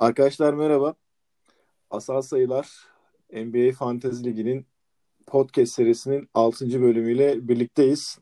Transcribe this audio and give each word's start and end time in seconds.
Arkadaşlar 0.00 0.54
merhaba. 0.54 0.94
Asal 1.90 2.22
Sayılar 2.22 2.68
NBA 3.32 3.72
Fantezi 3.72 4.24
Ligi'nin 4.24 4.66
podcast 5.26 5.72
serisinin 5.72 6.28
6. 6.34 6.82
bölümüyle 6.82 7.48
birlikteyiz. 7.48 8.18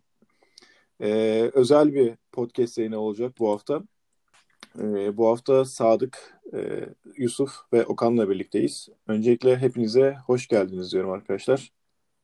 Ee, 1.00 1.50
özel 1.54 1.94
bir 1.94 2.14
podcast 2.32 2.78
yayını 2.78 2.98
olacak 2.98 3.32
bu 3.38 3.50
hafta. 3.50 3.82
Ee, 4.78 5.16
bu 5.16 5.28
hafta 5.28 5.64
Sadık, 5.64 6.40
e, 6.54 6.88
Yusuf 7.16 7.52
ve 7.72 7.86
Okan'la 7.86 8.28
birlikteyiz. 8.28 8.88
Öncelikle 9.06 9.56
hepinize 9.56 10.16
hoş 10.26 10.48
geldiniz 10.48 10.92
diyorum 10.92 11.10
arkadaşlar. 11.10 11.72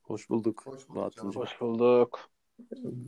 Hoş 0.02 0.30
bulduk. 0.30 0.62
Hoş 0.66 0.88
bulduk. 0.88 1.36
Hoş 1.36 1.60
bulduk. 1.60 2.30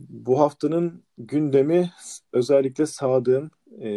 Bu 0.09 0.39
haftanın 0.39 1.03
gündemi 1.17 1.91
özellikle 2.33 2.85
Sadık'ın 2.85 3.51
e, 3.79 3.89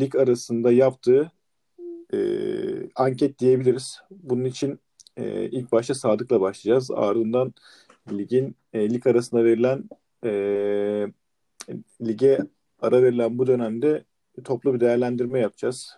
lig 0.00 0.16
arasında 0.16 0.72
yaptığı 0.72 1.32
e, 2.14 2.90
anket 2.96 3.38
diyebiliriz. 3.38 4.00
Bunun 4.10 4.44
için 4.44 4.80
e, 5.16 5.44
ilk 5.44 5.72
başta 5.72 5.94
Sadık'la 5.94 6.40
başlayacağız. 6.40 6.90
Ardından 6.90 7.54
ligin 8.12 8.56
e, 8.72 8.90
lig 8.90 9.06
arasında 9.06 9.44
verilen 9.44 9.84
e, 10.24 10.30
lige 12.02 12.38
ara 12.80 13.02
verilen 13.02 13.38
bu 13.38 13.46
dönemde 13.46 14.04
toplu 14.44 14.74
bir 14.74 14.80
değerlendirme 14.80 15.40
yapacağız. 15.40 15.96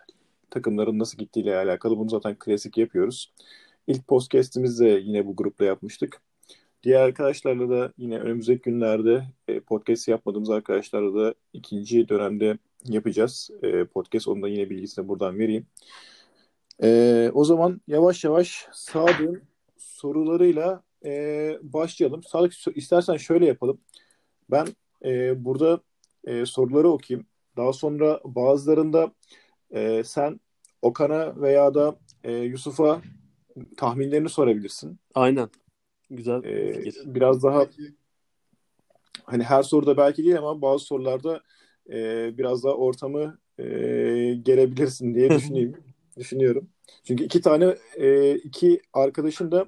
Takımların 0.50 0.98
nasıl 0.98 1.18
gittiğiyle 1.18 1.56
alakalı. 1.56 1.98
Bunu 1.98 2.08
zaten 2.08 2.36
klasik 2.38 2.78
yapıyoruz. 2.78 3.32
İlk 3.86 4.08
podcast'imizi 4.08 4.84
de 4.84 4.88
yine 4.88 5.26
bu 5.26 5.36
grupla 5.36 5.64
yapmıştık. 5.64 6.22
Diğer 6.82 7.00
arkadaşlarla 7.00 7.70
da 7.70 7.92
yine 7.98 8.18
önümüzdeki 8.18 8.62
günlerde 8.62 9.24
e, 9.48 9.60
podcast 9.60 10.08
yapmadığımız 10.08 10.50
arkadaşlarla 10.50 11.20
da 11.20 11.34
ikinci 11.52 12.08
dönemde 12.08 12.58
yapacağız. 12.84 13.50
E, 13.62 13.84
podcast 13.84 14.28
onu 14.28 14.42
da 14.42 14.48
yine 14.48 14.70
bilgisini 14.70 15.08
buradan 15.08 15.38
vereyim. 15.38 15.66
E, 16.82 17.30
o 17.34 17.44
zaman 17.44 17.80
yavaş 17.86 18.24
yavaş 18.24 18.68
Sadık'ın 18.72 19.42
sorularıyla 19.76 20.82
e, 21.04 21.58
başlayalım. 21.62 22.22
Sadık 22.22 22.52
istersen 22.74 23.16
şöyle 23.16 23.46
yapalım. 23.46 23.80
Ben 24.50 24.66
e, 25.04 25.44
burada 25.44 25.80
e, 26.24 26.46
soruları 26.46 26.88
okuyayım. 26.88 27.26
Daha 27.56 27.72
sonra 27.72 28.20
bazılarında 28.24 29.12
e, 29.70 30.04
sen 30.04 30.40
Okan'a 30.82 31.40
veya 31.40 31.74
da 31.74 31.96
e, 32.24 32.32
Yusuf'a 32.32 33.02
tahminlerini 33.76 34.28
sorabilirsin. 34.28 34.98
Aynen. 35.14 35.48
Güzel 36.10 36.44
Ee, 36.44 36.84
biraz 37.04 37.42
daha 37.42 37.66
hani 39.24 39.42
her 39.42 39.62
soruda 39.62 39.96
belki 39.96 40.24
değil 40.24 40.38
ama 40.38 40.62
bazı 40.62 40.84
sorularda 40.84 41.42
e, 41.90 42.30
biraz 42.38 42.64
daha 42.64 42.74
ortamı 42.74 43.38
e, 43.58 43.64
gelebilirsin 44.42 45.14
diye 45.14 45.30
düşüneyim 45.30 45.76
düşünüyorum. 46.18 46.68
Çünkü 47.04 47.24
iki 47.24 47.40
tane 47.40 47.76
e, 47.96 48.34
iki 48.34 48.80
arkadaşın 48.92 49.52
da 49.52 49.66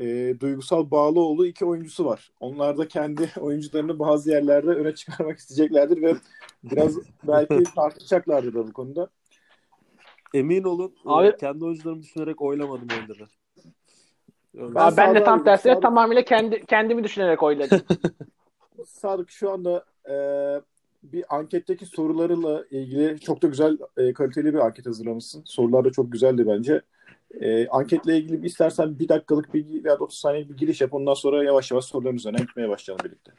e, 0.00 0.34
duygusal 0.40 0.90
bağlı 0.90 1.20
olduğu 1.20 1.46
iki 1.46 1.64
oyuncusu 1.64 2.04
var. 2.04 2.30
Onlar 2.40 2.78
da 2.78 2.88
kendi 2.88 3.30
oyuncularını 3.40 3.98
bazı 3.98 4.30
yerlerde 4.30 4.70
öne 4.70 4.94
çıkarmak 4.94 5.38
isteyeceklerdir 5.38 6.02
ve 6.02 6.14
biraz 6.64 6.98
belki 7.28 7.62
tartışacaklardır 7.74 8.54
da 8.54 8.66
bu 8.66 8.72
konuda. 8.72 9.10
Emin 10.34 10.62
olun 10.62 10.90
e, 10.90 10.94
Abi- 11.04 11.36
kendi 11.36 11.64
oyuncularımı 11.64 12.02
düşünerek 12.02 12.42
oylamadım 12.42 12.88
oyunları. 12.98 13.28
Ben 14.54 14.80
Abi 14.80 14.96
ben 14.96 15.14
de 15.14 15.24
tam 15.24 15.44
tersine 15.44 15.72
Sadık- 15.72 15.82
tamamıyla 15.82 16.24
kendi 16.24 16.66
kendimi 16.66 17.04
düşünerek 17.04 17.42
oyladım. 17.42 17.80
Sadık 18.84 19.30
şu 19.30 19.50
anda 19.50 19.84
e, 20.10 20.14
bir 21.12 21.36
anketteki 21.36 21.86
sorularıyla 21.86 22.64
ilgili 22.70 23.20
çok 23.20 23.42
da 23.42 23.46
güzel 23.46 23.78
e, 23.96 24.12
kaliteli 24.12 24.54
bir 24.54 24.58
anket 24.58 24.86
hazırlamışsın. 24.86 25.42
Sorular 25.44 25.84
da 25.84 25.92
çok 25.92 26.12
güzeldi 26.12 26.46
bence. 26.46 26.82
E, 27.40 27.68
anketle 27.68 28.18
ilgili 28.18 28.42
bir 28.42 28.48
istersen 28.48 28.98
bir 28.98 29.08
dakikalık 29.08 29.54
bir 29.54 29.84
veya 29.84 29.98
da 29.98 30.04
30 30.04 30.18
saniyelik 30.18 30.50
bir 30.50 30.56
giriş 30.56 30.80
yap. 30.80 30.94
Ondan 30.94 31.14
sonra 31.14 31.44
yavaş 31.44 31.70
yavaş 31.70 31.84
soruların 31.84 32.16
üzerine 32.16 32.38
gitmeye 32.38 32.68
başlayalım 32.68 33.04
birlikte. 33.04 33.32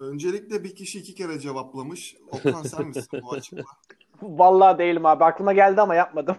Öncelikle 0.00 0.64
bir 0.64 0.74
kişi 0.74 0.98
iki 0.98 1.14
kere 1.14 1.40
cevaplamış. 1.40 2.16
Okan 2.30 2.62
sen 2.62 2.86
misin 2.86 3.20
bu 3.22 3.32
açıkla? 3.32 3.62
Vallahi 4.22 4.78
değilim 4.78 5.06
abi. 5.06 5.24
Aklıma 5.24 5.52
geldi 5.52 5.80
ama 5.80 5.94
yapmadım. 5.94 6.36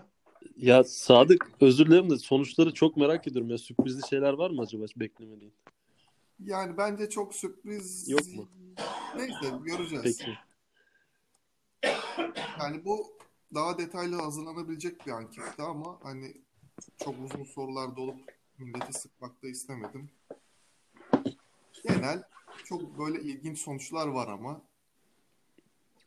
Ya 0.58 0.84
Sadık 0.84 1.52
özür 1.62 1.86
dilerim 1.86 2.10
de 2.10 2.18
sonuçları 2.18 2.74
çok 2.74 2.98
merak 2.98 3.28
ediyorum. 3.28 3.50
Ya 3.50 3.58
sürprizli 3.58 4.08
şeyler 4.08 4.34
var 4.34 4.50
mı 4.50 4.62
acaba 4.62 4.86
beklemediğin? 4.96 5.54
Yani 6.40 6.78
bence 6.78 7.10
çok 7.10 7.36
sürpriz. 7.36 8.10
Yok 8.10 8.22
mu? 8.36 8.48
Neyse 9.18 9.56
göreceğiz. 9.66 10.04
Peki. 10.04 10.32
Yani 12.60 12.86
bu 12.86 13.18
daha 13.54 13.78
detaylı 13.78 14.16
hazırlanabilecek 14.22 15.06
bir 15.08 15.12
anketti 15.12 15.62
ama 15.62 16.00
hani 16.04 16.34
çok 17.04 17.16
uzun 17.26 17.44
sorular 17.44 17.96
dolup 17.96 18.20
milleti 18.58 18.94
sıkmak 18.94 19.44
da 19.44 19.48
istemedim. 19.48 20.10
Genel 21.84 22.24
çok 22.66 23.00
böyle 23.00 23.22
ilginç 23.22 23.60
sonuçlar 23.60 24.08
var 24.08 24.28
ama 24.28 24.62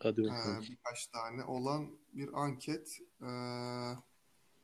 Hadi 0.02 0.20
Ee, 0.20 0.24
bakalım. 0.24 0.64
birkaç 0.70 1.06
tane 1.06 1.44
olan 1.44 1.88
bir 2.12 2.42
anket. 2.42 2.98
Ee, 3.22 3.26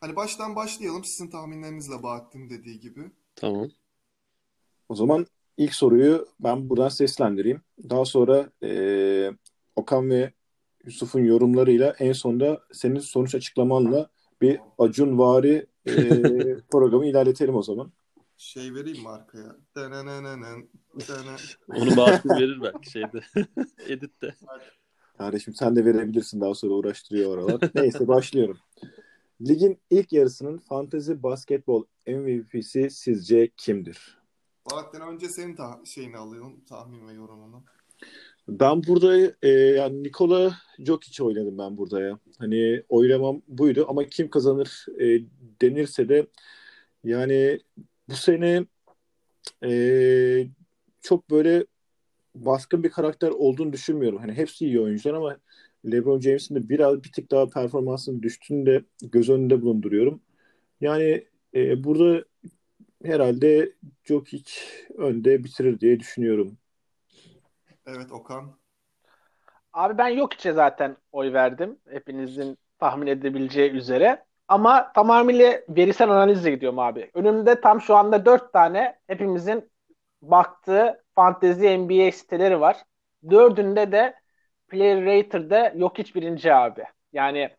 hani 0.01 0.17
baştan 0.17 0.57
başlayalım 0.57 1.05
sizin 1.05 1.31
tahminlerinizle 1.31 2.03
Bahattin 2.03 2.51
dediği 2.51 2.81
gibi. 2.81 3.11
Tamam. 3.37 3.71
O 4.89 4.95
zaman 4.95 5.27
ilk 5.57 5.75
soruyu 5.75 6.29
ben 6.41 6.69
buradan 6.69 6.89
seslendireyim. 6.89 7.63
Daha 7.91 8.05
sonra 8.05 8.51
e, 8.63 9.31
Okan 9.77 10.11
ve 10.11 10.33
Yusuf'un 10.87 11.21
yorumlarıyla 11.25 11.95
en 11.99 12.13
sonunda 12.13 12.63
senin 12.73 12.99
sonuç 13.01 13.35
açıklamanla 13.35 14.11
bir 14.43 14.61
Acunvari 14.79 15.67
e, 15.87 15.93
programı 16.71 17.07
ilerletelim 17.07 17.55
o 17.57 17.63
zaman. 17.63 17.93
Şey 18.37 18.75
vereyim 18.75 19.03
mi 19.03 19.09
arkaya? 19.09 19.57
Denenenenen, 19.77 20.69
dene- 21.09 21.77
Onu 21.81 21.97
Bahattin 21.97 22.31
verir 22.31 22.63
belki 22.63 22.91
şeyde. 22.91 23.21
Editte. 23.89 24.35
Kardeşim 25.19 25.55
sen 25.55 25.77
de 25.77 25.85
verebilirsin 25.85 26.41
daha 26.41 26.55
sonra 26.55 26.75
uğraştırıyor 26.75 27.31
oralar. 27.31 27.71
Neyse 27.75 28.09
başlıyorum. 28.09 28.59
Ligin 29.41 29.81
ilk 29.91 30.13
yarısının 30.13 30.59
fantezi 30.59 31.23
basketbol 31.23 31.85
MVP'si 32.07 32.91
sizce 32.91 33.51
kimdir? 33.57 34.19
Bahattin 34.71 35.01
önce 35.01 35.29
senin 35.29 35.57
ta- 35.57 35.81
şeyini 35.85 36.17
alayım, 36.17 36.65
tahmin 36.69 37.09
ve 37.09 37.13
yorumunu. 37.13 37.65
Ben 38.49 38.83
burada 38.87 39.35
e, 39.43 39.49
yani 39.51 40.03
Nikola 40.03 40.57
Jokic 40.79 41.25
oynadım 41.25 41.59
ben 41.59 41.77
burada 41.79 42.01
ya. 42.01 42.19
Hani 42.39 42.83
oylamam 42.89 43.43
buydu 43.49 43.87
ama 43.89 44.05
kim 44.05 44.31
kazanır 44.31 44.87
e, 45.01 45.25
denirse 45.63 46.09
de 46.09 46.27
yani 47.05 47.61
bu 48.09 48.15
sene 48.15 48.67
e, 49.65 50.47
çok 51.03 51.31
böyle 51.31 51.67
baskın 52.35 52.85
bir 52.85 52.91
karakter 52.91 53.31
olduğunu 53.31 53.73
düşünmüyorum. 53.73 54.19
Hani 54.19 54.33
hepsi 54.33 54.67
iyi 54.67 54.81
oyuncular 54.81 55.15
ama 55.15 55.39
LeBron 55.93 56.21
James'in 56.21 56.55
de 56.55 56.69
biraz 56.69 57.05
bir 57.05 57.13
tık 57.13 57.31
daha 57.31 57.49
performansının 57.49 58.23
düştüğünü 58.23 58.67
de 58.67 58.85
göz 59.03 59.31
önünde 59.31 59.63
bulunduruyorum. 59.63 60.23
Yani 60.81 61.27
e, 61.55 61.85
burada 61.85 62.25
herhalde 63.05 63.73
Jokic 64.05 64.53
önde 64.99 65.45
bitirir 65.45 65.81
diye 65.81 66.01
düşünüyorum. 66.01 66.59
Evet 67.87 68.13
Okan. 68.13 68.57
Abi 69.73 69.99
ben 69.99 70.09
yok 70.09 70.33
içe 70.33 70.53
zaten 70.53 70.97
oy 71.13 71.33
verdim. 71.33 71.79
Hepinizin 71.89 72.59
tahmin 72.79 73.07
edebileceği 73.07 73.71
üzere. 73.71 74.25
Ama 74.49 74.93
tamamıyla 74.93 75.61
verisel 75.69 76.11
analizle 76.11 76.51
gidiyorum 76.51 76.79
abi. 76.79 77.11
Önümde 77.15 77.61
tam 77.61 77.81
şu 77.81 77.97
anda 77.97 78.27
dört 78.27 78.53
tane 78.53 78.99
hepimizin 79.07 79.71
baktığı 80.23 81.05
fantezi 81.15 81.79
NBA 81.79 82.13
siteleri 82.13 82.61
var. 82.61 82.77
Dördünde 83.31 83.93
de 83.93 84.15
Player 84.69 85.05
Rater'da 85.05 85.73
yok 85.77 85.99
hiç 85.99 86.15
birinci 86.15 86.55
abi. 86.55 86.85
Yani 87.13 87.51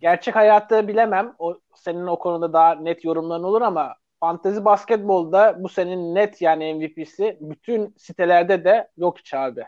gerçek 0.00 0.36
hayatı 0.36 0.88
bilemem. 0.88 1.34
O 1.38 1.60
senin 1.74 2.06
o 2.06 2.18
konuda 2.18 2.52
daha 2.52 2.74
net 2.74 3.04
yorumların 3.04 3.42
olur 3.42 3.62
ama 3.62 3.96
fantezi 4.24 4.64
basketbolda 4.64 5.56
bu 5.64 5.68
senin 5.68 6.14
net 6.14 6.42
yani 6.42 6.74
MVP'si 6.74 7.38
bütün 7.40 7.94
sitelerde 7.96 8.64
de 8.64 8.88
yok 8.96 9.18
hiç 9.18 9.34
abi. 9.34 9.64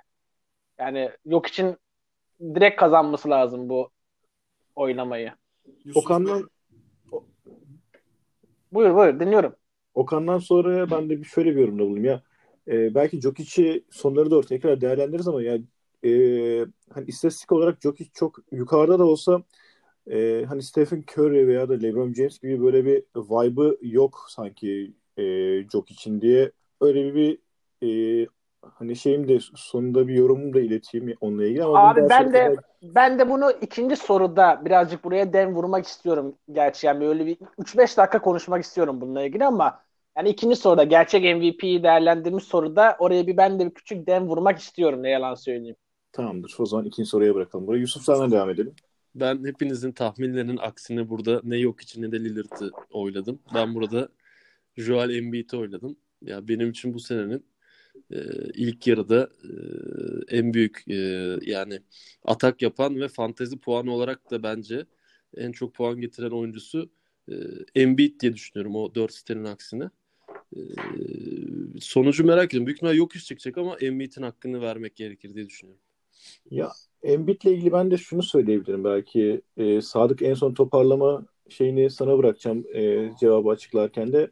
Yani 0.79 1.11
yok 1.25 1.47
için 1.47 1.77
direkt 2.55 2.81
kazanması 2.81 3.31
lazım 3.31 3.69
bu 3.69 3.91
oynamayı. 4.77 5.33
Yusuf 5.85 6.05
Okan'dan 6.05 6.41
Bey, 7.13 7.21
Buyur 8.73 8.95
buyur 8.95 9.21
dinliyorum. 9.21 9.57
Okan'dan 9.95 10.39
sonra 10.39 10.91
ben 10.91 11.11
de 11.11 11.19
bir 11.19 11.25
şöyle 11.25 11.57
bir 11.57 11.61
yorumda 11.61 11.83
bulunayım 11.83 12.05
ya. 12.05 12.23
E, 12.69 12.95
belki 12.95 13.21
Jokic'i 13.21 13.85
sonları 13.91 14.31
doğru 14.31 14.47
tekrar 14.47 14.81
değerlendiririz 14.81 15.29
ama 15.29 15.43
yani 15.43 15.65
e, 16.05 16.11
hani 16.95 17.07
istatistik 17.07 17.53
olarak 17.53 17.81
Jokic 17.83 18.11
çok 18.15 18.39
yukarıda 18.53 18.99
da 18.99 19.05
olsa 19.05 19.43
e, 20.11 20.45
hani 20.49 20.63
Stephen 20.63 21.05
Curry 21.17 21.49
veya 21.49 21.69
da 21.69 21.75
LeBron 21.75 22.13
James 22.13 22.39
gibi 22.39 22.63
böyle 22.63 22.85
bir 22.85 23.03
vibe'ı 23.17 23.79
yok 23.83 24.27
sanki 24.29 24.93
e, 25.17 25.23
Jokic'in 25.69 26.21
diye 26.21 26.53
öyle 26.81 27.15
bir 27.15 27.39
e, 27.83 28.27
hani 28.75 28.97
şeyim 28.97 29.29
de 29.29 29.39
sonunda 29.55 30.09
bir 30.09 30.15
yorumumu 30.15 30.55
da 30.55 30.61
ileteyim 30.61 31.15
onunla 31.21 31.45
ilgili 31.45 31.65
ama 31.65 31.89
Abi 31.91 32.09
ben 32.09 32.33
de 32.33 32.45
kadar... 32.45 32.65
ben 32.83 33.19
de 33.19 33.31
bunu 33.31 33.51
ikinci 33.61 33.97
soruda 33.97 34.63
birazcık 34.65 35.05
buraya 35.05 35.33
dem 35.33 35.55
vurmak 35.55 35.87
istiyorum 35.87 36.35
gerçi 36.53 36.87
yani 36.87 37.01
böyle 37.01 37.27
bir 37.27 37.37
3-5 37.37 37.97
dakika 37.97 38.23
konuşmak 38.23 38.65
istiyorum 38.65 39.01
bununla 39.01 39.23
ilgili 39.23 39.45
ama 39.45 39.81
yani 40.17 40.29
ikinci 40.29 40.57
soruda 40.57 40.85
gerçek 40.85 41.37
MVP'yi 41.37 41.83
değerlendirmiş 41.83 42.45
soruda 42.45 42.97
oraya 42.99 43.27
bir 43.27 43.37
ben 43.37 43.61
de 43.61 43.67
bir 43.67 43.75
küçük 43.75 44.07
dem 44.07 44.29
vurmak 44.29 44.59
istiyorum 44.59 45.03
ne 45.03 45.11
yalan 45.11 45.35
söyleyeyim. 45.35 45.77
Tamamdır. 46.13 46.57
O 46.59 46.67
zaman 46.67 46.85
ikinci 46.85 47.09
soruya 47.09 47.35
bırakalım. 47.35 47.67
Buraya 47.67 47.79
Yusuf 47.79 48.03
senden 48.03 48.31
devam 48.31 48.51
edelim. 48.51 48.75
Ben 49.21 49.45
hepinizin 49.45 49.93
tahminlerinin 49.93 50.57
aksine 50.57 51.09
burada 51.09 51.41
ne 51.45 51.59
yok 51.59 51.81
için 51.81 52.03
ne 52.03 52.13
de 52.13 52.25
Lillard'ı 52.25 52.71
oyladım. 52.91 53.39
Ben 53.55 53.75
burada 53.75 54.09
Joel 54.77 55.11
Embiid'i 55.15 55.57
oyladım. 55.57 55.97
Ya 56.23 56.49
benim 56.49 56.71
için 56.71 56.95
bu 56.95 57.01
senenin 57.01 57.45
e, 58.11 58.19
ilk 58.55 58.87
yarıda 58.87 59.31
e, 59.45 59.51
en 60.37 60.55
büyük 60.55 60.85
e, 60.89 60.95
yani 61.43 61.81
atak 62.25 62.63
yapan 62.63 63.01
ve 63.01 63.09
fantezi 63.09 63.59
puanı 63.59 63.93
olarak 63.93 64.31
da 64.31 64.43
bence 64.43 64.87
en 65.37 65.53
çok 65.53 65.75
puan 65.75 66.01
getiren 66.01 66.31
oyuncusu 66.31 66.91
e, 67.29 67.35
Embiid 67.75 68.21
diye 68.21 68.35
düşünüyorum 68.35 68.77
o 68.77 68.95
4 68.95 69.15
sitenin 69.15 69.45
aksine. 69.45 69.91
E, 70.57 70.61
sonucu 71.81 72.25
merak 72.25 72.47
ediyorum. 72.47 72.67
Büyük 72.67 72.77
ihtimalle 72.77 72.97
yok 72.97 73.17
iş 73.17 73.27
çıkacak 73.27 73.59
ama 73.59 73.77
Embiid'in 73.77 74.23
hakkını 74.23 74.61
vermek 74.61 74.97
gerekir 74.97 75.35
diye 75.35 75.47
düşünüyorum. 75.47 75.83
Ya 76.51 76.73
Embiid'le 77.07 77.45
ilgili 77.45 77.73
ben 77.73 77.91
de 77.91 77.97
şunu 77.97 78.23
söyleyebilirim 78.23 78.85
belki. 78.85 79.43
E, 79.57 79.81
Sadık 79.81 80.23
en 80.23 80.35
son 80.35 80.55
toparlama 80.55 81.27
şeyini 81.49 81.91
sana 81.91 82.19
bırakacağım 82.19 82.65
e, 82.75 83.11
cevabı 83.21 83.49
açıklarken 83.49 84.13
de. 84.13 84.31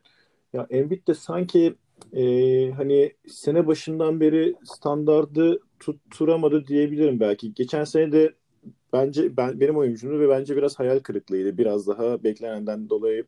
Ya 0.53 0.67
Embiid 0.71 1.07
de 1.07 1.15
sanki 1.15 1.75
e, 2.13 2.23
hani 2.71 3.13
sene 3.29 3.67
başından 3.67 4.21
beri 4.21 4.55
standardı 4.65 5.61
tutturamadı 5.81 6.67
diyebilirim 6.67 7.21
belki. 7.21 7.55
Geçen 7.55 7.85
sene 7.85 8.13
de 8.13 8.35
bence 8.93 9.37
ben 9.37 9.61
benim 9.61 9.77
oyuncumdu 9.77 10.21
ve 10.21 10.29
bence 10.29 10.57
biraz 10.57 10.79
hayal 10.79 11.01
kırıklığıydı. 11.01 11.59
Biraz 11.59 11.87
daha 11.87 12.25
beklenenden 12.25 12.89
dolayı 12.91 13.25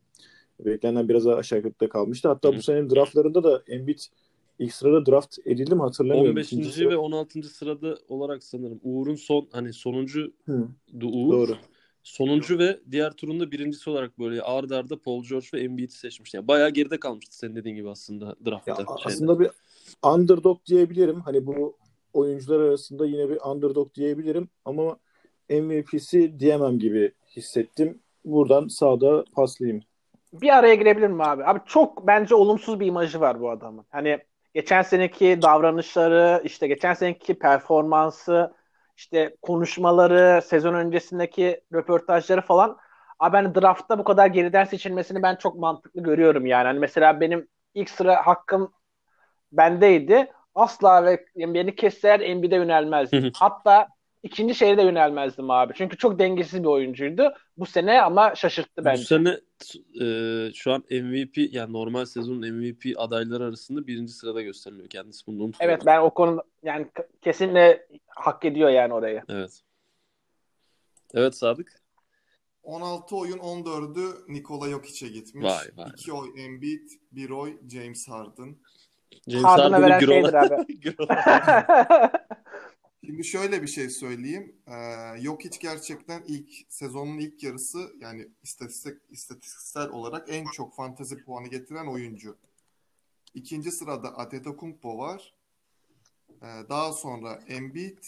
beklenenden 0.61 1.09
biraz 1.09 1.25
daha 1.25 1.37
aşağıda 1.37 1.89
kalmıştı. 1.89 2.29
Hatta 2.29 2.49
Hı. 2.49 2.57
bu 2.57 2.63
senenin 2.63 2.91
draftlarında 2.91 3.45
da 3.45 3.63
Embiid 3.69 3.99
ilk 4.59 4.75
sırada 4.75 5.07
draft 5.07 5.39
edildi 5.45 5.75
mi 5.75 5.81
hatırlamıyorum. 5.81 6.31
15. 6.31 6.53
İkinci 6.53 6.89
ve 6.89 6.97
16. 6.97 7.43
sırada 7.43 7.99
olarak 8.09 8.45
sanırım. 8.45 8.81
Uğur'un 8.83 9.15
son 9.15 9.49
hani 9.53 9.73
sonuncu. 9.73 10.33
Uğur. 11.03 11.33
Doğru. 11.33 11.57
Sonuncu 12.03 12.59
ve 12.59 12.81
diğer 12.91 13.13
turunda 13.13 13.51
birincisi 13.51 13.91
olarak 13.91 14.19
böyle 14.19 14.43
arda 14.43 14.77
arda 14.77 14.99
Paul 14.99 15.25
George 15.25 15.47
ve 15.55 15.61
Embiid'i 15.61 15.93
seçmişti. 15.93 16.37
Yani 16.37 16.49
bayağı 16.49 16.71
geride 16.71 17.01
kalmıştı 17.01 17.39
senin 17.39 17.57
dediğin 17.57 17.77
gibi 17.77 17.91
aslında 17.91 18.37
draftta. 18.47 18.71
Ya, 18.71 18.79
aslında 19.05 19.41
bir 19.41 19.51
underdog 20.15 20.67
diyebilirim. 20.67 21.21
Hani 21.21 21.47
bu 21.47 21.77
oyuncular 22.13 22.61
arasında 22.61 23.07
yine 23.07 23.29
bir 23.29 23.39
underdog 23.51 23.95
diyebilirim 23.95 24.49
ama 24.65 24.97
MVP'si 25.51 26.41
diyemem 26.41 26.79
gibi 26.79 27.13
hissettim. 27.37 27.99
Buradan 28.25 28.69
sağda 28.69 29.25
paslayayım. 29.33 29.83
Bir 30.33 30.59
araya 30.59 30.75
girebilir 30.75 31.09
mi 31.09 31.23
abi? 31.23 31.45
Abi 31.45 31.61
çok 31.67 32.07
bence 32.07 32.35
olumsuz 32.35 32.81
bir 32.81 32.87
imajı 32.87 33.21
var 33.21 33.41
bu 33.41 33.51
adamın. 33.51 33.85
Hani 33.91 34.19
geçen 34.57 34.83
seneki 34.83 35.43
davranışları, 35.43 36.41
işte 36.45 36.67
geçen 36.67 36.95
seneki 36.95 37.39
performansı, 37.39 38.55
işte 38.97 39.37
konuşmaları, 39.43 40.43
sezon 40.43 40.75
öncesindeki 40.75 41.61
röportajları 41.73 42.41
falan 42.41 42.77
abi 43.19 43.33
ben 43.33 43.55
draftta 43.55 43.99
bu 43.99 44.05
kadar 44.05 44.27
geriden 44.27 44.65
seçilmesini 44.65 45.23
ben 45.23 45.37
çok 45.37 45.57
mantıklı 45.57 46.03
görüyorum 46.03 46.47
yani. 46.47 46.67
Hani 46.67 46.79
mesela 46.79 47.21
benim 47.21 47.49
ilk 47.75 47.91
sıra 47.91 48.27
hakkım 48.27 48.73
bendeydi. 49.53 50.33
Asla 50.55 51.05
ve 51.05 51.27
beni 51.37 51.77
kesseler 51.77 52.21
NBA'de 52.21 52.57
yönelmezdim. 52.57 53.31
Hatta 53.33 53.89
ikinci 54.23 54.55
şeye 54.55 54.77
de 54.77 54.83
yönelmezdim 54.83 55.51
abi. 55.51 55.73
Çünkü 55.77 55.97
çok 55.97 56.19
dengesiz 56.19 56.63
bir 56.63 56.69
oyuncuydu. 56.69 57.33
Bu 57.57 57.67
sene 57.67 58.03
ama 58.03 58.35
şaşırttı 58.35 58.85
bence. 58.85 59.03
Bu 59.03 59.07
sene 59.07 59.41
e, 60.01 60.53
şu 60.55 60.73
an 60.73 60.85
MVP 60.91 61.55
yani 61.55 61.73
normal 61.73 62.05
sezonun 62.05 62.55
MVP 62.55 62.85
adayları 62.97 63.45
arasında 63.45 63.87
birinci 63.87 64.13
sırada 64.13 64.43
gösteriliyor 64.43 64.89
kendisi 64.89 65.27
bunu 65.27 65.43
unutmayın. 65.43 65.71
Evet 65.71 65.83
ben 65.87 66.01
o 66.01 66.11
konuda 66.11 66.43
yani 66.63 66.87
kesinlikle 67.23 67.87
hak 68.07 68.45
ediyor 68.45 68.71
yani 68.71 68.95
orayı. 68.95 69.23
Evet. 69.29 69.63
Evet 71.15 71.35
Sadık. 71.35 71.87
16 72.63 73.17
oyun 73.17 73.39
14'ü 73.39 74.33
Nikola 74.33 74.71
Jokic'e 74.71 75.09
gitmiş. 75.09 75.45
Vay 75.45 75.67
vay. 75.77 75.91
2 75.93 76.13
oy 76.13 76.29
Embiid, 76.45 76.91
1 77.13 77.31
oy 77.31 77.59
James 77.69 78.09
Harden. 78.09 78.57
James 79.29 79.45
Harden'a 79.45 79.83
veren 79.83 80.01
şeydir 80.01 80.35
abi. 80.35 80.67
Şimdi 83.05 83.25
şöyle 83.25 83.63
bir 83.63 83.67
şey 83.67 83.91
söyleyeyim. 83.91 84.57
Ee, 84.69 85.21
Jokic 85.21 85.59
gerçekten 85.61 86.23
ilk 86.27 86.53
sezonun 86.69 87.19
ilk 87.19 87.43
yarısı 87.43 87.93
yani 88.01 88.29
istatistik 88.43 88.99
istatistiksel 89.11 89.89
olarak 89.89 90.29
en 90.33 90.47
çok 90.47 90.75
fantezi 90.75 91.25
puanı 91.25 91.49
getiren 91.49 91.87
oyuncu. 91.87 92.37
İkinci 93.35 93.73
sırada 93.73 94.15
Antetokounmpo 94.19 94.99
var. 94.99 95.35
Ee, 96.43 96.47
daha 96.69 96.93
sonra 96.93 97.35
Embiid 97.49 98.05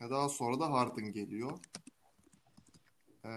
ve 0.00 0.10
daha 0.10 0.28
sonra 0.28 0.60
da 0.60 0.72
Harden 0.72 1.12
geliyor. 1.12 1.58
Ee, 3.24 3.28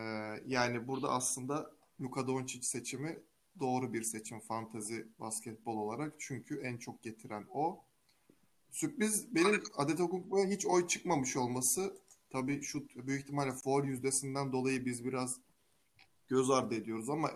yani 0.46 0.88
burada 0.88 1.10
aslında 1.10 1.72
Luka 2.02 2.28
Doncic 2.28 2.68
seçimi 2.68 3.20
doğru 3.60 3.94
bir 3.94 4.04
seçim 4.04 4.40
fantezi 4.40 5.08
basketbol 5.20 5.78
olarak. 5.78 6.14
Çünkü 6.20 6.62
en 6.64 6.78
çok 6.78 7.04
getiren 7.04 7.46
o. 7.50 7.84
Sürpriz 8.72 9.36
benim 9.36 9.64
Adetokounmpo'ya 9.78 10.46
hiç 10.46 10.66
oy 10.66 10.88
çıkmamış 10.88 11.38
olması. 11.38 11.94
Tabii 12.30 12.62
şu 12.62 12.84
büyük 12.96 13.22
ihtimalle 13.22 13.52
foul 13.52 13.84
yüzdesinden 13.84 14.52
dolayı 14.52 14.86
biz 14.86 15.06
biraz 15.06 15.38
göz 16.28 16.50
ardı 16.50 16.76
ediyoruz 16.76 17.10
ama 17.10 17.32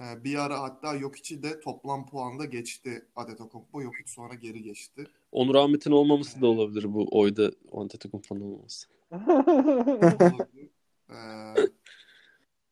e, 0.00 0.24
bir 0.24 0.34
ara 0.44 0.60
hatta 0.60 0.94
yok 0.94 1.16
içi 1.18 1.42
de 1.42 1.60
toplam 1.60 2.06
puanda 2.06 2.44
geçti 2.44 3.06
Adetokounmpo. 3.16 3.82
Yok 3.82 3.94
hiç 4.00 4.08
sonra 4.08 4.34
geri 4.34 4.62
geçti. 4.62 5.06
Onur 5.32 5.54
Ahmet'in 5.54 5.90
olmaması 5.90 6.40
da 6.40 6.46
olabilir 6.46 6.94
bu 6.94 7.08
oyda 7.10 7.50
Antetokounmpo'nun 7.72 8.40
olmaması. 8.40 8.88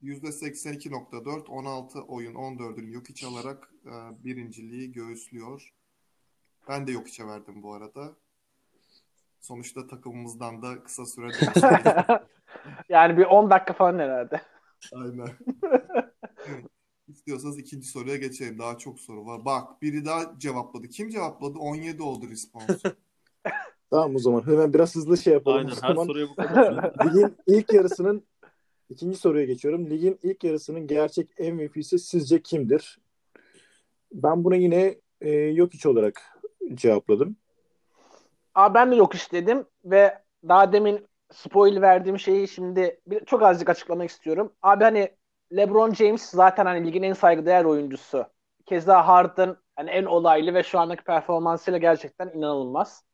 %82.4 0.02 1.48
16 1.48 2.00
oyun 2.08 2.34
14'ünü 2.34 2.90
yok 2.90 3.10
iç 3.10 3.24
alarak 3.24 3.74
e, 3.86 4.24
birinciliği 4.24 4.92
göğüslüyor. 4.92 5.72
Ben 6.68 6.86
de 6.86 6.92
yok 6.92 7.08
içe 7.08 7.26
verdim 7.26 7.62
bu 7.62 7.74
arada. 7.74 8.16
Sonuçta 9.40 9.86
takımımızdan 9.86 10.62
da 10.62 10.82
kısa 10.82 11.06
süre 11.06 11.28
Yani 12.88 13.18
bir 13.18 13.24
10 13.24 13.50
dakika 13.50 13.72
falan 13.72 13.98
herhalde. 13.98 14.40
Aynen. 14.94 15.28
İstiyorsanız 17.08 17.58
ikinci 17.58 17.86
soruya 17.86 18.16
geçelim. 18.16 18.58
Daha 18.58 18.78
çok 18.78 19.00
soru 19.00 19.26
var. 19.26 19.44
Bak 19.44 19.82
biri 19.82 20.04
daha 20.04 20.38
cevapladı. 20.38 20.88
Kim 20.88 21.08
cevapladı? 21.08 21.58
17 21.58 22.02
oldu 22.02 22.28
responsu. 22.30 22.78
tamam 23.90 24.16
o 24.16 24.18
zaman 24.18 24.46
hemen 24.46 24.74
biraz 24.74 24.94
hızlı 24.94 25.18
şey 25.18 25.32
yapalım. 25.32 25.58
Aynen 25.58 25.70
her 25.82 25.94
soruya 25.94 26.28
bu 26.28 26.34
kadar. 26.34 26.94
Ligin 27.04 27.36
ilk 27.46 27.72
yarısının 27.72 28.26
ikinci 28.90 29.16
soruya 29.16 29.44
geçiyorum. 29.44 29.90
Ligin 29.90 30.18
ilk 30.22 30.44
yarısının 30.44 30.86
gerçek 30.86 31.38
MVP'si 31.38 31.98
sizce 31.98 32.42
kimdir? 32.42 32.98
Ben 34.12 34.44
buna 34.44 34.56
yine 34.56 35.00
e, 35.20 35.30
yok 35.30 35.74
iç 35.74 35.86
olarak 35.86 36.22
cevapladım. 36.74 37.36
Aa, 38.54 38.74
ben 38.74 38.92
de 38.92 38.96
yok 38.96 39.14
istedim 39.14 39.66
ve 39.84 40.18
daha 40.48 40.72
demin 40.72 41.06
spoil 41.32 41.80
verdiğim 41.80 42.18
şeyi 42.18 42.48
şimdi 42.48 43.00
bir, 43.06 43.24
çok 43.24 43.42
azıcık 43.42 43.68
açıklamak 43.68 44.10
istiyorum. 44.10 44.52
Abi 44.62 44.84
hani 44.84 45.10
LeBron 45.56 45.94
James 45.94 46.22
zaten 46.22 46.66
hani 46.66 46.86
ligin 46.86 47.02
en 47.02 47.12
saygıdeğer 47.12 47.64
oyuncusu. 47.64 48.26
Keza 48.66 49.08
Harden 49.08 49.56
hani 49.76 49.90
en 49.90 50.04
olaylı 50.04 50.54
ve 50.54 50.62
şu 50.62 50.78
andaki 50.78 51.04
performansıyla 51.04 51.78
gerçekten 51.78 52.28
inanılmaz. 52.34 53.04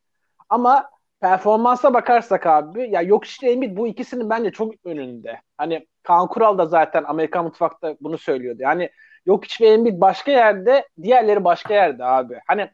Ama 0.48 0.90
performansa 1.20 1.94
bakarsak 1.94 2.46
abi 2.46 2.90
ya 2.90 3.02
yok 3.02 3.24
işte 3.24 3.50
Embiid 3.50 3.76
bu 3.76 3.88
ikisinin 3.88 4.30
bence 4.30 4.50
çok 4.50 4.74
önünde. 4.84 5.40
Hani 5.58 5.86
Kaan 6.02 6.28
Kural 6.28 6.58
da 6.58 6.66
zaten 6.66 7.04
Amerikan 7.04 7.44
mutfakta 7.44 7.96
bunu 8.00 8.18
söylüyordu. 8.18 8.58
Yani 8.62 8.90
yok 9.26 9.44
ve 9.60 9.68
Embiid 9.68 10.00
başka 10.00 10.32
yerde, 10.32 10.88
diğerleri 11.02 11.44
başka 11.44 11.74
yerde 11.74 12.04
abi. 12.04 12.40
Hani 12.46 12.70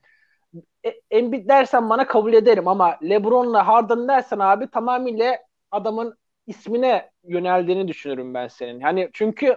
Embiid 1.11 1.49
dersen 1.49 1.90
bana 1.90 2.07
kabul 2.07 2.33
ederim 2.33 2.68
ama 2.68 2.99
LeBron'la 3.02 3.66
Harden 3.66 4.09
dersen 4.09 4.38
abi 4.38 4.71
tamamıyla 4.71 5.38
adamın 5.71 6.18
ismine 6.47 7.11
yöneldiğini 7.25 7.88
düşünürüm 7.88 8.35
ben 8.35 8.49
senin. 8.49 8.80
Hani 8.80 9.11
çünkü 9.12 9.57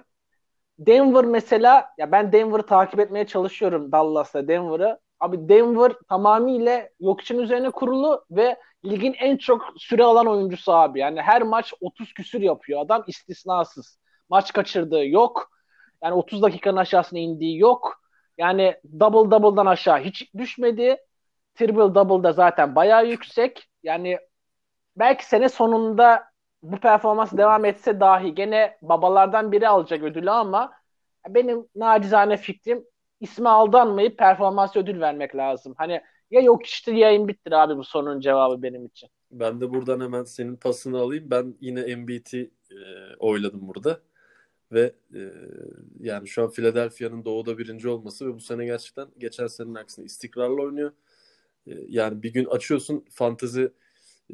Denver 0.79 1.25
mesela 1.25 1.87
ya 1.97 2.11
ben 2.11 2.31
Denver'ı 2.31 2.65
takip 2.65 2.99
etmeye 2.99 3.27
çalışıyorum 3.27 3.91
Dallas'ta 3.91 4.47
Denver'ı. 4.47 4.99
Abi 5.19 5.49
Denver 5.49 5.91
tamamıyla 6.09 6.89
yok 6.99 7.21
için 7.21 7.39
üzerine 7.39 7.69
kurulu 7.71 8.25
ve 8.31 8.57
ligin 8.85 9.13
en 9.19 9.37
çok 9.37 9.61
süre 9.77 10.03
alan 10.03 10.27
oyuncusu 10.27 10.71
abi. 10.73 10.99
Yani 10.99 11.21
her 11.21 11.41
maç 11.41 11.73
30 11.81 12.13
küsür 12.13 12.41
yapıyor. 12.41 12.81
Adam 12.81 13.03
istisnasız. 13.07 13.99
Maç 14.29 14.53
kaçırdığı 14.53 15.05
yok. 15.05 15.51
Yani 16.03 16.13
30 16.13 16.41
dakikanın 16.41 16.77
aşağısına 16.77 17.19
indiği 17.19 17.57
yok. 17.59 18.01
Yani 18.37 18.75
double 18.99 19.31
double'dan 19.31 19.65
aşağı 19.65 19.99
hiç 19.99 20.33
düşmedi. 20.37 20.97
Triple 21.55 21.95
double 21.95 22.23
da 22.23 22.33
zaten 22.33 22.75
bayağı 22.75 23.07
yüksek. 23.07 23.69
Yani 23.83 24.19
belki 24.95 25.25
sene 25.25 25.49
sonunda 25.49 26.23
bu 26.63 26.79
performans 26.79 27.33
devam 27.33 27.65
etse 27.65 27.99
dahi 27.99 28.35
gene 28.35 28.77
babalardan 28.81 29.51
biri 29.51 29.67
alacak 29.67 30.03
ödülü 30.03 30.31
ama 30.31 30.73
benim 31.27 31.67
nacizane 31.75 32.37
fikrim 32.37 32.85
ismi 33.19 33.49
aldanmayıp 33.49 34.17
performans 34.17 34.75
ödül 34.75 35.01
vermek 35.01 35.35
lazım. 35.35 35.73
Hani 35.77 36.01
ya 36.31 36.41
yok 36.41 36.65
işte 36.65 36.91
yayın 36.91 37.27
bittir 37.27 37.51
abi 37.51 37.77
bu 37.77 37.83
sorunun 37.83 38.19
cevabı 38.19 38.63
benim 38.63 38.85
için. 38.85 39.09
Ben 39.31 39.61
de 39.61 39.69
buradan 39.69 39.99
hemen 39.99 40.23
senin 40.23 40.55
pasını 40.55 40.99
alayım. 40.99 41.25
Ben 41.29 41.55
yine 41.61 41.95
MBT'i 41.95 42.51
e, 42.71 42.75
oyladım 43.19 43.67
burada. 43.67 43.99
Ve 44.71 44.93
e, 45.15 45.21
yani 45.99 46.27
şu 46.27 46.43
an 46.43 46.49
Philadelphia'nın 46.49 47.25
doğuda 47.25 47.57
birinci 47.57 47.89
olması 47.89 48.27
ve 48.27 48.33
bu 48.33 48.39
sene 48.39 48.65
gerçekten 48.65 49.07
geçen 49.17 49.47
senenin 49.47 49.75
aksine 49.75 50.05
istikrarlı 50.05 50.61
oynuyor. 50.61 50.91
E, 51.67 51.71
yani 51.87 52.23
bir 52.23 52.33
gün 52.33 52.45
açıyorsun 52.45 53.05
fantezi 53.11 53.71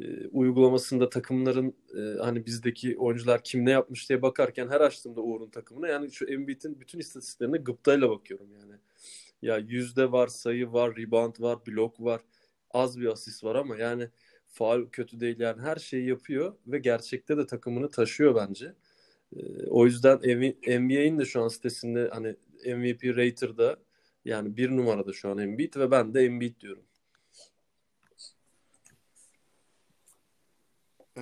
e, 0.00 0.28
uygulamasında 0.28 1.10
takımların 1.10 1.74
e, 1.98 2.22
hani 2.22 2.46
bizdeki 2.46 2.98
oyuncular 2.98 3.44
kim 3.44 3.66
ne 3.66 3.70
yapmış 3.70 4.08
diye 4.08 4.22
bakarken 4.22 4.68
her 4.68 4.80
açtığımda 4.80 5.20
Uğur'un 5.20 5.50
takımına 5.50 5.88
yani 5.88 6.12
şu 6.12 6.24
Embiid'in 6.26 6.80
bütün 6.80 6.98
istatistiklerine 6.98 7.58
gıptayla 7.58 8.10
bakıyorum 8.10 8.48
yani. 8.60 8.74
Ya 9.42 9.58
yüzde 9.58 10.12
var, 10.12 10.28
sayı 10.28 10.72
var, 10.72 10.96
rebound 10.96 11.40
var, 11.40 11.58
blok 11.66 12.00
var, 12.00 12.20
az 12.70 13.00
bir 13.00 13.06
asist 13.06 13.44
var 13.44 13.54
ama 13.54 13.76
yani 13.76 14.08
faal 14.48 14.86
kötü 14.92 15.20
değil 15.20 15.40
yani 15.40 15.62
her 15.62 15.76
şeyi 15.76 16.08
yapıyor 16.08 16.56
ve 16.66 16.78
gerçekte 16.78 17.36
de 17.36 17.46
takımını 17.46 17.90
taşıyor 17.90 18.34
bence. 18.34 18.74
E, 19.36 19.66
o 19.66 19.86
yüzden 19.86 20.18
NBA'in 20.80 21.18
de 21.18 21.24
şu 21.24 21.42
an 21.42 21.48
sitesinde 21.48 22.08
hani 22.12 22.36
MVP 22.76 23.04
Rater'da 23.16 23.76
yani 24.24 24.56
bir 24.56 24.70
numarada 24.70 25.12
şu 25.12 25.30
an 25.30 25.38
Embiid 25.38 25.76
ve 25.76 25.90
ben 25.90 26.14
de 26.14 26.20
Embiid 26.24 26.60
diyorum. 26.60 26.87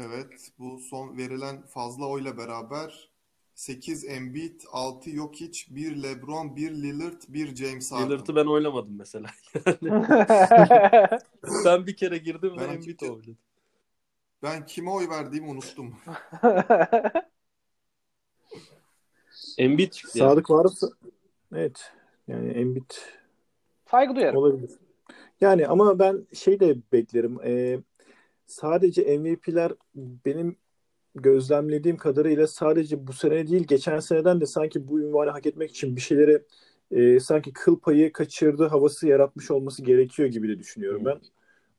Evet, 0.05 0.51
bu 0.59 0.79
son 0.79 1.17
verilen 1.17 1.63
fazla 1.67 2.09
oyla 2.09 2.39
beraber 2.39 3.11
8 3.55 4.05
Embiid, 4.05 4.61
6 4.73 5.11
Jokic, 5.11 5.61
1 5.71 6.03
LeBron, 6.03 6.57
1 6.57 6.71
Lillard, 6.71 7.23
1 7.29 7.57
James 7.57 7.93
Harden. 7.93 8.11
Lillard'ı 8.11 8.37
ben 8.37 8.47
oylamadım 8.47 8.97
mesela. 8.99 9.29
Yani 9.83 10.07
ben 11.65 11.87
bir 11.87 11.97
kere 11.97 12.19
girdim 12.19 12.53
ben 12.59 12.69
ve 12.69 12.73
Embiid 12.73 13.01
oyladım. 13.01 13.39
Ben 14.43 14.67
kime 14.67 14.91
oy 14.91 15.09
verdiğimi 15.09 15.49
unuttum. 15.49 15.95
Embiid 19.59 19.93
çıktı. 19.93 20.19
Sadık 20.19 20.51
yani. 20.51 20.59
varsa 20.59 20.89
evet. 21.55 21.93
Yani 22.29 22.51
Embiid 22.51 22.91
saygı 23.91 24.17
duyarım. 24.17 24.37
Olabilir. 24.37 24.71
Yani 25.41 25.67
ama 25.67 25.99
ben 25.99 26.27
şey 26.33 26.61
de 26.61 26.77
beklerim. 26.93 27.39
Ee, 27.45 27.81
sadece 28.47 29.19
MVP'ler 29.19 29.73
benim 29.95 30.57
gözlemlediğim 31.15 31.97
kadarıyla 31.97 32.47
sadece 32.47 33.07
bu 33.07 33.13
sene 33.13 33.49
değil 33.49 33.65
geçen 33.65 34.01
seneden 34.01 34.41
de 34.41 34.47
sanki 34.47 34.89
bu 34.89 35.01
ünvanı 35.01 35.31
hak 35.31 35.47
etmek 35.47 35.71
için 35.71 35.97
bir 35.97 36.01
şeyleri 36.01 36.43
e, 36.91 37.21
sanki 37.21 37.53
kıl 37.53 37.79
payı 37.79 38.13
kaçırdı 38.13 38.67
havası 38.67 39.09
yaratmış 39.09 39.51
olması 39.51 39.83
gerekiyor 39.83 40.29
gibi 40.29 40.49
de 40.49 40.59
düşünüyorum 40.59 41.05
ben. 41.05 41.19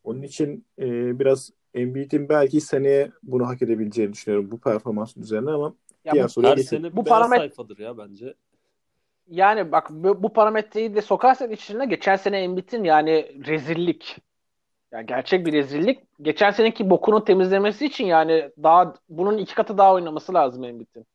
Onun 0.04 0.22
için 0.22 0.66
e, 0.80 1.20
biraz 1.20 1.52
Embiid'in 1.74 2.30
belki 2.30 2.62
seneye 2.62 3.12
bunu 3.24 3.48
hak 3.48 3.62
edebileceğini 3.62 4.14
düşünüyorum 4.14 4.52
bu 4.52 4.60
performans 4.60 5.18
üzerine 5.18 5.52
ama 5.52 5.74
ya 6.06 6.14
diğer 6.14 6.34
bu, 6.38 6.44
her 6.44 6.58
sene 6.58 6.96
bu 6.96 7.04
parametre 7.04 7.38
sayfadır 7.38 7.78
ya 7.78 7.98
bence. 7.98 8.34
Yani 9.30 9.72
bak 9.72 9.88
bu, 9.90 10.24
bu 10.24 10.34
parametreyi 10.34 10.96
de 10.96 11.02
sokarsak 11.02 11.52
içine 11.52 11.86
geçen 11.86 12.16
sene 12.16 12.40
Embiid'in 12.40 12.84
yani 12.84 13.42
rezillik 13.48 14.18
yani 14.92 15.06
gerçek 15.06 15.46
bir 15.46 15.54
rezillik. 15.54 16.00
Geçen 16.22 16.52
seneki 16.52 16.90
bokunu 16.90 17.26
temizlemesi 17.26 17.86
için 17.86 18.06
yani 18.06 18.52
daha 18.64 18.94
bunun 19.10 19.38
iki 19.38 19.56
katı 19.56 19.78
daha 19.78 19.94
oynaması 19.94 20.34
lazım 20.34 20.64
Embiid'in. 20.64 21.06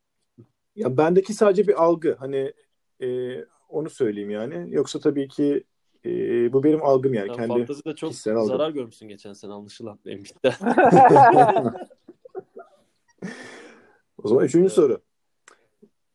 Ya 0.77 0.97
bendeki 0.97 1.35
sadece 1.35 1.69
bir 1.69 1.83
algı. 1.85 2.17
Hani 2.19 2.53
e, 3.03 3.39
onu 3.69 3.91
söyleyeyim 3.91 4.31
yani. 4.31 4.75
Yoksa 4.75 5.01
tabii 5.01 5.29
ki 5.29 5.65
e, 6.05 6.11
bu 6.53 6.65
benim 6.65 6.83
algım 6.83 7.15
yani. 7.15 7.29
Sen 7.29 7.37
Kendi 7.37 7.49
fantezide 7.49 7.95
çok 7.95 8.15
zarar 8.15 8.61
algım. 8.61 8.75
görmüşsün 8.75 9.09
geçen 9.09 9.33
sene 9.33 9.53
anlaşılan 9.53 9.99
Embiid'de. 10.07 10.53
o 14.23 14.29
zaman 14.29 14.45
üçüncü 14.45 14.65
evet. 14.65 14.73
soru. 14.73 15.03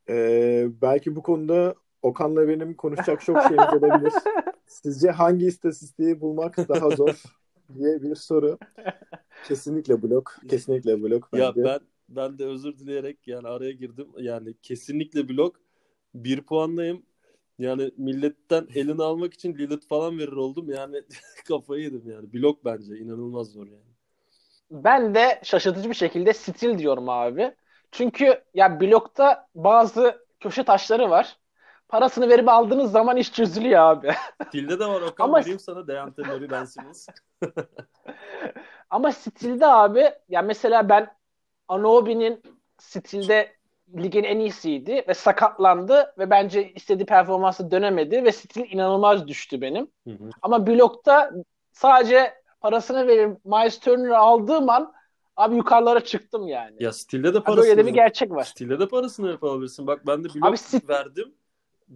Ee, 0.08 0.66
belki 0.82 1.16
bu 1.16 1.22
konuda 1.22 1.74
Okan'la 2.02 2.48
benim 2.48 2.74
konuşacak 2.74 3.20
çok 3.20 3.42
şeyimiz 3.42 3.74
olabilir. 3.74 4.12
Sizce 4.66 5.10
hangi 5.10 5.46
istatistiği 5.46 6.20
bulmak 6.20 6.68
daha 6.68 6.90
zor? 6.90 7.22
Diye 7.74 8.02
bir 8.02 8.14
soru. 8.14 8.58
Kesinlikle 9.48 10.02
blok. 10.02 10.36
Kesinlikle 10.48 11.02
blok. 11.02 11.32
Bence. 11.32 11.44
Ya 11.44 11.54
ben 11.56 11.80
ben 12.08 12.38
de 12.38 12.44
özür 12.44 12.78
dileyerek 12.78 13.28
yani 13.28 13.48
araya 13.48 13.72
girdim. 13.72 14.08
Yani 14.18 14.54
kesinlikle 14.62 15.28
blok. 15.28 15.60
Bir 16.14 16.40
puandayım. 16.42 17.02
Yani 17.58 17.90
milletten 17.96 18.66
elini 18.74 19.02
almak 19.02 19.34
için 19.34 19.54
Lilith 19.54 19.88
falan 19.88 20.18
verir 20.18 20.32
oldum. 20.32 20.70
Yani 20.70 21.02
kafayı 21.48 21.82
yedim 21.82 22.10
yani. 22.10 22.32
Blok 22.32 22.64
bence. 22.64 22.98
inanılmaz 22.98 23.48
zor 23.48 23.66
yani. 23.66 23.88
Ben 24.70 25.14
de 25.14 25.40
şaşırtıcı 25.44 25.88
bir 25.90 25.94
şekilde 25.94 26.32
stil 26.32 26.78
diyorum 26.78 27.08
abi. 27.08 27.54
Çünkü 27.92 28.44
ya 28.54 28.80
blokta 28.80 29.48
bazı 29.54 30.26
köşe 30.40 30.64
taşları 30.64 31.10
var 31.10 31.37
parasını 31.88 32.28
verip 32.28 32.48
aldığınız 32.48 32.92
zaman 32.92 33.16
iş 33.16 33.32
çözülüyor 33.32 33.80
abi. 33.80 34.10
Stilde 34.48 34.80
de 34.80 34.86
var 34.86 35.00
Okan 35.00 35.24
Ama... 35.24 35.38
vereyim 35.38 35.58
sana 35.58 35.86
Deante 35.86 36.22
Murray 36.22 36.50
Ben. 36.50 36.66
Ama 38.90 39.12
stilde 39.12 39.66
abi 39.66 40.10
ya 40.28 40.42
mesela 40.42 40.88
ben 40.88 41.16
Anobi'nin 41.68 42.42
stilde 42.78 43.52
ligin 43.96 44.24
en 44.24 44.38
iyisiydi 44.38 45.04
ve 45.08 45.14
sakatlandı 45.14 46.14
ve 46.18 46.30
bence 46.30 46.72
istediği 46.72 47.06
performansı 47.06 47.70
dönemedi 47.70 48.24
ve 48.24 48.32
stil 48.32 48.72
inanılmaz 48.72 49.28
düştü 49.28 49.60
benim. 49.60 49.90
Hı 50.04 50.10
hı. 50.10 50.30
Ama 50.42 50.66
blokta 50.66 51.30
sadece 51.72 52.34
parasını 52.60 53.06
verip 53.06 53.44
Miles 53.44 53.80
Turner'ı 53.80 54.18
aldığım 54.18 54.70
an 54.70 54.92
abi 55.36 55.56
yukarılara 55.56 56.00
çıktım 56.00 56.48
yani. 56.48 56.76
Ya 56.80 56.92
stilde 56.92 57.34
de 57.34 57.42
parasını 57.42 57.76
Böyle 57.76 57.86
bir 57.86 57.94
gerçek 57.94 58.30
var. 58.30 58.44
Stilde 58.44 58.80
de 58.80 58.88
parasını 58.88 59.28
verip 59.28 59.44
alabilirsin. 59.44 59.86
Bak 59.86 60.06
ben 60.06 60.24
de 60.24 60.28
blok 60.28 60.44
abi, 60.44 60.88
verdim. 60.88 61.34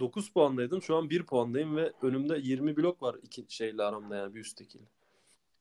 9 0.01 0.33
puandaydım. 0.33 0.83
Şu 0.83 0.97
an 0.97 1.11
1 1.11 1.23
puandayım 1.23 1.77
ve 1.77 1.93
önümde 2.03 2.39
20 2.39 2.77
blok 2.77 3.03
var 3.03 3.17
iki 3.23 3.45
şeyle 3.49 3.83
aramda 3.83 4.17
yani 4.17 4.35
bir 4.35 4.41
üsttekiyle. 4.41 4.85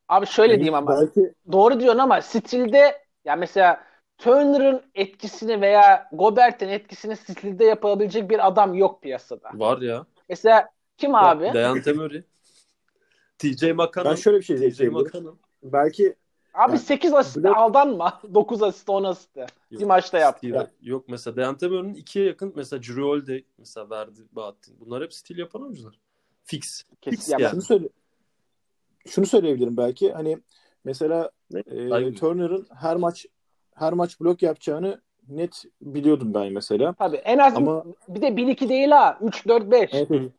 Abi 0.09 0.25
şöyle 0.25 0.51
yani 0.51 0.59
diyeyim 0.59 0.73
ama. 0.73 1.01
Belki... 1.01 1.33
Doğru 1.51 1.79
diyorsun 1.79 1.99
ama 1.99 2.21
stilde 2.21 2.97
ya 3.25 3.35
mesela 3.35 3.83
Turner'ın 4.17 4.81
etkisini 4.95 5.61
veya 5.61 6.09
Gobert'in 6.11 6.67
etkisini 6.69 7.15
stilde 7.15 7.65
yapabilecek 7.65 8.29
bir 8.29 8.47
adam 8.47 8.73
yok 8.73 9.01
piyasada. 9.01 9.49
Var 9.53 9.81
ya. 9.81 10.05
Mesela 10.29 10.69
kim 10.97 11.15
abi? 11.15 11.51
Dejan 11.53 11.97
Murray. 11.97 12.23
TJ 13.37 13.63
McConnell. 13.63 14.11
Ben 14.11 14.15
şöyle 14.15 14.37
bir 14.37 14.43
şey 14.43 14.59
diyeceğim. 14.59 14.95
Belki 15.63 16.15
Abi 16.53 16.71
yani, 16.71 16.79
8 16.79 17.13
asist 17.13 17.37
Black... 17.37 17.57
aldanma. 17.57 18.21
9 18.33 18.63
asist 18.63 18.89
10 18.89 19.03
asist. 19.03 19.37
Bir 19.71 19.83
maçta 19.83 20.17
yaptı. 20.17 20.47
Stil, 20.47 20.89
yok 20.89 21.05
mesela 21.07 21.35
Deante 21.35 21.67
Murray'nin 21.67 21.95
2'ye 21.95 22.25
yakın 22.25 22.53
mesela 22.55 22.83
Drew 22.83 23.01
Holiday 23.01 23.43
mesela 23.57 23.89
verdi 23.89 24.21
Bahattin. 24.31 24.75
Bunlar 24.79 25.03
hep 25.03 25.13
stil 25.13 25.37
yapan 25.37 25.61
oyuncular. 25.61 25.99
Fix. 26.43 26.83
Kesin 27.01 27.17
Fix 27.17 27.29
yani. 27.29 27.51
Şunu, 27.51 27.61
söyle, 27.61 27.89
şunu 29.07 29.25
söyleyebilirim 29.25 29.77
belki. 29.77 30.11
Hani 30.11 30.37
mesela 30.83 31.31
e, 31.55 32.13
Turner'ın 32.13 32.67
her 32.75 32.95
maç 32.95 33.25
her 33.75 33.93
maç 33.93 34.21
blok 34.21 34.43
yapacağını 34.43 35.01
net 35.29 35.63
biliyordum 35.81 36.33
ben 36.33 36.53
mesela. 36.53 36.93
Tabii 36.93 37.17
en 37.17 37.37
az 37.37 37.55
Ama... 37.55 37.85
bir 38.07 38.21
de 38.21 38.27
1-2 38.27 38.69
değil 38.69 38.89
ha. 38.89 39.17
3-4-5. 39.21 39.75
Evet, 39.75 40.07
evet. 40.11 40.31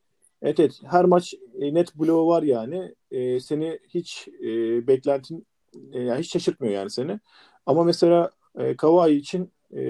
evet, 0.42 0.80
Her 0.84 1.04
maç 1.04 1.34
e, 1.60 1.74
net 1.74 1.94
bloğu 1.98 2.26
var 2.28 2.42
yani. 2.42 2.94
E, 3.10 3.40
seni 3.40 3.78
hiç 3.88 4.28
e, 4.28 4.46
beklentin 4.86 5.46
e, 5.92 6.00
yani 6.00 6.20
hiç 6.20 6.32
şaşırtmıyor 6.32 6.74
yani 6.74 6.90
seni. 6.90 7.20
Ama 7.66 7.84
mesela 7.84 8.30
e, 8.58 8.76
Kawhi 8.76 9.14
için 9.14 9.52
e, 9.76 9.82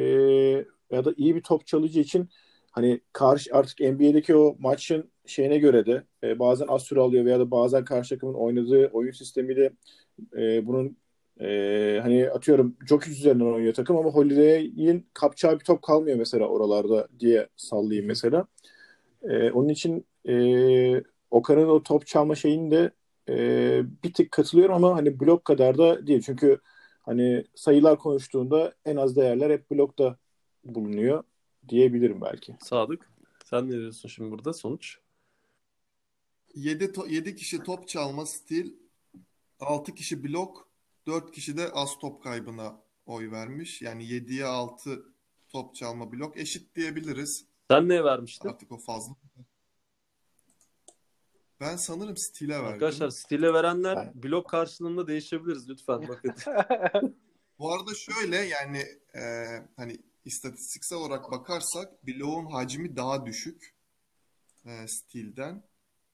ya 0.90 1.04
da 1.04 1.14
iyi 1.16 1.36
bir 1.36 1.42
top 1.42 1.66
çalıcı 1.66 2.00
için 2.00 2.28
hani 2.70 3.00
karşı 3.12 3.50
artık 3.54 3.80
NBA'deki 3.80 4.36
o 4.36 4.56
maçın 4.58 5.10
şeyine 5.26 5.58
göre 5.58 5.86
de 5.86 6.04
e, 6.24 6.38
bazen 6.38 6.66
az 6.66 6.82
süre 6.82 7.00
alıyor 7.00 7.24
veya 7.24 7.40
da 7.40 7.50
bazen 7.50 7.84
karşı 7.84 8.14
takımın 8.14 8.34
oynadığı 8.34 8.86
oyun 8.86 9.12
sistemiyle 9.12 9.72
e, 10.36 10.66
bunun 10.66 10.96
e, 11.40 11.98
hani 12.02 12.30
atıyorum 12.30 12.76
Jokic 12.88 13.12
üzerinden 13.12 13.44
oynuyor 13.44 13.74
takım 13.74 13.96
ama 13.96 14.10
Holiday'in 14.10 15.06
kapacağı 15.14 15.58
bir 15.60 15.64
top 15.64 15.82
kalmıyor 15.82 16.18
mesela 16.18 16.46
oralarda 16.46 17.08
diye 17.20 17.48
sallayayım 17.56 18.06
mesela. 18.06 18.46
E, 19.22 19.50
onun 19.50 19.68
için 19.68 20.06
e, 20.28 20.34
Okan'ın 21.30 21.68
o 21.68 21.82
top 21.82 22.06
çalma 22.06 22.34
şeyini 22.34 22.70
de 22.70 22.90
e, 23.32 23.84
bir 24.04 24.12
tık 24.12 24.32
katılıyorum 24.32 24.74
ama 24.74 24.96
hani 24.96 25.20
blok 25.20 25.44
kadar 25.44 25.78
da 25.78 26.06
değil. 26.06 26.22
Çünkü 26.22 26.60
hani 27.02 27.44
sayılar 27.54 27.98
konuştuğunda 27.98 28.74
en 28.84 28.96
az 28.96 29.16
değerler 29.16 29.50
hep 29.50 29.70
blokta 29.70 30.16
bulunuyor 30.64 31.24
diyebilirim 31.68 32.20
belki. 32.20 32.56
Sadık 32.60 33.12
sen 33.44 33.66
ne 33.66 33.72
diyorsun 33.72 34.08
şimdi 34.08 34.30
burada 34.30 34.52
sonuç? 34.52 34.98
7, 36.54 36.84
to- 36.84 37.08
7 37.08 37.36
kişi 37.36 37.62
top 37.62 37.88
çalma 37.88 38.26
stil 38.26 38.72
6 39.60 39.94
kişi 39.94 40.24
blok, 40.24 40.68
4 41.06 41.32
kişi 41.32 41.56
de 41.56 41.70
az 41.72 41.98
top 41.98 42.22
kaybına 42.22 42.80
oy 43.06 43.30
vermiş. 43.30 43.82
Yani 43.82 44.04
7'ye 44.04 44.44
6 44.44 45.04
top 45.48 45.74
çalma 45.74 46.12
blok 46.12 46.36
eşit 46.36 46.76
diyebiliriz. 46.76 47.46
Sen 47.70 47.88
neye 47.88 48.04
vermiştin? 48.04 48.48
Artık 48.48 48.72
o 48.72 48.78
fazla. 48.78 49.14
Ben 51.62 51.76
sanırım 51.76 52.16
stile 52.16 52.52
verdim. 52.52 52.66
Arkadaşlar 52.66 53.10
stile 53.10 53.52
verenler 53.52 53.96
Ben- 53.96 54.22
blok 54.22 54.48
karşılığında 54.48 55.06
değişebiliriz 55.06 55.68
lütfen 55.68 56.08
bakın. 56.08 56.34
Bu 57.58 57.72
arada 57.72 57.94
şöyle 57.94 58.36
yani 58.36 58.78
e, 59.14 59.22
hani 59.76 59.98
istatistiksel 60.24 60.98
olarak 60.98 61.30
bakarsak 61.30 62.06
bloğun 62.06 62.46
hacmi 62.46 62.96
daha 62.96 63.26
düşük 63.26 63.74
e, 64.64 64.88
stilden. 64.88 65.62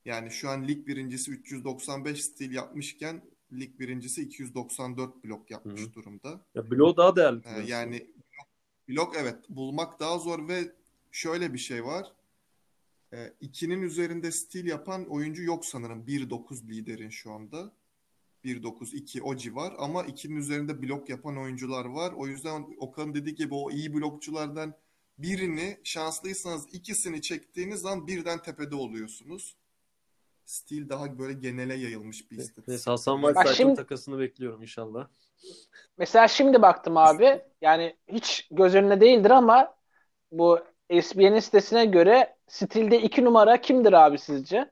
Yani 0.04 0.30
şu 0.30 0.50
an 0.50 0.68
lig 0.68 0.86
birincisi 0.86 1.30
395 1.30 2.24
stil 2.24 2.52
yapmışken 2.52 3.22
lig 3.52 3.78
birincisi 3.80 4.22
294 4.22 5.24
blok 5.24 5.50
yapmış 5.50 5.82
Hı. 5.82 5.94
durumda. 5.94 6.40
ya 6.54 6.70
blok 6.70 6.96
daha 6.96 7.16
değerli. 7.16 7.40
E, 7.46 7.60
yani 7.66 8.06
blok 8.88 9.16
evet 9.16 9.36
bulmak 9.48 10.00
daha 10.00 10.18
zor 10.18 10.48
ve 10.48 10.72
şöyle 11.12 11.54
bir 11.54 11.58
şey 11.58 11.84
var. 11.84 12.12
E, 13.12 13.32
ikinin 13.40 13.82
üzerinde 13.82 14.32
stil 14.32 14.66
yapan 14.66 15.06
oyuncu 15.10 15.42
yok 15.42 15.66
sanırım. 15.66 16.06
1-9 16.06 16.68
liderin 16.68 17.10
şu 17.10 17.32
anda. 17.32 17.72
1-9-2 18.44 19.20
o 19.22 19.36
civar 19.36 19.74
ama 19.78 20.02
ikinin 20.04 20.36
üzerinde 20.36 20.82
blok 20.82 21.08
yapan 21.08 21.38
oyuncular 21.38 21.84
var. 21.84 22.12
O 22.16 22.26
yüzden 22.26 22.66
Okan'ın 22.78 23.14
dediği 23.14 23.34
gibi 23.34 23.54
o 23.54 23.70
iyi 23.70 23.94
blokçulardan 23.94 24.74
birini 25.18 25.78
şanslıysanız 25.84 26.66
ikisini 26.72 27.22
çektiğiniz 27.22 27.86
an 27.86 28.06
birden 28.06 28.42
tepede 28.42 28.74
oluyorsunuz. 28.74 29.56
Stil 30.44 30.88
daha 30.88 31.18
böyle 31.18 31.32
genele 31.32 31.74
yayılmış 31.74 32.30
bir 32.30 32.36
istatistik. 32.36 32.68
Neyse 32.68 32.90
Hasan 32.90 33.22
Bak 33.22 33.54
şimdi- 33.54 33.74
takasını 33.74 34.18
bekliyorum 34.18 34.62
inşallah. 34.62 35.08
Mesela 35.98 36.28
şimdi 36.28 36.62
baktım 36.62 36.96
abi. 36.96 37.40
Yani 37.60 37.96
hiç 38.08 38.48
göz 38.50 38.74
önüne 38.74 39.00
değildir 39.00 39.30
ama 39.30 39.74
bu 40.32 40.60
SBN'in 40.90 41.40
sitesine 41.40 41.84
göre 41.86 42.36
stilde 42.46 42.98
iki 42.98 43.24
numara 43.24 43.60
kimdir 43.60 43.92
abi 43.92 44.18
sizce? 44.18 44.70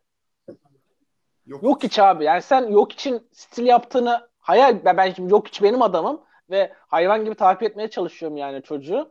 Yok, 1.47 1.63
Yok 1.63 1.83
hiç 1.83 1.99
abi. 1.99 2.25
Yani 2.25 2.43
sen 2.43 2.67
yok 2.67 2.93
için 2.93 3.29
stil 3.33 3.67
yaptığını 3.67 4.29
hayal 4.39 4.85
ben, 4.85 4.97
ben 4.97 5.13
şimdi 5.13 5.33
yok 5.33 5.49
hiç 5.49 5.63
benim 5.63 5.83
adamım 5.83 6.21
ve 6.51 6.73
hayvan 6.89 7.25
gibi 7.25 7.35
takip 7.35 7.63
etmeye 7.63 7.91
çalışıyorum 7.91 8.37
yani 8.37 8.63
çocuğu. 8.63 9.11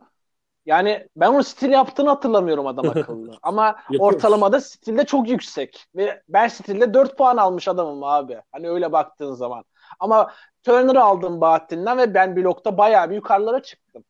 Yani 0.66 1.08
ben 1.16 1.28
onun 1.28 1.40
stil 1.40 1.70
yaptığını 1.70 2.08
hatırlamıyorum 2.08 2.66
adam 2.66 2.88
akıllı. 2.88 3.34
Ama 3.42 3.76
ortalamada 3.98 4.60
stilde 4.60 5.04
çok 5.04 5.28
yüksek. 5.28 5.86
Ve 5.96 6.22
ben 6.28 6.48
stilde 6.48 6.94
4 6.94 7.18
puan 7.18 7.36
almış 7.36 7.68
adamım 7.68 8.04
abi. 8.04 8.40
Hani 8.52 8.70
öyle 8.70 8.92
baktığın 8.92 9.32
zaman. 9.32 9.64
Ama 10.00 10.32
Turner'ı 10.62 11.02
aldım 11.02 11.40
Bahattin'den 11.40 11.98
ve 11.98 12.14
ben 12.14 12.36
blokta 12.36 12.78
bayağı 12.78 13.10
bir 13.10 13.14
yukarılara 13.14 13.62
çıktım. 13.62 14.04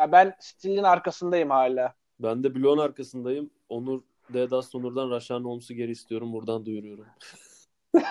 Ya 0.00 0.12
ben 0.12 0.34
stilin 0.38 0.82
arkasındayım 0.82 1.50
hala. 1.50 1.94
Ben 2.20 2.44
de 2.44 2.54
bloğun 2.54 2.78
arkasındayım. 2.78 3.50
Onur 3.68 4.02
Dedas 4.34 4.74
Onur'dan 4.74 5.10
Raşan 5.10 5.44
Holmes'u 5.44 5.74
geri 5.74 5.90
istiyorum. 5.90 6.32
Buradan 6.32 6.66
duyuruyorum. 6.66 7.04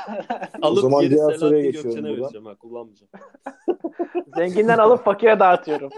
Alıp 0.61 0.81
zaman 0.81 1.01
geri 1.01 1.11
diğer 1.11 1.31
soruya 1.31 1.61
geçiyorum 1.61 1.91
Gökçen'e 1.91 2.09
buradan. 2.09 2.23
vereceğim. 2.23 2.45
Ha, 2.45 2.55
kullanmayacağım. 2.55 3.11
Zenginden 4.37 4.77
alıp 4.77 5.05
fakire 5.05 5.39
dağıtıyorum. 5.39 5.89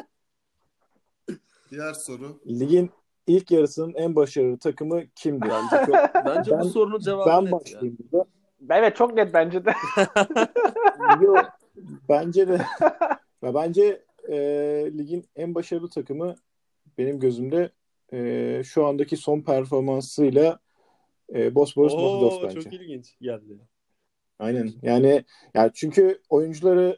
Diğer 1.71 1.93
soru. 1.93 2.41
Ligin 2.48 2.89
ilk 3.27 3.51
yarısının 3.51 3.93
en 3.93 4.15
başarılı 4.15 4.57
takımı 4.57 5.01
kimdi? 5.15 5.50
Bence, 5.50 5.86
çok, 5.86 6.25
bence 6.25 6.51
Ben- 6.51 6.60
bu 6.60 6.69
sorunun 6.69 7.00
cevabı 7.00 7.29
ben 7.29 7.45
net 7.45 7.51
başlayayım 7.51 7.98
burada. 8.12 8.25
Evet 8.69 8.95
çok 8.95 9.13
net 9.13 9.33
bence 9.33 9.65
de. 9.65 9.74
Yok, 11.21 11.45
bence 12.10 12.48
de 12.48 12.65
ya 13.41 13.53
bence 13.53 14.03
e, 14.29 14.35
ligin 14.97 15.25
en 15.35 15.55
başarılı 15.55 15.89
takımı 15.89 16.35
benim 16.97 17.19
gözümde 17.19 17.71
e, 18.13 18.61
şu 18.65 18.85
andaki 18.85 19.17
son 19.17 19.41
performansıyla 19.41 20.59
e, 21.33 21.55
Bosporus 21.55 21.93
Oo, 21.93 22.39
bence. 22.43 22.61
çok 22.61 22.74
ilginç 22.74 23.17
geldi. 23.22 23.59
Aynen. 24.39 24.72
Yani 24.81 25.24
yani 25.53 25.72
çünkü 25.74 26.22
oyuncuları 26.29 26.98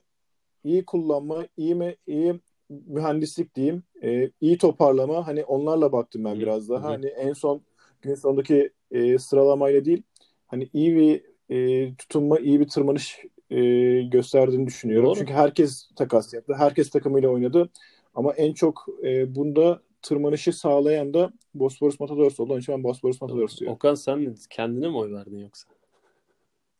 iyi 0.63 0.85
kullanma, 0.85 1.47
iyi 1.57 1.75
mi 1.75 1.95
iyi 2.07 2.39
mühendislik 2.69 3.55
diyeyim, 3.55 3.83
e, 4.03 4.31
iyi 4.41 4.57
toparlama 4.57 5.27
hani 5.27 5.45
onlarla 5.45 5.91
baktım 5.91 6.25
ben 6.25 6.39
biraz 6.39 6.69
daha. 6.69 6.87
hı. 6.87 6.87
Hani 6.87 7.05
en 7.05 7.33
son 7.33 7.61
gün 8.01 8.15
sonundaki 8.15 8.69
e, 8.91 9.17
sıralamayla 9.17 9.85
değil, 9.85 10.03
hani 10.47 10.69
iyi 10.73 10.95
bir 10.95 11.23
e, 11.55 11.95
tutunma, 11.95 12.39
iyi 12.39 12.59
bir 12.59 12.67
tırmanış 12.67 13.19
e, 13.53 14.01
gösterdiğini 14.01 14.67
düşünüyorum. 14.67 15.07
Doğru. 15.09 15.15
Çünkü 15.15 15.33
herkes 15.33 15.89
takas 15.95 16.33
yaptı, 16.33 16.53
herkes 16.57 16.89
takımıyla 16.89 17.29
oynadı. 17.29 17.69
Ama 18.15 18.33
en 18.33 18.53
çok 18.53 18.85
e, 19.03 19.35
bunda 19.35 19.81
tırmanışı 20.01 20.53
sağlayan 20.53 21.13
da 21.13 21.31
Bosporus 21.53 21.99
Matadors 21.99 22.39
oldu. 22.39 22.53
Onun 22.53 22.61
için 22.61 22.75
ben 22.75 22.83
Bosporus 22.83 23.21
Matadors 23.21 23.59
diyorum. 23.59 23.75
Okan 23.75 23.95
sen 23.95 24.25
ne- 24.25 24.33
kendine 24.49 24.87
mi 24.87 24.97
oy 24.97 25.13
verdin 25.13 25.39
yoksa? 25.39 25.69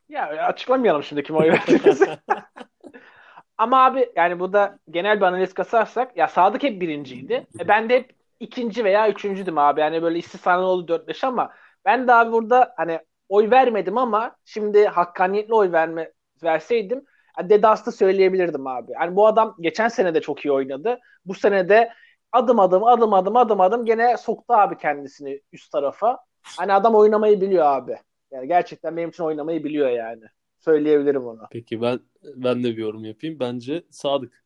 Ya 0.09 0.27
açıklamayalım 0.27 1.03
şimdi 1.03 1.23
kim 1.23 1.35
oy 1.35 1.49
verdiğimizi. 1.49 2.05
Ama 3.57 3.85
abi 3.85 4.11
yani 4.15 4.39
bu 4.39 4.53
da 4.53 4.79
genel 4.89 5.17
bir 5.17 5.25
analiz 5.25 5.53
kasarsak 5.53 6.17
ya 6.17 6.27
Sadık 6.27 6.63
hep 6.63 6.81
birinciydi. 6.81 7.47
E 7.59 7.67
ben 7.67 7.89
de 7.89 7.95
hep 7.95 8.11
ikinci 8.39 8.83
veya 8.83 9.09
üçüncüdüm 9.09 9.57
abi. 9.57 9.81
Yani 9.81 10.01
böyle 10.01 10.19
istisnalı 10.19 10.65
oldu 10.65 10.93
4-5 10.93 11.27
ama 11.27 11.53
ben 11.85 12.07
de 12.07 12.13
abi 12.13 12.31
burada 12.31 12.73
hani 12.77 12.99
oy 13.29 13.51
vermedim 13.51 13.97
ama 13.97 14.35
şimdi 14.45 14.85
hakkaniyetli 14.85 15.53
oy 15.53 15.71
verme 15.71 16.11
verseydim 16.43 17.05
ya 17.39 17.49
Dedas'ta 17.49 17.91
söyleyebilirdim 17.91 18.67
abi. 18.67 18.91
Yani 18.91 19.15
bu 19.15 19.27
adam 19.27 19.55
geçen 19.59 19.87
sene 19.87 20.13
de 20.13 20.21
çok 20.21 20.45
iyi 20.45 20.51
oynadı. 20.51 20.99
Bu 21.25 21.33
sene 21.33 21.69
de 21.69 21.89
adım 22.31 22.59
adım 22.59 22.83
adım 22.83 23.13
adım 23.13 23.35
adım 23.35 23.61
adım 23.61 23.85
gene 23.85 24.17
soktu 24.17 24.53
abi 24.53 24.77
kendisini 24.77 25.41
üst 25.51 25.71
tarafa. 25.71 26.19
Hani 26.57 26.73
adam 26.73 26.95
oynamayı 26.95 27.41
biliyor 27.41 27.65
abi. 27.65 27.97
Yani 28.31 28.47
gerçekten 28.47 28.97
benim 28.97 29.09
için 29.09 29.23
oynamayı 29.23 29.63
biliyor 29.63 29.89
yani. 29.89 30.23
Söyleyebilirim 30.59 31.27
onu. 31.27 31.41
Peki 31.51 31.81
ben 31.81 31.99
ben 32.23 32.63
de 32.63 32.67
bir 32.77 32.77
yorum 32.77 33.05
yapayım. 33.05 33.39
Bence 33.39 33.83
Sadık. 33.89 34.43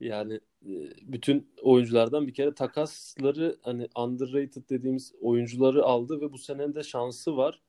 Yani 0.00 0.34
e, 0.62 0.72
bütün 1.02 1.54
oyunculardan 1.62 2.26
bir 2.26 2.34
kere 2.34 2.54
takasları 2.54 3.56
hani 3.62 3.88
underrated 3.96 4.68
dediğimiz 4.70 5.12
oyuncuları 5.20 5.84
aldı 5.84 6.20
ve 6.20 6.32
bu 6.32 6.38
sene 6.38 6.74
de 6.74 6.82
şansı 6.82 7.36
var. 7.36 7.62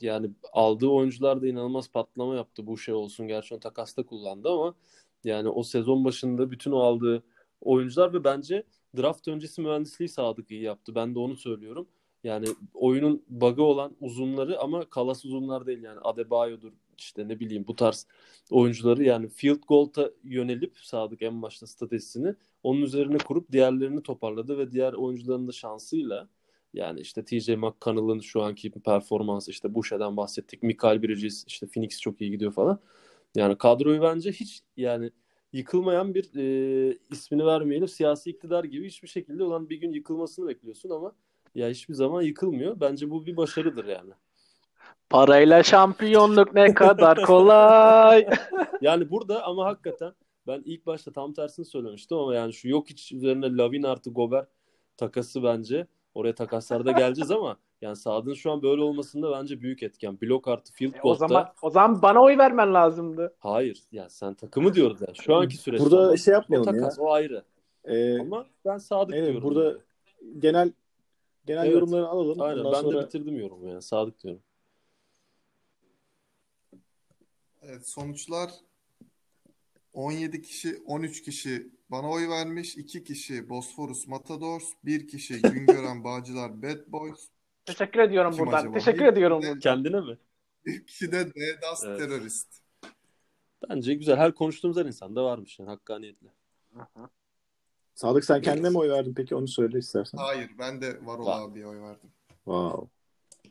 Yani 0.00 0.30
aldığı 0.52 0.86
oyuncular 0.86 1.42
da 1.42 1.48
inanılmaz 1.48 1.90
patlama 1.90 2.34
yaptı. 2.34 2.66
Bu 2.66 2.78
şey 2.78 2.94
olsun 2.94 3.28
gerçi 3.28 3.54
onu 3.54 3.60
takasta 3.60 4.06
kullandı 4.06 4.48
ama 4.48 4.74
yani 5.24 5.48
o 5.48 5.62
sezon 5.62 6.04
başında 6.04 6.50
bütün 6.50 6.72
o 6.72 6.78
aldığı 6.78 7.22
oyuncular 7.60 8.12
ve 8.12 8.24
bence 8.24 8.64
draft 8.96 9.28
öncesi 9.28 9.60
mühendisliği 9.60 10.08
Sadık 10.08 10.50
iyi 10.50 10.62
yaptı. 10.62 10.94
Ben 10.94 11.14
de 11.14 11.18
onu 11.18 11.36
söylüyorum. 11.36 11.88
Yani 12.24 12.46
oyunun 12.74 13.24
bug'ı 13.28 13.62
olan 13.62 13.96
uzunları 14.00 14.60
ama 14.60 14.84
kalas 14.84 15.24
uzunlar 15.24 15.66
değil 15.66 15.82
yani 15.82 16.00
Adebayo'dur 16.02 16.72
işte 16.98 17.28
ne 17.28 17.40
bileyim 17.40 17.64
bu 17.68 17.76
tarz 17.76 18.06
oyuncuları 18.50 19.04
yani 19.04 19.28
field 19.28 19.62
goal'a 19.68 20.10
yönelip 20.24 20.78
Sadık 20.78 21.22
en 21.22 21.42
başta 21.42 21.66
statüsünü 21.66 22.36
onun 22.62 22.82
üzerine 22.82 23.18
kurup 23.18 23.52
diğerlerini 23.52 24.02
toparladı 24.02 24.58
ve 24.58 24.72
diğer 24.72 24.92
oyuncuların 24.92 25.48
da 25.48 25.52
şansıyla 25.52 26.28
yani 26.76 27.00
işte 27.00 27.24
TJ 27.24 27.48
McConnell'ın 27.48 28.20
şu 28.20 28.42
anki 28.42 28.70
performansı 28.70 29.50
işte 29.50 29.74
Boucher'den 29.74 30.16
bahsettik. 30.16 30.62
Mikael 30.62 31.02
Bridges 31.02 31.44
işte 31.46 31.66
Phoenix 31.66 32.00
çok 32.00 32.20
iyi 32.20 32.30
gidiyor 32.30 32.52
falan. 32.52 32.78
Yani 33.34 33.58
kadroyu 33.58 34.02
bence 34.02 34.32
hiç 34.32 34.62
yani 34.76 35.10
yıkılmayan 35.52 36.14
bir 36.14 36.30
e, 36.36 36.98
ismini 37.10 37.46
vermeyelim 37.46 37.88
siyasi 37.88 38.30
iktidar 38.30 38.64
gibi 38.64 38.86
hiçbir 38.86 39.08
şekilde 39.08 39.44
olan 39.44 39.70
bir 39.70 39.76
gün 39.76 39.92
yıkılmasını 39.92 40.48
bekliyorsun 40.48 40.90
ama 40.90 41.12
ya 41.54 41.68
hiçbir 41.68 41.94
zaman 41.94 42.22
yıkılmıyor. 42.22 42.80
Bence 42.80 43.10
bu 43.10 43.26
bir 43.26 43.36
başarıdır 43.36 43.84
yani. 43.84 44.12
Parayla 45.10 45.62
şampiyonluk 45.62 46.54
ne 46.54 46.74
kadar 46.74 47.22
kolay. 47.24 48.26
Yani 48.80 49.10
burada 49.10 49.44
ama 49.44 49.66
hakikaten 49.66 50.12
ben 50.46 50.62
ilk 50.64 50.86
başta 50.86 51.12
tam 51.12 51.32
tersini 51.32 51.64
söylemiştim 51.64 52.18
ama 52.18 52.34
yani 52.34 52.52
şu 52.52 52.68
yok 52.68 52.90
hiç 52.90 53.12
üzerine 53.12 53.56
Lavin 53.56 53.82
artı 53.82 54.10
Gober 54.10 54.46
takası 54.96 55.42
bence 55.42 55.86
oraya 56.16 56.34
takaslarda 56.34 56.92
geleceğiz 56.92 57.30
ama 57.30 57.56
yani 57.80 57.96
Sadık'ın 57.96 58.34
şu 58.34 58.52
an 58.52 58.62
böyle 58.62 58.82
olmasında 58.82 59.32
bence 59.32 59.60
büyük 59.60 59.82
etken. 59.82 60.20
Blok 60.22 60.48
artı 60.48 60.72
field 60.72 60.94
E, 60.94 60.98
o 60.98 61.02
goal'da 61.02 61.18
zaman 61.18 61.52
o 61.62 61.70
zaman 61.70 62.02
bana 62.02 62.22
oy 62.22 62.38
vermen 62.38 62.74
lazımdı. 62.74 63.34
hayır 63.38 63.82
yani 63.92 64.10
sen 64.10 64.34
takımı 64.34 64.74
diyoruz 64.74 65.00
yani. 65.00 65.16
Şu 65.16 65.34
anki 65.34 65.56
süreçte 65.56 65.84
Burada 65.84 66.06
ama 66.06 66.16
şey 66.16 66.34
o 66.34 66.36
yapmayalım 66.36 66.74
ya. 66.74 66.80
takas 66.80 66.98
o 66.98 67.10
ayrı. 67.12 67.44
E, 67.84 68.18
Ama 68.20 68.46
ben 68.64 68.78
Sadık 68.78 69.14
evet, 69.14 69.28
diyorum. 69.32 69.42
burada 69.48 69.64
yani. 69.64 69.78
genel 70.38 70.72
genel 71.46 71.62
Evet. 71.64 71.74
yorumları 71.74 72.06
alalım. 72.06 72.40
Aynen 72.40 72.58
Ondan 72.58 72.72
ben 72.72 72.80
sonra 72.80 73.02
de 73.02 73.06
bitirdim 73.06 73.36
yorumu 73.38 73.68
yani. 73.68 73.82
Sadık 73.82 74.22
diyorum. 74.22 74.42
Evet, 77.62 77.88
sonuçlar 77.88 78.50
17 79.92 80.42
kişi, 80.42 80.82
13 80.86 81.22
kişi 81.22 81.70
bana 81.90 82.10
oy 82.10 82.28
vermiş. 82.28 82.76
2 82.76 83.04
kişi 83.04 83.48
Bosphorus 83.48 84.06
Matadors, 84.08 84.64
1 84.84 85.08
kişi 85.08 85.42
Güngören 85.42 86.04
Bağcılar 86.04 86.62
Bad 86.62 86.78
Boys, 86.86 87.28
Teşekkür 87.64 88.00
ediyorum 88.00 88.32
Kim 88.32 88.46
buradan. 88.46 88.58
acaba? 88.60 88.74
Teşekkür 88.74 89.00
Bir- 89.00 89.06
ediyorum 89.12 89.42
bir 89.42 89.46
de-. 89.46 89.58
Kendine 89.58 90.00
mi? 90.00 90.18
1 90.66 90.86
kişi 90.86 91.12
de 91.12 91.26
Dedas 91.34 91.84
Evet. 91.84 91.98
Terörist. 91.98 92.48
Bence 93.70 93.94
güzel. 93.94 94.16
Her 94.16 94.34
konuştuğumuz 94.34 94.76
her 94.76 94.84
insanda 94.86 95.24
varmış 95.24 95.58
yani 95.58 95.68
hakkaniyetle. 95.68 96.28
Sadık 97.94 98.24
sen 98.24 98.42
kendine 98.42 98.70
mi 98.70 98.78
oy 98.78 98.88
verdin 98.90 99.14
peki? 99.16 99.34
Onu 99.34 99.48
söyle 99.48 99.78
istersen. 99.78 100.18
Hayır 100.18 100.50
ben 100.58 100.80
de 100.80 100.98
Varol 101.06 101.26
Var. 101.26 101.40
abiye 101.42 101.66
oy 101.66 101.80
verdim. 101.82 102.10
Wow. 102.44 102.88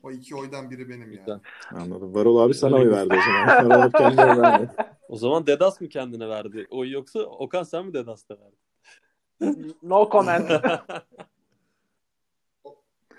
O 0.02 0.10
iki 0.10 0.36
oydan 0.36 0.70
biri 0.70 0.88
benim 0.88 1.10
Güzel. 1.10 1.24
yani. 1.28 1.40
Anladım. 1.72 2.14
Varol 2.14 2.36
abi 2.36 2.54
sana 2.54 2.76
oy 2.76 2.90
verdi 2.90 3.14
o 3.14 3.20
zaman. 3.22 3.70
Varol 3.70 3.82
abi 3.82 3.92
kendine 3.92 4.24
oy 4.24 4.40
vermedi. 4.42 4.72
O 5.08 5.16
zaman 5.16 5.46
Dedas 5.46 5.80
mı 5.80 5.88
kendine 5.88 6.28
verdi? 6.28 6.66
O 6.70 6.84
yoksa 6.84 7.20
Okan 7.20 7.62
sen 7.62 7.86
mi 7.86 7.94
Dedas'ta 7.94 8.36
verdin? 8.40 9.76
No 9.82 10.08
comment. 10.12 10.50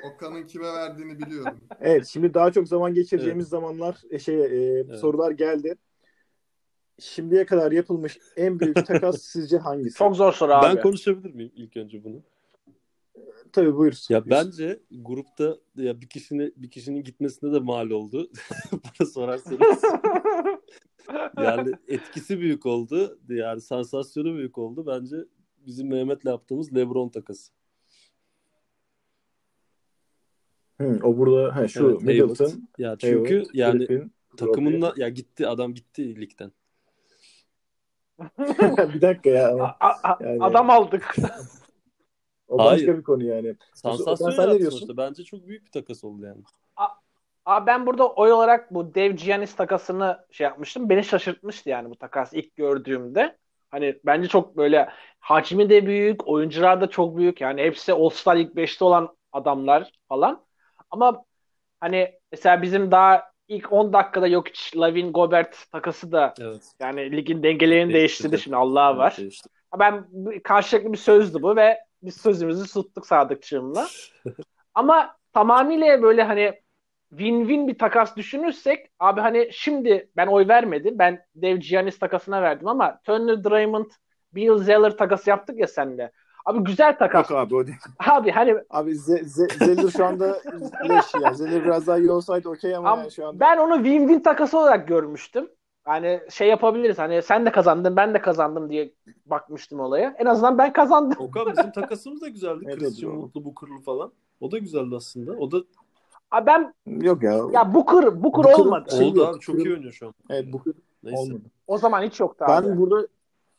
Okan'ın 0.04 0.46
kime 0.46 0.74
verdiğini 0.74 1.20
biliyorum. 1.20 1.60
Evet 1.82 2.06
şimdi 2.06 2.34
daha 2.34 2.52
çok 2.52 2.68
zaman 2.68 2.94
geçireceğimiz 2.94 3.48
zamanlar 3.48 4.02
e, 4.10 4.20
şey 4.20 4.36
e, 4.36 4.46
Evet. 4.46 5.00
sorular 5.00 5.32
geldi. 5.32 5.76
Şimdiye 7.00 7.46
kadar 7.46 7.72
yapılmış 7.72 8.18
en 8.36 8.60
büyük 8.60 8.88
takas 8.88 9.22
sizce 9.22 9.58
hangisi? 9.58 9.98
Çok 9.98 10.16
zor 10.16 10.34
soru 10.34 10.54
abi. 10.54 10.76
Ben 10.76 10.82
konuşabilir 10.82 11.34
miyim 11.34 11.52
ilk 11.56 11.78
önce 11.78 12.04
bunu? 12.04 12.24
Tabii 13.54 13.76
buyur. 13.76 13.94
Ya 14.10 14.26
Buyur. 14.26 14.32
bence 14.32 14.80
grupta 14.92 15.58
ya 15.76 16.02
bir 16.02 16.10
kişinin 16.10 16.54
bir 16.58 16.70
kişinin 16.72 17.04
gitmesine 17.04 17.54
de 17.54 17.60
mal 17.60 17.90
oldu. 17.90 18.32
Bana 18.72 19.08
sorarsanız. 19.10 19.82
yani 21.38 21.72
etkisi 21.88 22.40
büyük 22.40 22.66
oldu. 22.66 23.20
Yani 23.30 23.62
sansasyonu 23.62 24.36
büyük 24.38 24.58
oldu. 24.58 24.86
Bence 24.88 25.16
bizim 25.58 25.88
Mehmet'le 25.90 26.26
yaptığımız 26.26 26.76
LeBron 26.76 27.10
takası. 27.10 27.52
Hı, 30.82 31.00
o 31.04 31.18
burada 31.18 31.56
ha, 31.56 31.68
şu 31.68 31.90
Evet, 31.90 32.02
Middleton, 32.02 32.46
Hayward. 32.46 32.62
Ya 32.78 32.96
çünkü 32.98 33.36
Hayward, 33.36 33.54
yani 33.54 33.78
Griffin, 33.78 34.12
takımında 34.38 34.94
ya 34.98 35.10
gitti 35.10 35.48
adam 35.48 35.74
gitti 35.74 36.22
ligden. 36.22 36.52
Bir 38.94 39.02
dakika 39.02 39.30
ya. 39.30 39.56
A- 39.56 39.78
a- 40.04 40.18
Yani- 40.24 40.44
Adam 40.44 40.70
aldık. 40.70 41.16
O 42.48 42.58
başka 42.58 42.72
Hayır. 42.72 42.98
bir 42.98 43.04
konu 43.04 43.24
yani. 43.24 43.56
Sansasyon 43.74 44.30
sen 44.30 44.50
ne 44.50 44.60
diyorsun? 44.60 44.78
sonuçta. 44.80 44.98
Bence 44.98 45.24
çok 45.24 45.48
büyük 45.48 45.66
bir 45.66 45.72
takas 45.72 46.04
oldu 46.04 46.26
yani. 46.26 46.42
Abi 47.46 47.68
ben 47.68 47.86
burada 47.86 48.10
oy 48.10 48.32
olarak 48.32 48.74
bu 48.74 48.96
Dev 48.96 49.12
Giannis 49.12 49.56
takasını 49.56 50.26
şey 50.32 50.46
yapmıştım. 50.46 50.90
Beni 50.90 51.04
şaşırtmıştı 51.04 51.70
yani 51.70 51.90
bu 51.90 51.96
takas 51.96 52.34
ilk 52.34 52.56
gördüğümde. 52.56 53.38
Hani 53.72 54.00
bence 54.06 54.28
çok 54.28 54.58
böyle 54.58 54.90
hacmi 55.20 55.70
de 55.70 55.86
büyük, 55.86 56.28
oyuncular 56.28 56.82
da 56.82 56.90
çok 56.90 57.18
büyük. 57.18 57.42
Yani 57.42 57.62
hepsi 57.62 57.94
All-Star 57.94 58.36
ilk 58.36 58.54
5'te 58.56 58.86
olan 58.86 59.16
adamlar 59.32 59.92
falan. 60.10 60.46
Ama 60.92 61.24
hani 61.80 62.12
mesela 62.32 62.62
bizim 62.62 62.92
daha 62.92 63.24
ilk 63.48 63.74
10 63.74 63.94
dakikada 63.94 64.28
yok 64.28 64.48
Lavin 64.76 65.14
Gobert 65.14 65.72
takası 65.72 66.12
da 66.12 66.34
Evet. 66.42 66.72
yani 66.80 67.12
ligin 67.12 67.44
dengelerini 67.44 67.94
Değiştirdi. 67.94 67.94
değiştirdi 67.94 68.40
şimdi 68.40 68.56
Allah'a 68.56 68.98
var. 68.98 69.16
İşte. 69.18 69.50
Ben 69.80 70.08
karşılıklı 70.44 70.94
bir 70.94 70.98
sözdü 70.98 71.42
bu 71.42 71.56
ve 71.56 71.78
biz 72.04 72.18
sözümüzü 72.18 72.74
tuttuk 72.74 73.08
Sadıkçığımla. 73.08 73.88
Ama 74.76 75.16
tamamıyla 75.34 76.02
böyle 76.02 76.24
hani 76.24 76.54
win-win 77.14 77.68
bir 77.68 77.78
takas 77.78 78.16
düşünürsek 78.16 78.88
abi 79.00 79.22
hani 79.22 79.50
şimdi 79.52 80.10
ben 80.16 80.28
oy 80.28 80.48
vermedim. 80.48 81.00
Ben 81.00 81.26
Dev 81.36 81.58
Giannis 81.58 82.00
takasına 82.00 82.42
verdim 82.42 82.68
ama 82.68 83.00
Turner 83.04 83.44
Draymond 83.44 83.92
Bill 84.34 84.58
Zeller 84.58 84.98
takası 84.98 85.30
yaptık 85.30 85.60
ya 85.60 85.68
seninle. 85.68 86.12
Abi 86.46 86.60
güzel 86.64 86.98
takas. 86.98 87.30
Yok 87.30 87.40
abi 87.40 87.56
o 87.56 87.68
değil. 87.68 87.78
Abi 88.08 88.32
hani 88.32 88.56
Abi 88.70 88.92
Z- 88.92 89.24
Z- 89.24 89.66
Zeller 89.66 89.90
şu 89.90 90.06
anda 90.06 90.42
leş 90.90 91.16
ya. 91.22 91.34
Zeller 91.34 91.66
biraz 91.66 91.88
daha 91.88 91.98
iyi 91.98 92.12
olsaydı 92.12 92.50
okey 92.50 92.76
ama 92.76 92.90
Abi, 92.90 93.00
yani 93.00 93.12
şu 93.12 93.28
anda. 93.28 93.40
ben 93.40 93.58
onu 93.58 93.76
win-win 93.76 94.24
takası 94.24 94.60
olarak 94.60 94.88
görmüştüm. 94.88 95.50
Hani 95.88 96.22
şey 96.30 96.48
yapabiliriz 96.48 97.00
hani 97.00 97.22
sen 97.22 97.46
de 97.46 97.52
kazandın 97.52 97.96
ben 97.96 98.14
de 98.14 98.22
kazandım 98.22 98.70
diye 98.70 98.94
bakmıştım 99.26 99.80
olaya. 99.80 100.16
En 100.20 100.26
azından 100.26 100.58
ben 100.58 100.74
kazandım. 100.74 101.18
Okan 101.20 101.46
bizim 101.52 101.72
takasımız 101.72 102.22
da 102.22 102.28
güzeldi. 102.28 102.64
Evet, 102.68 102.80
Christian. 102.80 103.16
Mutlu 103.16 103.46
Bukurlu 103.46 103.82
falan. 103.82 104.12
O 104.42 104.52
da 104.52 104.58
güzeldi 104.58 104.96
aslında. 104.96 105.32
O 105.32 105.52
da 105.52 105.58
Abi 106.32 106.46
ben 106.46 106.74
Yok 106.86 107.24
ya. 107.24 107.32
ya 107.54 107.74
Booker 107.74 108.24
Booker 108.24 108.44
Booker- 108.44 108.62
olmadı. 108.62 108.90
Şey 108.98 109.08
oldu 109.08 109.20
yok, 109.20 109.36
abi. 109.36 109.40
Çok 109.40 109.66
iyi 109.66 109.74
oynuyor 109.74 109.94
şu 109.94 110.08
an. 110.08 110.14
Evet 110.30 110.54
bu 110.54 110.62
Neyse. 111.04 111.20
olmadı. 111.20 111.42
O 111.68 111.78
zaman 111.78 112.04
hiç 112.04 112.20
yoktu 112.20 112.46
abi. 112.48 112.68
Ben 112.68 112.78
burada 112.78 113.08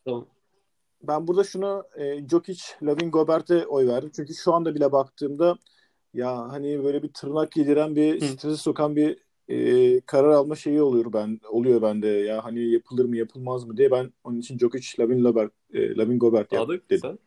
Tamam. 0.05 0.25
ben 1.03 1.27
burada 1.27 1.45
şunu 1.45 1.85
e, 1.97 2.29
Jokic, 2.29 2.63
Lavin 2.83 3.11
Gobert'e 3.11 3.67
oy 3.67 3.87
verdim. 3.89 4.11
Çünkü 4.17 4.35
şu 4.35 4.55
anda 4.55 4.75
bile 4.75 4.93
baktığımda 4.93 5.57
ya 6.15 6.49
hani 6.53 6.85
böyle 6.85 7.03
bir 7.03 7.13
tırnak 7.13 7.57
yediren 7.57 7.97
bir 7.97 8.21
Hı. 8.21 8.25
stresi 8.27 8.57
sokan 8.57 8.97
bir 8.97 9.19
e, 9.49 10.01
karar 10.01 10.29
alma 10.29 10.57
şeyi 10.57 10.83
oluyor 10.83 11.13
ben 11.13 11.41
oluyor 11.51 11.83
bende 11.83 12.09
ya 12.09 12.45
hani 12.45 12.71
yapılır 12.71 13.05
mı 13.05 13.17
yapılmaz 13.17 13.65
mı 13.65 13.77
diye 13.77 13.91
ben 13.91 14.13
onun 14.25 14.39
için 14.39 14.59
Jokic, 14.59 15.03
Lavin 15.03 15.23
Gobert, 15.23 15.53
e, 15.73 15.97
Lavin 15.97 16.19
Gobert 16.19 16.53
yap 16.53 16.63
Sadık 16.63 16.91
dedim. 16.91 17.01
sen? 17.01 17.19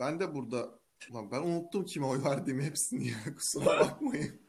Ben 0.00 0.20
de 0.20 0.34
burada 0.34 0.80
Ulan 1.10 1.30
ben 1.30 1.42
unuttum 1.42 1.84
kime 1.84 2.06
oy 2.06 2.24
verdiğimi 2.24 2.64
hepsini 2.64 3.08
ya. 3.08 3.16
Kusura 3.36 3.80
bakmayın. 3.80 4.40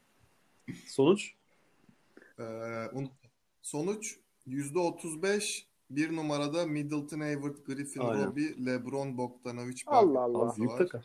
Sonuç? 0.86 1.34
Ee, 2.38 2.42
unuttum. 2.92 3.30
Sonuç 3.62 4.16
%35 4.46 5.64
bir 5.90 6.16
numarada 6.16 6.66
Middleton, 6.66 7.20
Hayward, 7.20 7.56
Griffin, 7.66 8.00
Aynen. 8.00 8.26
Roby, 8.26 8.66
LeBron, 8.66 9.18
Bogdanovic, 9.18 9.82
Allah 9.86 10.20
Allah. 10.20 10.56
Büyük 10.56 10.70
var. 10.70 11.04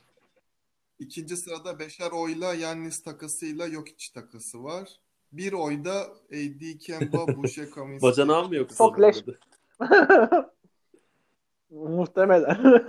İkinci 0.99 1.37
sırada 1.37 1.79
beşer 1.79 2.11
oyla 2.11 2.53
Yannis 2.53 3.03
takasıyla 3.03 3.69
Jokic 3.69 4.13
takası 4.13 4.63
var. 4.63 4.89
Bir 5.31 5.53
oyda 5.53 6.01
AD 6.31 6.77
Kemba, 6.79 7.27
Boucher, 7.37 7.69
Kaminsky. 7.71 8.11
Bacanağı 8.11 8.47
mı 8.47 8.55
yoksa? 8.55 8.77
Çok 8.77 9.01
leş. 9.01 9.17
Muhtemelen. 11.69 12.81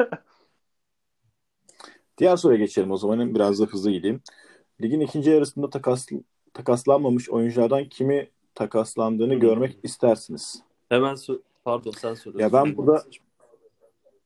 Diğer 2.18 2.36
soruya 2.36 2.58
geçelim 2.58 2.90
o 2.90 2.96
zaman. 2.96 3.34
Biraz 3.34 3.60
da 3.60 3.64
hızlı 3.64 3.90
gideyim. 3.90 4.20
Ligin 4.80 5.00
ikinci 5.00 5.30
yarısında 5.30 5.70
takas, 5.70 6.06
takaslanmamış 6.54 7.30
oyunculardan 7.30 7.88
kimi 7.88 8.30
takaslandığını 8.54 9.34
Hı. 9.34 9.38
görmek 9.38 9.78
istersiniz? 9.82 10.62
Hemen 10.88 11.14
sor- 11.14 11.40
Pardon 11.64 11.90
sen 11.90 12.14
söyle. 12.14 12.42
Ya 12.42 12.52
ben 12.52 12.76
burada- 12.76 13.04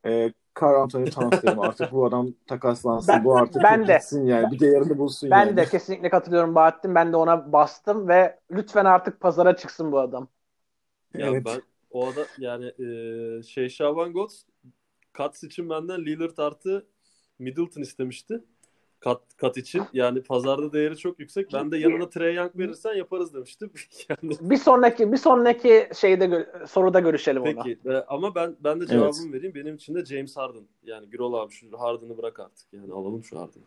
Ee, 0.07 0.33
Carl 0.61 0.83
Anthony 0.83 1.11
Towns 1.11 1.43
derim. 1.43 1.61
Artık 1.61 1.93
bu 1.93 2.07
adam 2.07 2.29
takaslansın. 2.47 3.15
Ben- 3.15 3.25
bu 3.25 3.37
artık 3.37 3.62
ben 3.62 3.87
de. 3.87 3.95
gitsin 3.95 4.27
yani. 4.27 4.51
Bir 4.53 4.61
değerini 4.61 4.99
bulsun 4.99 5.31
ben 5.31 5.47
yani. 5.47 5.57
de 5.57 5.67
kesinlikle 5.67 6.11
katılıyorum 6.11 6.55
Bahattin. 6.55 6.95
Ben 6.95 7.12
de 7.12 7.17
ona 7.17 7.53
bastım 7.53 8.09
ve 8.09 8.38
lütfen 8.51 8.85
artık 8.85 9.21
pazara 9.21 9.57
çıksın 9.57 9.93
bu 9.93 10.01
adam. 10.01 10.29
Ya 11.15 11.27
Evet. 11.27 11.43
ben 11.47 11.62
o 11.91 12.07
ada 12.07 12.27
yani 12.38 12.65
e, 12.67 13.43
şey 13.43 13.69
Şaban 13.69 14.12
Gots 14.12 14.43
Kats 15.12 15.45
için 15.45 15.71
benden 15.71 16.01
Lillard 16.07 16.38
artı 16.38 16.87
Middleton 17.38 17.81
istemişti. 17.83 18.45
Kat, 19.05 19.21
kat 19.37 19.57
için. 19.57 19.83
Yani 19.93 20.23
pazarda 20.23 20.73
değeri 20.73 20.97
çok 20.97 21.19
yüksek. 21.19 21.53
Ben 21.53 21.71
de 21.71 21.79
yanına 21.79 22.09
Trey 22.09 22.35
Young 22.35 22.59
verirsen 22.59 22.95
yaparız 22.95 23.35
demiştim. 23.35 23.71
yani 24.09 24.33
Bir 24.41 24.57
sonraki 24.57 25.12
bir 25.12 25.17
sonraki 25.17 25.88
şeyde 25.95 26.25
gö- 26.25 26.67
soruda 26.67 27.01
görüşelim 27.01 27.43
ona. 27.43 27.62
peki. 27.62 27.79
Ama 28.09 28.35
ben 28.35 28.57
ben 28.61 28.81
de 28.81 28.87
cevabımı 28.87 29.33
vereyim. 29.33 29.55
Benim 29.55 29.75
için 29.75 29.95
de 29.95 30.05
James 30.05 30.37
Harden. 30.37 30.62
Yani 30.83 31.11
Gürol 31.11 31.35
abi 31.35 31.53
şu 31.53 31.81
Harden'ı 31.81 32.19
bırak 32.19 32.41
artık. 32.41 32.73
Yani 32.73 32.93
alalım 32.93 33.25
şu 33.25 33.41
Harden'ı. 33.41 33.65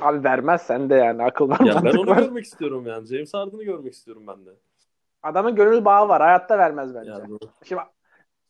Abi 0.00 0.24
vermez 0.24 0.62
sen 0.62 0.90
de 0.90 0.94
yani 0.94 1.22
akıl 1.22 1.48
var. 1.48 1.60
Ya 1.60 1.84
ben 1.84 1.94
onu 1.94 2.10
var. 2.10 2.18
görmek 2.18 2.44
istiyorum 2.44 2.86
yani. 2.86 3.06
James 3.06 3.34
Harden'ı 3.34 3.64
görmek 3.64 3.92
istiyorum 3.94 4.26
ben 4.26 4.46
de. 4.46 4.50
Adamın 5.22 5.54
gönül 5.54 5.84
bağı 5.84 6.08
var. 6.08 6.22
Hayatta 6.22 6.58
vermez 6.58 6.94
bence. 6.94 7.10
Yani 7.10 7.38
Şimdi 7.64 7.80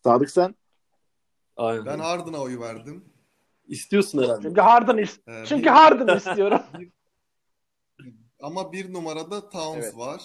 Sadık 0.05 0.31
sen? 0.31 0.55
aynen. 1.57 1.87
Ben 1.87 1.98
Harden'a 1.98 2.42
oy 2.42 2.61
verdim. 2.61 3.05
İstiyorsun 3.74 4.22
herhalde. 4.22 4.42
çünkü 4.48 4.61
Harden 4.61 4.98
is- 4.98 5.42
Ee, 5.42 5.46
çünkü 5.46 5.62
bir- 5.62 5.68
Harden 5.68 6.16
istiyorum. 6.16 6.61
Ama 8.40 8.72
bir 8.72 8.92
numarada 8.92 9.48
Towns 9.50 9.85
Evet. 9.85 9.96
var. 9.96 10.22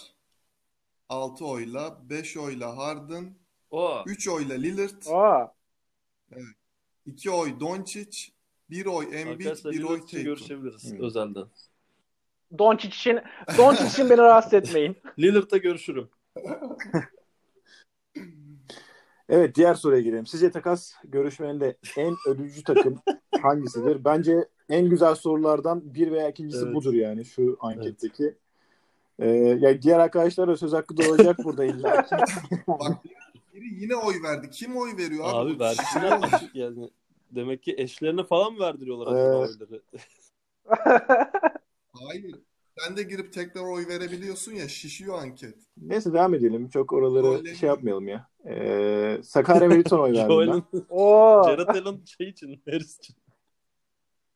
6 1.10 1.46
oyla, 1.46 2.10
5 2.10 2.38
oyla 2.38 2.78
Harden, 2.78 3.36
O. 3.72 4.04
3 4.08 4.28
oyla 4.28 4.56
Lillard, 4.56 5.06
Oo. 5.10 5.52
2 7.06 7.32
oy 7.32 7.60
Doncic, 7.60 8.28
1 8.70 8.86
oy 8.86 9.06
Embiid, 9.22 9.46
Arkadaşlar 9.48 9.72
1 9.72 9.84
oy 9.84 10.00
Tatum. 10.02 10.24
görüşebiliriz 10.24 10.92
Hı. 10.92 11.04
özelden. 11.06 11.46
Doncic 12.58 12.88
için 12.90 13.20
Doncic 13.58 13.86
için 13.88 14.10
beni 14.10 14.18
rahatsız 14.18 14.54
etmeyin. 14.54 14.98
Lillard'da 15.20 15.58
görüşürüm. 15.58 16.10
Evet 19.30 19.56
diğer 19.56 19.74
soruya 19.74 20.02
girelim. 20.02 20.26
Sizce 20.26 20.52
takas 20.52 20.94
görüşmelerinde 21.04 21.78
en 21.98 22.16
ölücü 22.28 22.64
takım 22.64 23.02
hangisidir? 23.42 24.06
Bence 24.06 24.48
en 24.70 24.90
güzel 24.90 25.16
sorulardan 25.16 25.94
bir 25.94 26.12
veya 26.12 26.30
ikincisi 26.30 26.64
Evet. 26.66 26.76
budur 26.76 26.94
yani 26.94 27.26
şu 27.26 27.58
anketteki. 27.60 28.36
Ee, 29.20 29.28
ya 29.60 29.82
diğer 29.82 30.00
arkadaşlar 30.00 30.48
da 30.48 30.58
söz 30.58 30.74
hakkı 30.74 30.98
doğacak 30.98 31.44
burada 31.44 31.66
illa. 31.66 32.06
Bak 32.68 32.98
biri 33.54 33.82
yine 33.82 33.96
oy 33.96 34.14
verdi. 34.24 34.50
Kim 34.52 34.78
oy 34.78 34.98
veriyor 34.98 35.26
abi? 35.28 35.36
Abi 35.52 35.60
versinler 35.60 36.20
yani. 36.54 36.90
Demek 37.32 37.64
ki 37.64 37.76
eşlerine 37.78 38.24
falan 38.24 38.54
mı 38.54 38.60
verdiriyorlar 38.60 39.08
acaba 39.08 39.20
Ee, 39.20 39.36
oyları? 39.36 39.82
Hayır. 41.94 42.36
sen 42.78 42.98
de 42.98 43.04
girip 43.04 43.34
tekrar 43.34 43.62
oy 43.62 43.88
verebiliyorsun 43.88 44.52
ya 44.52 44.68
şişiyor 44.68 45.20
anket. 45.22 45.56
Neyse 45.82 46.14
devam 46.14 46.34
edelim. 46.34 46.70
Çok 46.70 46.94
oraları 46.94 47.28
Öyle 47.28 47.56
şey 47.56 47.70
mi? 47.70 47.74
yapmayalım 47.76 48.08
ya. 48.08 48.28
Ee, 48.48 49.18
Sakarya 49.24 49.68
Meriton 49.68 50.00
oy 50.00 50.14
verdim 50.18 50.64
ben. 50.74 50.82
Oo. 50.90 51.44
Jared 51.48 51.68
Allen 51.68 52.00
şey 52.06 52.30
için, 52.30 52.62
Harris 52.66 52.98
için. 52.98 53.16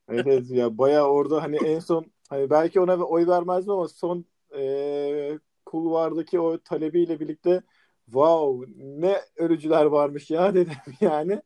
Evet, 0.10 0.52
ya 0.52 0.78
bayağı 0.78 1.08
orada 1.08 1.44
hani 1.44 1.58
en 1.58 1.80
son 1.80 2.06
hani 2.30 2.50
belki 2.50 2.80
ona 2.80 2.96
oy 2.96 3.28
vermezdim 3.28 3.74
ama 3.74 3.88
son 3.88 4.26
e, 4.58 5.40
kulvardaki 5.66 6.40
o 6.40 6.58
talebiyle 6.60 7.20
birlikte 7.20 7.62
wow 8.06 8.72
ne 8.78 9.18
ölücüler 9.38 9.86
varmış 9.86 10.32
ya 10.32 10.54
dedim 10.56 10.74
yani. 11.02 11.42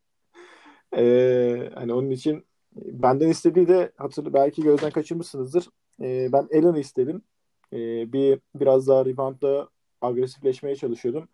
E, 0.98 1.70
hani 1.76 1.94
onun 1.94 2.10
için 2.10 2.46
benden 2.76 3.30
istediği 3.30 3.68
de 3.68 3.92
hatırlı 3.98 4.34
belki 4.34 4.64
gözden 4.64 4.92
kaçırmışsınızdır. 4.92 5.70
E, 6.02 6.30
ben 6.34 6.48
Allen'ı 6.54 6.80
istedim. 6.80 7.22
E, 7.74 7.78
bir 8.14 8.40
biraz 8.56 8.88
daha 8.88 9.06
reboundda 9.06 9.70
agresifleşmeye 10.02 10.76
çalışıyordum. 10.76 11.28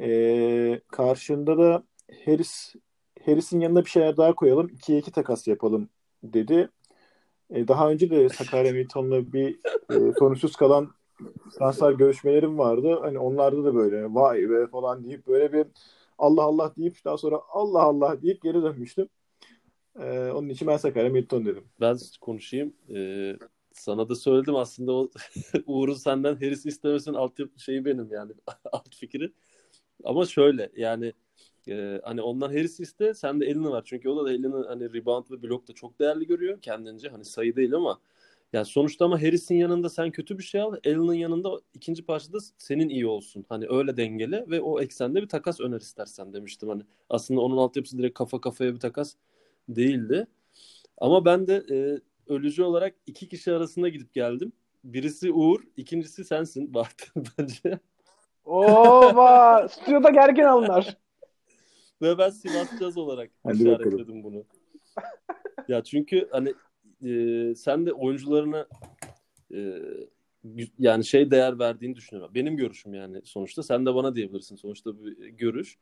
E, 0.00 0.80
karşında 0.88 1.58
da 1.58 1.84
Harris 2.24 2.74
Harris'in 3.26 3.60
yanına 3.60 3.84
bir 3.84 3.90
şeyler 3.90 4.16
daha 4.16 4.34
koyalım. 4.34 4.68
2'ye 4.68 4.98
2 4.98 5.12
takas 5.12 5.48
yapalım 5.48 5.88
dedi. 6.22 6.68
E, 7.50 7.68
daha 7.68 7.90
önce 7.90 8.10
de 8.10 8.28
Sakarya 8.28 8.72
Milton'la 8.74 9.32
bir 9.32 9.60
e, 9.90 10.12
sonuçsuz 10.18 10.56
kalan 10.56 10.90
transfer 11.58 11.92
görüşmelerim 11.92 12.58
vardı. 12.58 12.98
Hani 13.02 13.18
onlarda 13.18 13.64
da 13.64 13.74
böyle 13.74 14.14
vay 14.14 14.50
be 14.50 14.66
falan 14.66 15.04
deyip 15.04 15.26
böyle 15.26 15.52
bir 15.52 15.66
Allah 16.18 16.42
Allah 16.42 16.72
deyip 16.76 17.04
daha 17.04 17.18
sonra 17.18 17.40
Allah 17.48 17.82
Allah 17.82 18.22
deyip 18.22 18.42
geri 18.42 18.62
dönmüştüm. 18.62 19.08
E, 20.00 20.30
onun 20.34 20.48
için 20.48 20.68
ben 20.68 20.76
Sakarya 20.76 21.10
Milton 21.10 21.46
dedim. 21.46 21.64
Ben 21.80 21.96
konuşayım. 22.20 22.74
Ee, 22.94 23.36
sana 23.72 24.08
da 24.08 24.14
söyledim 24.14 24.56
aslında 24.56 24.92
o 24.92 25.10
Uğur'un 25.66 25.94
senden 25.94 26.34
Harris 26.34 26.66
istemesinin 26.66 27.14
alt 27.14 27.38
şeyi 27.56 27.84
benim 27.84 28.12
yani 28.12 28.32
alt 28.72 28.94
fikri. 28.94 29.32
Ama 30.04 30.26
şöyle 30.26 30.72
yani 30.76 31.12
e, 31.68 32.00
hani 32.04 32.22
ondan 32.22 32.48
Harris 32.48 32.80
iste 32.80 33.14
sen 33.14 33.40
de 33.40 33.46
elini 33.46 33.70
var. 33.70 33.82
Çünkü 33.84 34.08
o 34.08 34.24
da 34.24 34.32
elini 34.32 34.66
hani 34.66 34.92
rebound 34.94 35.30
ve 35.30 35.42
blok 35.42 35.68
da 35.68 35.72
çok 35.72 35.98
değerli 36.00 36.26
görüyor 36.26 36.60
kendince. 36.60 37.08
Hani 37.08 37.24
sayı 37.24 37.56
değil 37.56 37.74
ama 37.74 38.00
yani 38.52 38.66
sonuçta 38.66 39.04
ama 39.04 39.22
Harris'in 39.22 39.54
yanında 39.54 39.88
sen 39.88 40.10
kötü 40.10 40.38
bir 40.38 40.42
şey 40.42 40.60
al. 40.60 40.72
Allen'ın 40.86 41.14
yanında 41.14 41.60
ikinci 41.74 42.04
parçada 42.04 42.38
senin 42.58 42.88
iyi 42.88 43.06
olsun. 43.06 43.44
Hani 43.48 43.66
öyle 43.68 43.96
dengele 43.96 44.44
ve 44.48 44.60
o 44.60 44.80
eksende 44.80 45.22
bir 45.22 45.28
takas 45.28 45.60
öner 45.60 45.80
istersen 45.80 46.32
demiştim. 46.32 46.68
Hani 46.68 46.82
aslında 47.10 47.40
onun 47.40 47.56
altyapısı 47.56 47.98
direkt 47.98 48.18
kafa 48.18 48.40
kafaya 48.40 48.74
bir 48.74 48.80
takas 48.80 49.14
değildi. 49.68 50.26
Ama 50.98 51.24
ben 51.24 51.46
de 51.46 51.64
e, 51.70 52.00
ölücü 52.32 52.62
olarak 52.62 52.94
iki 53.06 53.28
kişi 53.28 53.52
arasında 53.52 53.88
gidip 53.88 54.14
geldim. 54.14 54.52
Birisi 54.84 55.32
Uğur, 55.32 55.60
ikincisi 55.76 56.24
sensin 56.24 56.74
Bahtın 56.74 57.24
bence. 57.38 57.78
Oba. 58.44 59.68
Stüdyoda 59.68 60.10
gergin 60.10 60.42
anlar. 60.42 60.96
Ve 62.02 62.18
ben 62.18 62.30
Sivas 62.30 62.80
Caz 62.80 62.96
olarak 62.96 63.30
Hadi 63.44 63.62
işaretledim 63.62 64.22
bunu. 64.22 64.44
ya 65.68 65.84
çünkü 65.84 66.28
hani 66.30 66.54
e, 67.04 67.54
sen 67.54 67.86
de 67.86 67.92
oyuncularına 67.92 68.66
e, 69.54 69.82
yani 70.78 71.04
şey 71.04 71.30
değer 71.30 71.58
verdiğini 71.58 71.96
düşünüyorum. 71.96 72.34
Benim 72.34 72.56
görüşüm 72.56 72.94
yani 72.94 73.20
sonuçta. 73.24 73.62
Sen 73.62 73.86
de 73.86 73.94
bana 73.94 74.14
diyebilirsin. 74.14 74.56
Sonuçta 74.56 75.04
bir 75.04 75.26
görüş. 75.28 75.78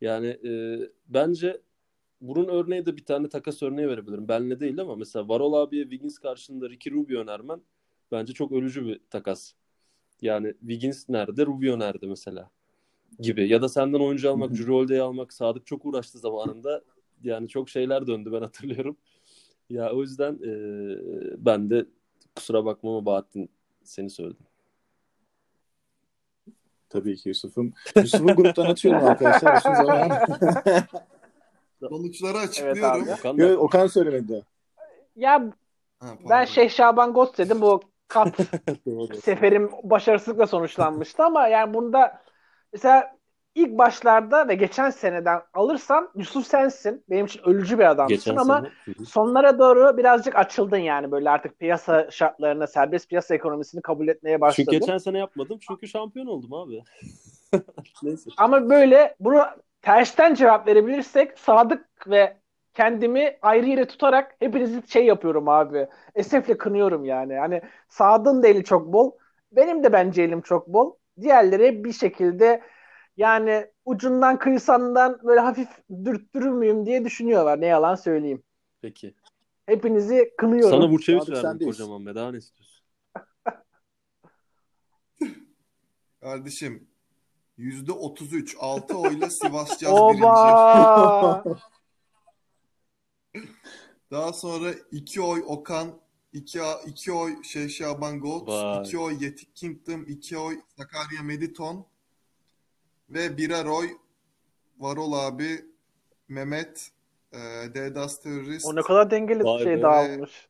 Yani 0.00 0.26
e, 0.26 0.80
bence 1.08 1.60
bunun 2.20 2.48
örneği 2.48 2.86
de 2.86 2.96
bir 2.96 3.04
tane 3.04 3.28
takas 3.28 3.62
örneği 3.62 3.88
verebilirim. 3.88 4.28
Benle 4.28 4.60
değil 4.60 4.80
ama 4.80 4.96
mesela 4.96 5.28
Varol 5.28 5.52
abiye 5.52 5.82
Wiggins 5.82 6.18
karşılığında 6.18 6.70
Ricky 6.70 6.96
Rubio 6.96 7.20
önermen 7.20 7.60
bence 8.12 8.32
çok 8.32 8.52
ölücü 8.52 8.86
bir 8.86 9.00
takas. 9.10 9.52
Yani 10.22 10.54
Wiggins 10.60 11.08
nerede? 11.08 11.46
Rubio 11.46 11.78
nerede 11.78 12.06
mesela? 12.06 12.50
Gibi. 13.18 13.48
Ya 13.48 13.62
da 13.62 13.68
senden 13.68 14.00
oyuncu 14.00 14.30
almak, 14.30 14.50
Holiday'i 14.50 15.00
almak 15.00 15.32
Sadık 15.32 15.66
çok 15.66 15.86
uğraştı 15.86 16.18
zamanında. 16.18 16.82
Yani 17.22 17.48
çok 17.48 17.68
şeyler 17.68 18.06
döndü 18.06 18.32
ben 18.32 18.40
hatırlıyorum. 18.40 18.96
Ya 19.70 19.92
o 19.92 20.00
yüzden 20.00 20.34
e, 20.34 20.52
ben 21.38 21.70
de 21.70 21.86
kusura 22.36 22.64
bakma 22.64 22.90
ama 22.90 23.06
Bahattin 23.06 23.50
seni 23.84 24.10
söyledim. 24.10 24.46
Tabii 26.88 27.16
ki 27.16 27.28
Yusuf'um. 27.28 27.72
Yusuf'u 27.96 28.26
gruptan 28.26 28.66
atıyorum 28.66 29.04
arkadaşlar. 29.04 29.54
Yusuf 29.54 29.76
zaman. 29.76 30.10
Sonuçları 31.88 32.38
açıklıyorum. 32.38 33.04
Evet 33.08 33.18
Okan 33.18 33.36
Yo, 33.36 33.56
Okan 33.56 33.86
söylemedi. 33.86 34.44
Ya 35.16 35.52
Ha, 36.00 36.06
ben 36.30 36.44
şey 36.44 36.68
Şaban 36.68 37.12
Ghost 37.12 37.38
dedim. 37.38 37.60
Bu 37.60 37.80
kat 38.08 38.36
seferim 39.22 39.70
başarısızlıkla 39.82 40.46
sonuçlanmıştı 40.46 41.24
ama 41.24 41.48
yani 41.48 41.74
bunda 41.74 42.22
mesela 42.72 43.16
ilk 43.54 43.78
başlarda 43.78 44.48
ve 44.48 44.54
geçen 44.54 44.90
seneden 44.90 45.40
alırsam 45.54 46.10
Yusuf 46.14 46.46
sensin. 46.46 47.04
Benim 47.10 47.26
için 47.26 47.42
ölücü 47.44 47.78
bir 47.78 47.90
adamsın 47.90 48.16
Geçen 48.16 48.36
ama 48.36 48.70
sene. 48.86 49.06
Sonlara 49.06 49.58
doğru 49.58 49.96
birazcık 49.96 50.36
açıldın 50.36 50.76
yani 50.76 51.10
böyle 51.10 51.30
artık 51.30 51.58
piyasa 51.58 52.10
şartlarına, 52.10 52.66
serbest 52.66 53.08
piyasa 53.08 53.34
ekonomisini 53.34 53.82
kabul 53.82 54.08
etmeye 54.08 54.40
başladın. 54.40 54.70
Çünkü 54.70 54.80
geçen 54.84 54.98
sene 54.98 55.18
yapmadım 55.18 55.58
çünkü 55.68 55.88
şampiyon 55.88 56.26
oldum 56.26 56.52
abi. 56.54 56.82
Neyse. 58.02 58.30
Ama 58.36 58.70
böyle 58.70 59.16
bunu 59.20 59.42
tersten 59.82 60.34
cevap 60.34 60.66
verebilirsek 60.66 61.38
Sadık 61.38 61.86
ve 62.06 62.36
kendimi 62.74 63.38
ayrı 63.42 63.66
yere 63.66 63.86
tutarak 63.86 64.36
hepinizi 64.38 64.82
şey 64.88 65.06
yapıyorum 65.06 65.48
abi. 65.48 65.88
Esefle 66.14 66.58
kınıyorum 66.58 67.04
yani. 67.04 67.34
Hani 67.34 67.62
Sadık'ın 67.88 68.42
da 68.42 68.48
eli 68.48 68.64
çok 68.64 68.92
bol. 68.92 69.12
Benim 69.52 69.84
de 69.84 69.92
bence 69.92 70.22
elim 70.22 70.40
çok 70.40 70.66
bol. 70.66 70.94
Diğerleri 71.20 71.84
bir 71.84 71.92
şekilde 71.92 72.62
yani 73.16 73.66
ucundan 73.84 74.38
kıyısandan 74.38 75.20
böyle 75.24 75.40
hafif 75.40 75.68
dürttürür 76.04 76.50
müyüm 76.50 76.86
diye 76.86 77.04
düşünüyorlar. 77.04 77.60
Ne 77.60 77.66
yalan 77.66 77.94
söyleyeyim. 77.94 78.42
Peki. 78.82 79.14
Hepinizi 79.66 80.34
kınıyorum. 80.38 80.70
Sana 80.70 80.90
Burçeviç 80.90 81.30
verdim 81.30 81.66
kocaman 81.66 82.06
be. 82.06 82.14
Daha 82.14 82.30
ne 82.30 82.38
istiyorsun? 82.38 82.84
Kardeşim 86.20 86.88
%33 87.58 88.56
6 88.58 88.98
oyla 88.98 89.30
Sivas 89.30 89.78
Caz 89.78 89.92
birinci. 89.92 90.24
Daha 94.10 94.32
sonra 94.32 94.74
2 94.90 95.20
oy 95.20 95.42
Okan, 95.46 95.99
2 96.32 96.60
2 96.86 97.12
oy 97.12 97.42
şey 97.42 97.68
Şaban 97.68 98.20
Gold, 98.20 98.48
Vay. 98.48 98.82
2 98.86 98.98
oy 98.98 99.24
Yetik 99.24 99.56
Kingdom, 99.56 100.04
2 100.08 100.38
oy 100.38 100.60
Sakarya 100.76 101.22
Mediton 101.22 101.86
ve 103.10 103.36
birer 103.36 103.64
oy 103.64 103.88
Varol 104.78 105.12
abi, 105.12 105.64
Mehmet, 106.28 106.90
e, 107.32 107.38
Dedas 107.74 108.20
Terörist 108.22 108.66
o 108.66 108.76
ne 108.76 108.82
kadar 108.82 109.10
dengeli 109.10 109.44
Vay 109.44 109.64
şey 109.64 109.76
be. 109.76 109.82
dağılmış. 109.82 110.48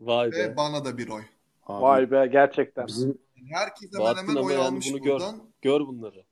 Vay 0.00 0.30
ve 0.32 0.50
be. 0.50 0.56
bana 0.56 0.84
da 0.84 0.98
bir 0.98 1.08
oy. 1.08 1.22
Abi, 1.66 1.82
Vay 1.82 2.10
be 2.10 2.26
gerçekten. 2.32 2.86
Bizim 2.86 3.18
Herkes 3.50 3.90
hemen 3.98 4.14
hemen 4.14 4.34
oy 4.34 4.52
yani 4.52 4.62
almış 4.64 4.92
bunu 4.92 5.02
gör. 5.02 5.12
buradan. 5.12 5.42
Gör 5.62 5.80
bunları. 5.80 6.24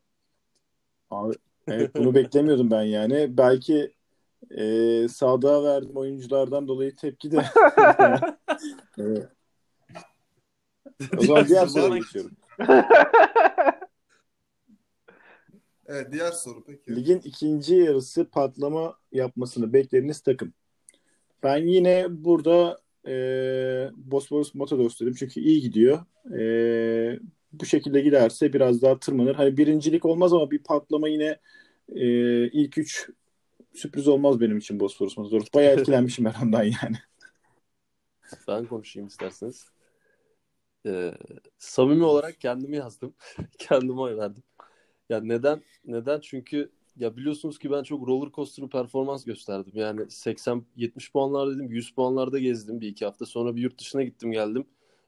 Abi, 1.10 1.34
evet 1.68 1.94
bunu 1.94 2.14
beklemiyordum 2.14 2.70
ben 2.70 2.82
yani. 2.82 3.36
Belki 3.36 3.94
e, 4.50 5.08
Sadık'a 5.08 5.64
verdiğim 5.64 5.96
oyunculardan 5.96 6.68
dolayı 6.68 6.96
tepki 6.96 7.30
de. 7.32 7.44
Evet. 8.98 9.28
O 11.18 11.22
zaman 11.22 11.48
diğer 11.48 11.66
soruya 11.66 11.98
geçiyorum. 11.98 12.30
Evet 15.90 16.12
diğer 16.12 16.32
soru 16.32 16.64
peki. 16.64 16.96
Ligin 16.96 17.20
ikinci 17.24 17.74
yarısı 17.74 18.30
patlama 18.30 18.94
yapmasını 19.12 19.72
beklediğiniz 19.72 20.20
takım. 20.20 20.52
Ben 21.42 21.56
yine 21.56 22.06
burada 22.10 22.78
e, 23.06 23.12
Bosporus 23.96 24.54
Matados 24.54 25.00
dedim 25.00 25.14
çünkü 25.18 25.40
iyi 25.40 25.60
gidiyor. 25.60 26.04
E, 26.38 27.18
bu 27.52 27.66
şekilde 27.66 28.00
giderse 28.00 28.52
biraz 28.52 28.82
daha 28.82 28.98
tırmanır. 28.98 29.34
Hani 29.34 29.56
birincilik 29.56 30.04
olmaz 30.04 30.32
ama 30.32 30.50
bir 30.50 30.58
patlama 30.58 31.08
yine 31.08 31.38
e, 31.88 32.06
ilk 32.46 32.78
üç 32.78 33.10
sürpriz 33.80 34.08
olmaz 34.08 34.40
benim 34.40 34.58
için 34.58 34.80
Bosporus 34.80 35.16
Matados. 35.16 35.46
Bayağı 35.54 35.74
etkilenmişim 35.74 36.24
ben 36.24 36.34
ondan 36.42 36.62
yani. 36.62 36.96
Ben 38.48 38.66
konuşayım 38.66 39.06
isterseniz. 39.08 39.66
Ee, 40.86 41.14
samimi 41.58 42.04
olarak 42.04 42.40
kendimi 42.40 42.76
yazdım. 42.76 43.14
Kendime 43.58 44.00
oy 44.00 44.16
verdim. 44.16 44.42
Ya 45.08 45.20
neden? 45.20 45.62
Neden? 45.84 46.20
Çünkü 46.20 46.72
ya 46.96 47.16
biliyorsunuz 47.16 47.58
ki 47.58 47.70
ben 47.70 47.82
çok 47.82 48.08
roller 48.08 48.32
coaster 48.32 48.64
bir 48.64 48.70
performans 48.70 49.24
gösterdim. 49.24 49.72
Yani 49.74 50.10
80 50.10 50.66
70 50.76 51.12
puanlar 51.12 51.50
dedim, 51.50 51.70
100 51.70 51.94
puanlarda 51.94 52.38
gezdim 52.38 52.80
bir 52.80 52.88
iki 52.88 53.04
hafta. 53.04 53.26
Sonra 53.26 53.56
bir 53.56 53.62
yurt 53.62 53.78
dışına 53.78 54.02
gittim 54.02 54.32
geldim. 54.32 54.66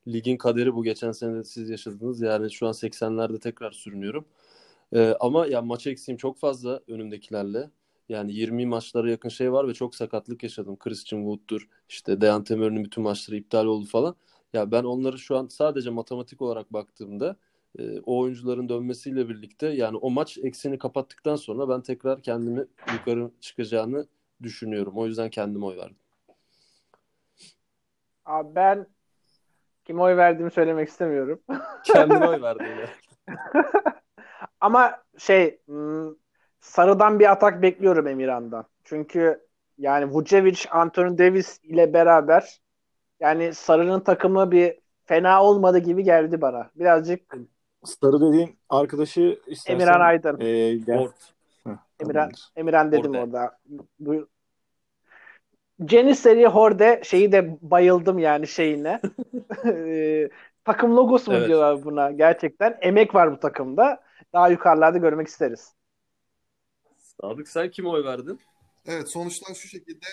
Ligin 0.09 0.37
kaderi 0.37 0.75
bu. 0.75 0.85
Geçen 0.85 1.13
sene 1.13 1.45
siz 1.45 1.71
yaşadınız. 1.71 2.21
Yani 2.21 2.51
şu 2.51 2.67
an 2.67 2.73
80'lerde 2.73 3.39
tekrar 3.39 3.73
sürünüyorum. 3.73 4.25
Ee, 4.95 5.17
ama 5.21 5.47
ya 5.47 5.63
maç 5.63 5.87
eksiğim 5.87 6.19
çok 6.19 6.39
fazla 6.39 6.81
önümdekilerle. 6.89 7.71
Yani 8.12 8.33
20 8.33 8.66
maçlara 8.66 9.11
yakın 9.11 9.29
şey 9.29 9.53
var 9.53 9.68
ve 9.68 9.75
çok 9.75 9.94
sakatlık 9.94 10.42
yaşadım. 10.42 10.77
Christian 10.79 11.20
Wood'dur, 11.20 11.68
işte 11.88 12.20
Dejan 12.20 12.44
Temer'in 12.44 12.85
bütün 12.85 13.05
maçları 13.05 13.37
iptal 13.37 13.66
oldu 13.66 13.87
falan. 13.87 14.16
Ya 14.53 14.70
ben 14.72 14.85
onları 14.85 15.18
şu 15.18 15.37
an 15.37 15.46
sadece 15.46 15.90
matematik 15.90 16.42
olarak 16.42 16.72
baktığımda 16.72 17.37
e, 17.79 18.01
o 18.01 18.18
oyuncuların 18.18 18.68
dönmesiyle 18.68 19.29
birlikte 19.29 19.66
yani 19.66 19.96
o 19.96 20.11
maç 20.11 20.38
ekseni 20.38 20.79
kapattıktan 20.79 21.37
sonra 21.37 21.68
ben 21.68 21.81
tekrar 21.81 22.22
kendimi 22.22 22.66
yukarı 22.92 23.31
çıkacağını 23.40 24.07
düşünüyorum. 24.42 24.92
O 24.96 25.07
yüzden 25.07 25.31
kendime 25.31 25.64
oy 25.64 25.77
verdim. 25.77 25.96
Abi 28.25 28.55
ben 28.55 28.87
kime 29.85 30.03
oy 30.03 30.16
verdiğimi 30.16 30.51
söylemek 30.51 30.88
istemiyorum. 30.88 31.40
Kendime 31.85 32.29
oy 32.29 32.42
verdim 32.42 32.66
ya. 32.66 32.88
Ama 34.61 35.03
şey 35.18 35.61
hmm, 35.66 36.22
sarıdan 36.62 37.18
bir 37.18 37.33
atak 37.33 37.62
bekliyorum 37.62 38.07
Emirhan'dan. 38.07 38.64
Çünkü 38.85 39.46
yani 39.79 40.11
Vucevic, 40.11 40.59
Anthony 40.70 41.18
Davis 41.18 41.59
ile 41.62 41.92
beraber 41.92 42.61
yani 43.20 43.55
sarının 43.55 44.01
takımı 44.01 44.51
bir 44.51 44.79
fena 45.05 45.44
olmadı 45.44 45.79
gibi 45.79 46.05
geldi 46.05 46.40
bana. 46.40 46.70
Birazcık 46.75 47.37
Sarı 47.85 48.20
dediğin 48.20 48.59
arkadaşı 48.68 49.40
istersen 49.46 49.75
Emirhan 49.81 50.01
Aydın. 50.01 50.40
e, 50.40 50.75
gel. 50.77 51.09
Heh, 51.66 51.72
Emirhan. 52.01 52.31
Emirhan 52.57 52.92
dedim 52.92 53.11
Horde. 53.11 53.18
orada. 53.18 53.59
Bu, 53.98 54.29
Janiseri 55.88 56.46
Horde 56.46 57.01
şeyi 57.05 57.33
de 57.33 57.59
bayıldım 57.62 58.18
yani 58.18 58.46
şeyine. 58.46 59.01
Ee, 59.66 60.29
takım 60.64 60.96
logosu 60.96 61.31
mu 61.31 61.37
Evet. 61.37 61.48
diyorlar 61.48 61.85
buna 61.85 62.11
gerçekten. 62.11 62.79
Emek 62.81 63.14
var 63.14 63.33
bu 63.33 63.40
takımda. 63.40 64.01
Daha 64.33 64.48
yukarılarda 64.48 64.98
görmek 64.98 65.29
isteriz. 65.29 65.75
Sadık 67.23 67.49
sen 67.49 67.71
kime 67.71 67.89
oy 67.89 68.05
verdin? 68.05 68.41
Evet 68.87 69.09
sonuçlar 69.09 69.55
şu 69.55 69.69
şekilde. 69.69 70.07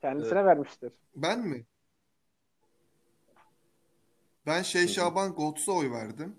Kendisine 0.00 0.44
vermiştir. 0.44 0.92
Ben 1.16 1.40
mi? 1.40 1.64
Ben 4.46 4.62
şey 4.62 4.88
Şaban 4.88 5.32
Gots'a 5.32 5.72
oy 5.72 5.90
verdim. 5.90 6.36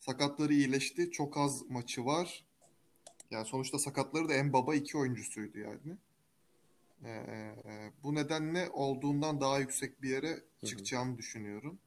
Sakatları 0.00 0.52
iyileşti. 0.52 1.10
Çok 1.10 1.36
az 1.36 1.70
maçı 1.70 2.04
var. 2.04 2.44
Yani 3.30 3.46
sonuçta 3.46 3.78
sakatları 3.78 4.28
da 4.28 4.34
en 4.34 4.52
baba 4.52 4.74
iki 4.74 4.98
oyuncusuydu 4.98 5.58
yani. 5.58 5.96
Ee, 7.04 7.52
bu 8.02 8.14
nedenle 8.14 8.70
olduğundan 8.72 9.40
daha 9.40 9.58
yüksek 9.58 10.02
bir 10.02 10.10
yere 10.10 10.38
çıkacağını 10.64 11.18
düşünüyorum. 11.18 11.78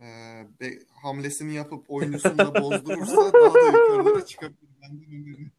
Ee, 0.00 0.46
be- 0.60 0.78
hamlesini 1.02 1.54
yapıp 1.54 1.84
oyuncusunu 1.90 2.38
da 2.38 2.54
bozdurursa 2.62 3.32
daha 3.32 3.54
da 3.54 3.60
yukarılara 3.60 4.26
çıkabilir. 4.26 4.68
Benden 4.82 5.06
öneri. 5.06 5.50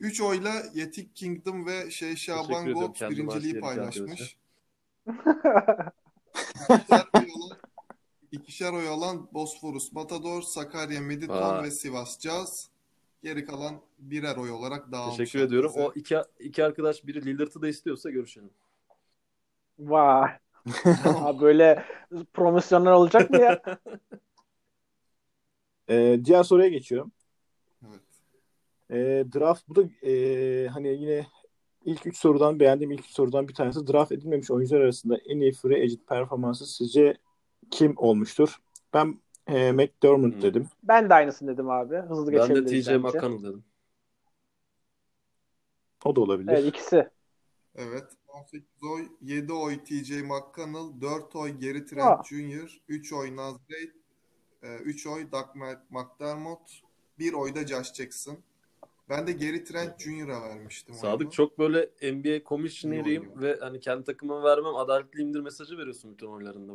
3 0.00 0.20
oyla 0.20 0.62
Yetik 0.74 1.16
Kingdom 1.16 1.66
ve 1.66 1.90
şey 1.90 2.16
Şaban 2.16 2.62
ediyorum. 2.62 2.92
Kendi 2.92 3.16
birinciliği 3.16 3.60
paylaşmış. 3.60 4.36
İkişer 5.08 7.02
oy 7.14 7.28
alan, 7.34 7.58
ikişer 8.32 8.72
oy 8.72 8.88
alan 8.88 9.28
Bosforus, 9.32 9.92
Matador, 9.92 10.42
Sakarya, 10.42 11.00
Mediton 11.00 11.56
Vay. 11.56 11.62
ve 11.62 11.70
Sivas 11.70 12.20
Jazz. 12.20 12.70
Geri 13.22 13.44
kalan 13.44 13.80
birer 13.98 14.36
oy 14.36 14.50
olarak 14.50 14.92
dağılmış. 14.92 15.16
Teşekkür 15.16 15.46
ediyorum. 15.46 15.70
herkese. 15.74 15.88
O 15.88 15.92
iki, 15.94 16.16
iki 16.38 16.64
arkadaş 16.64 17.06
biri 17.06 17.24
Lillard'ı 17.24 17.62
da 17.62 17.68
istiyorsa 17.68 18.10
görüşelim. 18.10 18.50
Vay. 19.78 20.30
Abi 21.04 21.40
böyle 21.40 21.84
promosyonlar 22.32 22.92
olacak 22.92 23.30
mı 23.30 23.40
ya? 23.40 23.62
E, 25.88 26.20
diğer 26.24 26.42
soruya 26.42 26.68
geçiyorum. 26.68 27.12
E, 28.90 29.24
draft 29.34 29.68
bu 29.68 29.74
da 29.76 29.82
e, 30.06 30.68
hani 30.68 30.88
yine 30.88 31.26
ilk 31.84 32.06
üç 32.06 32.16
sorudan 32.16 32.60
beğendiğim 32.60 32.90
ilk 32.90 33.00
üç 33.00 33.10
sorudan 33.10 33.48
bir 33.48 33.54
tanesi 33.54 33.86
draft 33.86 34.12
edilmemiş 34.12 34.50
oyuncular 34.50 34.80
arasında 34.80 35.16
en 35.16 35.40
iyi 35.40 35.52
free 35.52 35.82
agent 35.82 36.06
performansı 36.08 36.66
sizce 36.66 37.16
kim 37.70 37.94
olmuştur? 37.96 38.56
Ben 38.94 39.20
e, 39.46 39.72
McDermott 39.72 40.34
Hmm. 40.34 40.42
dedim. 40.42 40.68
Ben 40.82 41.10
de 41.10 41.14
aynısını 41.14 41.52
dedim 41.52 41.70
abi. 41.70 41.96
Hızlı 41.96 42.32
Ben 42.32 42.54
de 42.54 42.64
TJ. 42.64 42.88
McConnell 42.88 43.42
dedim. 43.42 43.64
O 46.04 46.16
da 46.16 46.20
olabilir. 46.20 46.52
Evet 46.52 46.66
ikisi. 46.66 47.08
Evet. 47.74 48.04
18 48.28 48.68
oy, 48.92 49.08
7 49.22 49.52
oy 49.52 49.84
TJ 49.84 50.22
McConnell, 50.22 51.00
4 51.00 51.36
oy 51.36 51.60
Gary 51.60 51.84
Trent 51.84 52.06
Aa. 52.06 52.22
Jr., 52.24 52.80
3 52.88 53.12
oy 53.12 53.36
Naz 53.36 53.56
Reid, 53.70 53.90
3 54.84 55.06
oy 55.06 55.32
Doug 55.32 55.46
Mc- 55.56 55.78
McDermott, 55.90 56.70
1 57.18 57.32
oy 57.32 57.54
da 57.54 57.66
Josh 57.66 57.94
Jackson. 57.94 58.38
Ben 59.10 59.26
de 59.26 59.32
Gary 59.32 59.64
Trent 59.64 60.00
Jr.'a 60.00 60.42
vermiştim 60.42 60.94
Sadık 60.94 61.18
oyumu. 61.20 61.30
çok 61.32 61.58
böyle 61.58 61.90
NBA 62.02 62.54
oynuyor. 62.54 63.42
ve 63.42 63.58
hani 63.60 63.80
kendi 63.80 64.04
takımıma 64.04 64.44
vermem 64.44 64.76
adaletliyimdir 64.76 65.40
mesajı 65.40 65.78
veriyorsun 65.78 66.12
bütün 66.12 66.26
oylarında. 66.26 66.72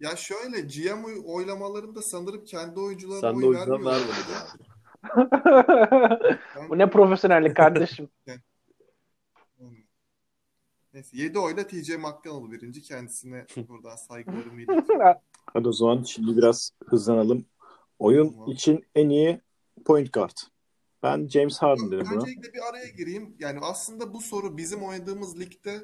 Ya 0.00 0.16
şöyle 0.16 0.60
GM 0.60 1.04
oy- 1.04 1.22
oylamalarında 1.24 2.02
sanırım 2.02 2.44
kendi 2.44 2.80
oyuncularına 2.80 3.20
Sen 3.20 3.40
de 3.42 3.46
oy 3.46 3.56
o 3.56 3.58
yüzden 3.58 3.84
vermedin. 3.84 4.12
Ben- 6.56 6.68
Bu 6.68 6.78
ne 6.78 6.90
profesyonellik 6.90 7.56
kardeşim. 7.56 8.08
Neyse 10.94 11.16
7 11.16 11.38
oyla 11.38 11.66
TJ 11.66 11.96
McConnell 11.96 12.52
birinci. 12.52 12.82
Kendisine 12.82 13.46
buradan 13.68 13.96
saygılarımı 13.96 14.60
iletiyorum. 14.62 15.16
Hadi 15.52 15.68
o 15.68 15.72
zaman 15.72 16.02
şimdi 16.02 16.36
biraz 16.36 16.70
hızlanalım. 16.86 17.44
Oyun 17.98 18.30
Tamam. 18.30 18.50
için 18.50 18.84
en 18.94 19.08
iyi 19.08 19.40
point 19.84 20.12
guard. 20.12 20.36
Ben 21.02 21.28
James 21.28 21.58
Harden 21.58 21.90
dedim 21.90 22.06
buna. 22.10 22.22
Öncelikle 22.22 22.52
bir 22.52 22.68
araya 22.70 22.88
gireyim. 22.88 23.36
Yani 23.38 23.58
aslında 23.62 24.14
bu 24.14 24.20
soru 24.20 24.56
bizim 24.56 24.82
oynadığımız 24.82 25.40
ligde 25.40 25.80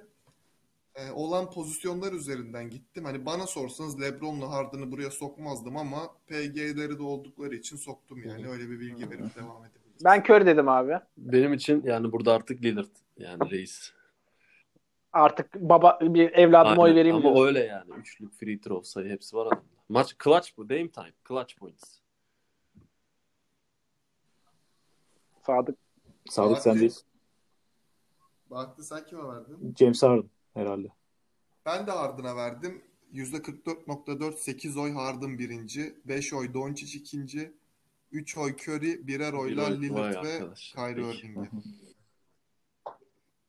e, 0.95 1.11
olan 1.11 1.51
pozisyonlar 1.51 2.13
üzerinden 2.13 2.71
gittim. 2.71 3.05
Hani 3.05 3.27
bana 3.27 3.47
sorsanız 3.47 4.01
LeBron'la 4.01 4.51
Harden'ı 4.51 4.93
buraya 4.93 5.11
sokmazdım 5.11 5.77
ama 5.77 6.11
PG'leri 6.27 6.99
de 6.99 7.03
oldukları 7.03 7.55
için 7.55 7.77
soktum 7.77 8.23
yani. 8.29 8.49
Öyle 8.49 8.71
bir 8.71 8.81
bilgi 8.81 9.11
verip 9.11 9.37
devam 9.37 9.65
edebiliriz. 9.65 10.05
Ben 10.05 10.23
kör 10.23 10.47
dedim 10.47 10.69
abi. 10.69 10.99
Benim 11.17 11.53
için 11.53 11.83
yani 11.87 12.13
burada 12.13 12.33
artık 12.33 12.63
Lillard 12.63 12.97
yani 13.19 13.51
reis. 13.51 13.93
Artık 15.13 15.55
baba 15.55 15.99
bir 16.03 16.33
evladıma 16.33 16.83
oy 16.83 16.95
vereyim 16.95 17.17
Ama 17.17 17.23
diyorsun. 17.23 17.47
öyle 17.47 17.61
yani. 17.61 17.91
Üçlük 18.01 18.33
free 18.33 18.61
throw 18.61 18.89
sayı 18.89 19.11
hepsi 19.11 19.37
var 19.37 19.47
adamda. 19.47 19.65
Maç 19.89 20.17
clutch 20.25 20.49
bu. 20.57 20.69
Dame 20.69 20.91
time. 20.91 21.13
Clutch 21.29 21.57
points. 21.57 21.99
Sadık. 25.49 25.79
Sadık 26.31 26.59
sen 26.59 26.81
değil. 26.81 26.95
Bahtı 28.51 28.85
sen 28.85 29.05
kime 29.05 29.23
verdin? 29.29 29.75
James 29.79 30.03
Harden 30.03 30.31
herhalde. 30.55 30.89
Ben 31.67 31.87
de 31.87 31.91
Harden'a 31.91 32.37
verdim. 32.37 32.83
%44.4 33.15 34.33
8 34.39 34.77
oy 34.77 34.93
Harden 34.93 35.39
birinci. 35.39 35.95
5 36.05 36.33
oy 36.33 36.55
Doncic 36.55 36.99
ikinci. 36.99 37.53
3 38.13 38.39
oy 38.39 38.53
Curry. 38.53 39.07
Birer 39.07 39.33
oyla 39.33 39.67
Bir 39.67 39.73
oy- 39.73 39.83
Lillard 39.83 40.15
vay 40.17 40.25
ve 40.25 40.33
arkadaş. 40.35 40.73
Kyrie 40.73 41.05
Peki. 41.13 41.27
Irving'e. 41.27 41.49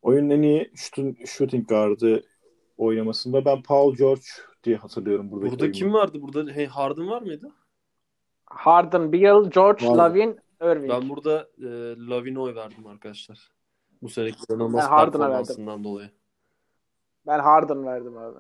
Oyunun 0.02 0.30
en 0.30 0.42
iyi 0.42 0.72
shooting, 0.76 1.28
shooting 1.28 1.70
guard'ı 1.70 2.24
oynamasında 2.78 3.46
ben 3.46 3.62
Paul 3.64 3.96
George 3.96 4.22
diye 4.64 4.76
hatırlıyorum 4.76 5.32
Burada 5.32 5.62
oyunu. 5.62 5.72
kim 5.72 5.94
vardı? 5.94 6.22
Burada 6.22 6.52
hey, 6.52 6.66
Harden 6.66 7.08
var 7.08 7.22
mıydı? 7.22 7.52
Harden, 8.46 9.12
Beal, 9.14 9.50
George, 9.50 9.88
Var. 9.88 9.96
Lavin, 9.96 10.40
Irving. 10.62 10.90
Ben 10.90 11.10
burada 11.10 11.50
e, 11.58 11.68
Lavin'e 12.10 12.40
oy 12.40 12.56
verdim 12.56 12.88
arkadaşlar. 12.88 13.52
Bu 14.02 14.10
seneki 14.10 14.38
inanılmaz 14.50 14.92
Ben 14.92 15.12
performansından 15.12 15.84
dolayı. 15.84 16.12
Ben 17.28 17.40
Harden 17.40 17.86
verdim 17.86 18.18
abi. 18.18 18.40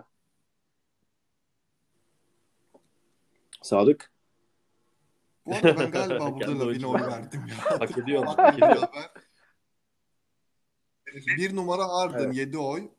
Sadık. 3.62 4.12
Bu 5.46 5.56
arada 5.56 5.80
ben 5.80 5.92
galiba 5.92 6.36
burada 6.36 6.66
oyuncu. 6.66 6.94
verdim 6.94 7.42
ya. 7.48 7.80
Hak 7.80 7.98
ediyor. 7.98 8.26
Hak 8.26 8.54
ediyor. 8.54 8.88
Bir 11.38 11.56
numara 11.56 11.88
Harden 11.88 12.32
7 12.32 12.58
oy. 12.58 12.90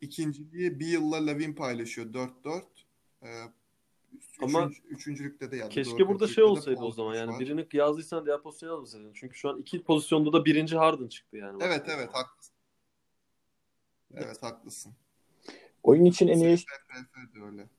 İkinciliği 0.00 0.80
Beal'la 0.80 1.26
Lavin 1.26 1.54
paylaşıyor 1.54 2.06
4-4. 2.06 2.62
Ee, 3.22 3.26
Ama 4.42 4.64
üçüncü- 4.64 4.88
üçüncülükte 4.88 5.50
de 5.50 5.56
yani 5.56 5.68
Keşke 5.68 6.08
burada 6.08 6.26
şey 6.26 6.44
olsaydı 6.44 6.80
o 6.80 6.90
zaman 6.90 7.14
yani 7.14 7.38
birini 7.38 7.66
yazdıysan 7.72 8.26
diğer 8.26 8.42
pozisyonu 8.42 8.72
yazmasaydın. 8.72 9.12
Çünkü 9.14 9.36
şu 9.38 9.48
an 9.48 9.58
iki 9.58 9.82
pozisyonda 9.82 10.32
da 10.32 10.44
birinci 10.44 10.76
Harden 10.76 11.08
çıktı 11.08 11.36
yani. 11.36 11.58
Evet 11.62 11.82
evet 11.88 12.08
haklısın. 12.12 12.54
Evet 14.14 14.42
haklısın. 14.42 14.92
Oyun 15.82 16.04
için 16.04 16.28
en 16.28 16.38
iyi 16.38 16.58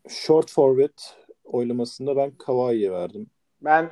short 0.09 0.51
forward 0.51 0.97
oylamasında 1.43 2.15
ben 2.15 2.31
Kawhi'ye 2.31 2.91
verdim. 2.91 3.29
Ben 3.61 3.91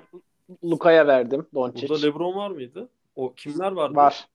Luka'ya 0.64 1.08
verdim. 1.08 1.48
Doncic. 1.54 1.90
Burada 1.90 2.02
LeBron 2.02 2.36
var 2.36 2.52
mıydı? 2.52 2.90
O 3.16 3.34
kimler 3.34 3.72
vardı? 3.72 3.96
Var. 3.96 4.28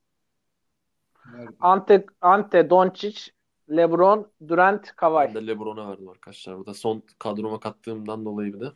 Nerede? 1.33 1.51
Ante, 1.61 2.07
Ante, 2.21 2.71
Doncic, 2.71 3.33
LeBron, 3.71 4.31
Durant, 4.49 4.85
Ben 4.87 4.97
Kawhi. 4.97 5.35
de 5.35 5.47
LeBron'a 5.47 5.89
verdim 5.91 6.09
arkadaşlar. 6.09 6.57
Burada 6.59 6.75
son 6.75 7.03
kadroma 7.19 7.61
kattığımdan 7.61 8.25
dolayı 8.25 8.55
bir 8.55 8.61
de. 8.61 8.73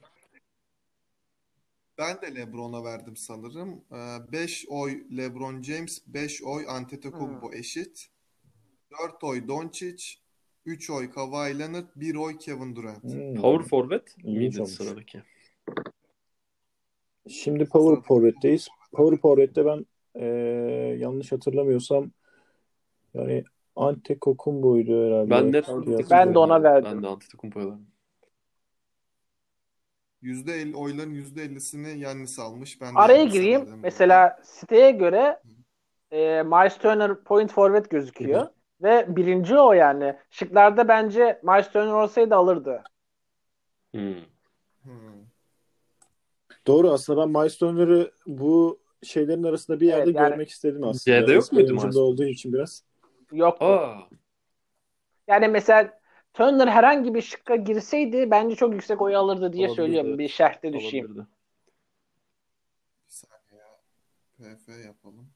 Ben 1.99 2.21
de 2.23 2.35
LeBron'a 2.35 2.85
verdim 2.85 3.17
sanırım. 3.17 3.85
5 4.33 4.67
oy 4.69 5.05
LeBron 5.17 5.63
James, 5.63 6.03
5 6.07 6.43
oy 6.43 6.65
Antetokounmpo 6.69 7.53
eşit. 7.53 8.07
4 9.03 9.25
oy 9.25 9.49
Doncic, 9.49 10.05
3 10.67 10.91
oy 10.91 11.11
Kawhi 11.11 11.59
Leonard, 11.59 11.87
1 11.97 12.15
oy 12.15 12.39
Kevin 12.39 12.77
Durant. 12.77 13.03
Hmm. 13.05 13.35
Power 13.35 13.69
forward 13.69 14.07
İlginç 14.25 14.57
miydi 14.57 14.67
sıradaki? 14.71 15.23
Şimdi 17.29 17.65
Power 17.65 18.03
Forward'deyiz. 18.03 18.69
Power 18.93 19.19
Forward'de 19.21 19.67
ben 19.67 19.87
eee, 20.15 20.97
yanlış 20.99 21.33
hatırlamıyorsam 21.33 22.11
yani 23.15 23.45
Antetokounmpo'ydu 23.77 25.07
herhalde. 25.07 25.31
Ben 25.31 25.43
Antetokounmpo 25.45 26.11
Ben 26.11 26.35
de 26.35 26.39
ona 26.39 26.63
verdim. 26.63 26.91
Ben 26.95 27.03
de 27.03 27.07
Antetokounmpo'ya 27.07 27.67
verdim. 27.67 27.87
%50 30.23 30.75
oyların 30.77 31.15
%50'sini 31.15 31.99
Yannis 31.99 32.39
almış. 32.39 32.81
Ben 32.81 32.95
de 32.95 32.99
Araya 32.99 33.19
Yannis'e 33.19 33.39
gireyim. 33.39 33.61
verdim. 33.61 33.79
Mesela 33.83 34.41
siteye 34.43 34.91
göre 34.91 35.41
e, 36.11 36.43
Miles 36.43 36.79
Turner 36.79 37.15
point 37.25 37.53
forward 37.53 37.87
gözüküyor. 37.91 38.47
Ve 38.83 39.17
birinci 39.17 39.59
o 39.59 39.73
yani. 39.73 40.17
Şıklarda 40.31 40.89
bence 40.89 41.41
Miles 41.43 41.71
Turner 41.73 41.93
olsaydı 41.93 42.35
alırdı. 42.35 42.83
Hmm. 43.91 44.15
Hmm. 44.83 44.93
Doğru 46.67 46.91
aslında 46.91 47.21
ben 47.23 47.29
Miles 47.29 47.57
Turner'ı 47.59 48.11
bu 48.27 48.79
şeylerin 49.03 49.43
arasında 49.43 49.81
bir 49.81 49.87
yerde 49.87 50.03
Evet, 50.03 50.15
yani- 50.17 50.29
görmek 50.31 50.49
istedim 50.49 50.85
aslında. 50.85 51.21
C'de 51.23 51.33
yok 51.33 51.43
Eski 51.43 51.55
muydu 51.55 51.67
oyuncumda 51.67 51.87
Miles? 51.87 51.97
olduğu 51.97 52.25
için 52.25 52.53
biraz. 52.53 52.83
Yok. 53.33 53.59
Yani 55.29 55.49
mesela 55.49 55.99
Turner 56.35 56.69
herhangi 56.69 57.15
bir 57.15 57.23
şıkka 57.23 57.57
girseydi 57.57 58.31
bence 58.31 58.57
çok 58.57 58.73
yüksek 58.73 59.03
oy 59.03 59.17
alırdı 59.17 59.53
diye 59.53 59.69
Olabilirdi, 59.69 59.77
söylüyorum. 59.77 60.19
Bir 60.19 60.29
şerhte 60.29 60.73
düşeyim. 60.73 61.07
olabilirdi. 61.07 61.27
Bir 63.09 63.13
saniye 63.13 63.63
ya. 63.63 64.55
PF 64.57 64.87
yapalım. 64.87 65.29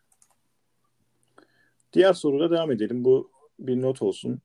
Diğer 1.92 2.12
soruyla 2.12 2.50
devam 2.50 2.70
edelim. 2.70 3.04
Bu 3.04 3.30
bir 3.58 3.82
not 3.82 4.02
olsun. 4.02 4.40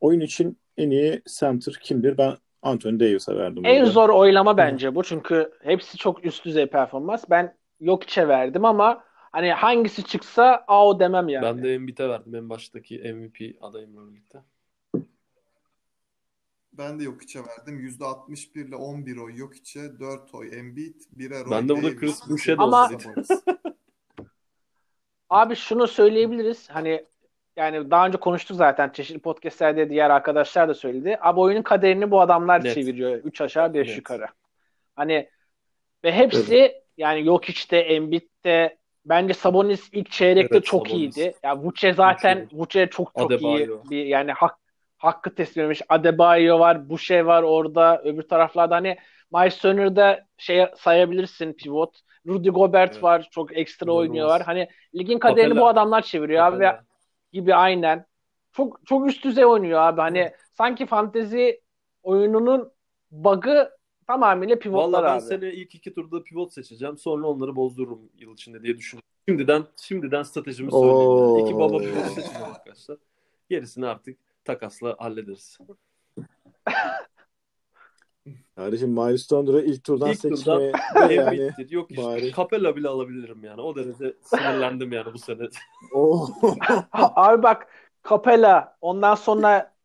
Oyun 0.00 0.20
için 0.20 0.58
en 0.76 0.90
iyi 0.90 1.22
center 1.38 1.74
kimdir? 1.82 2.18
Ben 2.18 2.36
Anthony 2.62 3.00
Davis'e 3.00 3.36
verdim. 3.36 3.64
En 3.66 3.80
burada. 3.80 3.90
zor 3.90 4.08
oylama 4.08 4.56
bence 4.56 4.94
bu. 4.94 5.02
Çünkü 5.02 5.52
hepsi 5.62 5.98
çok 5.98 6.24
üst 6.24 6.44
düzey 6.44 6.66
performans. 6.66 7.24
Ben 7.30 7.56
Jokic'e 7.80 8.28
verdim 8.28 8.64
ama 8.64 9.04
hani 9.36 9.52
hangisi 9.52 10.04
çıksa 10.04 10.64
a 10.66 10.86
o 10.86 11.00
demem 11.00 11.28
yani. 11.28 11.44
Ben 11.44 11.62
de 11.62 11.74
Embiid'e 11.74 12.08
verdim 12.08 12.34
en 12.34 12.50
baştaki 12.50 12.98
MVP 13.14 13.56
adayımla 13.60 14.10
birlikte. 14.10 14.38
Ben 16.72 16.98
de 17.00 17.04
Jokic'e 17.04 17.42
verdim. 17.46 17.80
%61 17.80 18.68
ile 18.68 18.76
11 18.76 19.16
oy 19.16 19.36
Jokic'e, 19.36 20.00
4 20.00 20.34
oy 20.34 20.58
Embiid, 20.58 21.00
1'er 21.16 21.44
oy 21.44 21.50
Ben 21.50 21.68
de 21.68 21.76
burada. 21.76 21.96
Chris 21.96 22.28
Boucher 22.28 22.58
de 22.58 22.62
Ama-. 22.62 22.90
Abi 25.30 25.56
şunu 25.56 25.86
söyleyebiliriz. 25.86 26.70
Hani 26.70 27.04
yani 27.56 27.90
daha 27.90 28.06
önce 28.06 28.18
konuştuk 28.18 28.56
zaten 28.56 28.90
çeşitli 28.90 29.18
podcastlerde 29.18 29.90
diğer 29.90 30.10
arkadaşlar 30.10 30.68
da 30.68 30.74
söyledi. 30.74 31.18
Abi 31.20 31.40
oyunun 31.40 31.62
kaderini 31.62 32.10
bu 32.10 32.20
adamlar 32.20 32.64
Net. 32.64 32.74
çeviriyor. 32.74 33.16
3 33.24 33.40
aşağı 33.40 33.74
5 33.74 33.88
Net. 33.88 33.96
yukarı. 33.96 34.26
Hani 34.94 35.30
ve 36.04 36.12
hepsi 36.12 36.82
yani 36.96 37.24
Jokic'te, 37.24 37.76
Embiid'de 37.76 38.78
bence 39.06 39.34
Sabonis 39.34 39.90
ilk 39.92 40.10
çeyrekte 40.10 40.58
Evet, 40.58 40.64
çok 40.64 40.88
Sabonis. 40.88 41.16
iyiydi. 41.16 41.38
Ya 41.44 41.58
Vuce 41.58 41.92
zaten. 41.94 42.48
Vuce 42.52 42.88
çok 42.90 43.16
çok 43.18 43.32
Adebayo. 43.32 43.84
iyi 43.84 43.90
bir 43.90 44.04
yani 44.06 44.32
hak 44.32 44.58
hakkı 44.98 45.34
teslim 45.34 45.64
etmiş. 45.64 45.82
Adebayo 45.88 46.58
var, 46.60 46.88
Boucher 46.90 47.20
var 47.20 47.42
orada. 47.42 48.02
Öbür 48.04 48.22
taraflarda 48.28 48.74
hani 48.76 48.96
Miles 49.32 49.58
Turner'da 49.58 50.26
şey 50.38 50.66
sayabilirsin 50.76 51.52
pivot. 51.52 52.00
Rudy 52.26 52.48
Gobert 52.50 52.92
Evet. 52.92 53.02
var. 53.02 53.28
Çok 53.30 53.56
ekstra 53.58 53.92
İnanılmaz. 53.92 54.00
oynuyor 54.08 54.28
var. 54.28 54.42
Hani 54.42 54.68
ligin 54.94 55.18
kaderini 55.18 55.54
Capella. 55.54 55.60
bu 55.60 55.68
adamlar 55.68 56.02
çeviriyor 56.02 56.44
abi 56.44 56.58
ve 56.60 56.64
Capella. 56.64 56.84
gibi 57.32 57.54
aynen. 57.54 58.06
Çok 58.52 58.86
çok 58.86 59.08
üst 59.08 59.24
düzey 59.24 59.44
oynuyor 59.46 59.80
abi. 59.80 60.00
Hani 60.00 60.32
sanki 60.52 60.86
fantezi 60.86 61.60
oyununun 62.02 62.72
bug'ı 63.10 63.70
tamamıyla 64.06 64.58
pivotlar 64.58 65.02
Vallahi 65.02 65.04
ben 65.04 65.18
abi. 65.18 65.28
sene 65.28 65.52
ilk 65.52 65.74
iki 65.74 65.94
turda 65.94 66.22
pivot 66.22 66.52
seçeceğim. 66.52 66.98
Sonra 66.98 67.26
onları 67.26 67.56
bozdururum 67.56 68.00
yıl 68.18 68.32
içinde 68.32 68.62
diye 68.62 68.76
düşünüyorum. 68.76 69.06
Şimdiden 69.28 69.64
şimdiden 69.82 70.22
stratejimi 70.22 70.70
söyleyeyim. 70.72 70.94
Oo. 70.96 71.38
Yani. 71.38 71.48
İki 71.48 71.58
baba 71.58 71.78
pivot 71.78 72.06
seçeceğim 72.06 72.44
arkadaşlar. 72.54 72.96
Gerisini 73.50 73.86
artık 73.86 74.18
takasla 74.44 74.96
hallederiz. 74.98 75.58
Kardeşim 78.56 78.90
Miles 78.90 79.26
Turner'ı 79.26 79.62
ilk 79.64 79.84
turdan 79.84 80.10
İlk 80.10 80.22
turdan 80.22 80.36
seçmeye 80.36 80.72
de 81.08 81.14
yani. 81.14 81.40
Embiid'dir. 81.40 81.70
Yok 81.70 81.90
işte. 81.90 82.02
bari. 82.04 82.32
Capella 82.32 82.76
bile 82.76 82.88
alabilirim 82.88 83.44
yani. 83.44 83.60
O 83.60 83.76
derece 83.76 84.14
sinirlendim 84.22 84.92
yani 84.92 85.14
bu 85.14 85.18
sene. 85.18 85.48
Oo. 85.94 86.28
abi 86.92 87.42
bak 87.42 87.66
Capella 88.08 88.76
ondan 88.80 89.14
sonra 89.14 89.75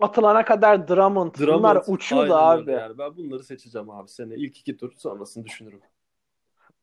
atılana 0.00 0.44
kadar 0.44 0.88
Drummond, 0.88 1.34
bunlar 1.38 1.48
Drummond, 1.48 1.80
uçuyordu 1.86 2.34
aynen 2.34 2.62
abi. 2.62 2.70
Yani 2.70 2.98
ben 2.98 3.16
bunları 3.16 3.44
seçeceğim 3.44 3.90
abi 3.90 4.08
sene. 4.08 4.34
İlk 4.34 4.58
iki 4.58 4.76
tur 4.76 4.92
sonrasını 4.92 5.44
düşünürüm. 5.44 5.80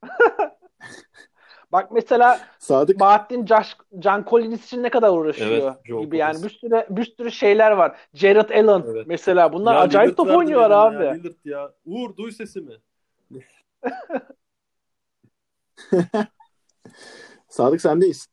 Bak 1.72 1.91
mesela 1.91 2.39
Sadık 2.59 2.99
Bahattin 2.99 3.45
Josh, 3.45 3.78
Can 3.99 4.26
Collins 4.30 4.65
için 4.65 4.84
ne 4.84 4.89
kadar 4.89 5.09
uğraşıyor 5.09 5.51
Evet, 5.51 5.74
John 5.86 6.01
gibi 6.01 6.18
yani 6.18 6.34
Collins. 6.34 6.45
bir 6.53 6.59
sürü 6.59 6.86
bir 6.89 7.05
sürü 7.05 7.32
şeyler 7.32 7.72
var. 7.72 7.97
Jared 8.13 8.49
Allen 8.49 8.84
Evet. 8.88 9.07
mesela 9.07 9.53
bunlar 9.53 9.74
Ya 9.74 9.80
acayip 9.82 10.13
Lillard 10.13 10.28
top 10.30 10.38
oynuyorlar 10.38 10.72
abi. 10.72 11.05
Ya, 11.05 11.11
Lillard 11.13 11.45
ya. 11.45 11.74
Uğur 11.86 12.18
duy 12.18 12.32
sesimi. 12.32 12.74
Sadık 17.49 17.82
sendeyiz. 17.82 18.28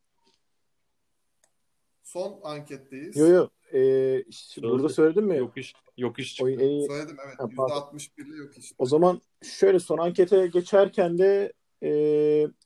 Son 2.03 2.41
anketteyiz. 2.45 3.16
Yo 3.16 3.26
yo. 3.26 3.49
Ee, 3.75 4.22
işte 4.29 4.62
burada 4.62 4.89
söyledin 4.89 5.25
mi? 5.25 5.39
Yok 5.39 5.57
iş. 5.57 5.75
Yok 5.97 6.18
iş 6.18 6.29
çıktı. 6.29 6.45
Oyun 6.45 6.59
en 6.59 6.68
iyi. 6.68 6.87
Söyledim 6.87 7.16
evet. 7.27 7.35
Ha, 7.39 7.49
pardon. 7.57 7.75
%61 7.75 8.29
ile 8.29 8.37
yok 8.37 8.59
işte. 8.59 8.75
O 8.79 8.87
zaman 8.87 9.20
şöyle 9.43 9.79
son 9.79 9.99
ankete 9.99 10.47
geçerken 10.47 11.18
de 11.18 11.53
e, 11.83 11.91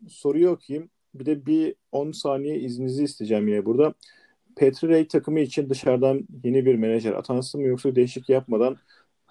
soruyu 0.08 0.48
okuyayım. 0.48 0.90
Bir 1.14 1.26
de 1.26 1.46
bir 1.46 1.74
10 1.92 2.12
saniye 2.12 2.58
izninizi 2.58 3.04
isteyeceğim 3.04 3.48
yine 3.48 3.64
burada. 3.64 3.94
Petri 4.56 4.88
Ray 4.88 5.08
takımı 5.08 5.40
için 5.40 5.70
dışarıdan 5.70 6.28
yeni 6.44 6.66
bir 6.66 6.74
menajer 6.74 7.12
atansın 7.12 7.60
mı 7.60 7.66
yoksa 7.66 7.94
değişik 7.94 8.28
yapmadan 8.28 8.76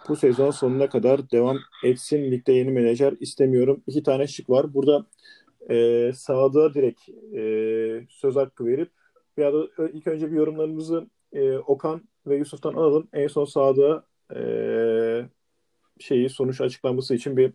bu 0.09 0.15
sezon 0.15 0.51
sonuna 0.51 0.89
kadar 0.89 1.31
devam 1.31 1.57
etsin. 1.83 2.31
Ligde 2.31 2.53
yeni 2.53 2.71
menajer 2.71 3.13
istemiyorum. 3.19 3.83
İki 3.87 4.03
tane 4.03 4.27
şık 4.27 4.49
var. 4.49 4.73
Burada 4.73 5.05
e, 5.69 6.11
sağda 6.15 6.73
direkt 6.73 7.09
e, 7.35 8.05
söz 8.09 8.35
hakkı 8.35 8.65
verip 8.65 8.91
arada 9.43 9.67
ö- 9.77 9.91
ilk 9.93 10.07
önce 10.07 10.31
bir 10.31 10.35
yorumlarımızı 10.37 11.07
e, 11.33 11.57
Okan 11.57 12.01
ve 12.27 12.35
Yusuf'tan 12.35 12.73
alalım. 12.73 13.07
En 13.13 13.27
son 13.27 13.45
sağda 13.45 14.03
e, 14.35 14.39
şeyi 15.99 16.29
sonuç 16.29 16.61
açıklanması 16.61 17.15
için 17.15 17.37
bir 17.37 17.53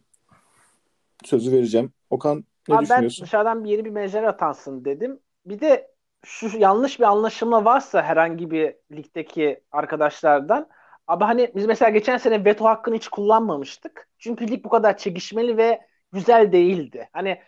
sözü 1.24 1.52
vereceğim. 1.52 1.92
Okan 2.10 2.44
ne 2.68 2.74
Abi 2.74 2.80
ben 2.80 2.84
düşünüyorsun? 2.84 3.24
dışarıdan 3.24 3.64
bir 3.64 3.70
yeni 3.70 3.84
bir 3.84 3.90
menajer 3.90 4.22
atansın 4.22 4.84
dedim. 4.84 5.20
Bir 5.46 5.60
de 5.60 5.92
şu 6.24 6.58
yanlış 6.58 6.98
bir 7.00 7.04
anlaşılma 7.04 7.64
varsa 7.64 8.02
herhangi 8.02 8.50
bir 8.50 8.74
ligdeki 8.92 9.60
arkadaşlardan 9.72 10.68
abi 11.06 11.24
hani 11.24 11.52
biz 11.56 11.66
mesela 11.66 11.88
geçen 11.88 12.16
sene 12.16 12.44
veto 12.44 12.64
hakkını 12.64 12.94
hiç 12.94 13.08
kullanmamıştık. 13.08 14.08
Çünkü 14.18 14.48
lig 14.48 14.64
bu 14.64 14.68
kadar 14.68 14.96
çekişmeli 14.96 15.56
ve 15.56 15.80
güzel 16.12 16.52
değildi. 16.52 17.08
Hani 17.12 17.38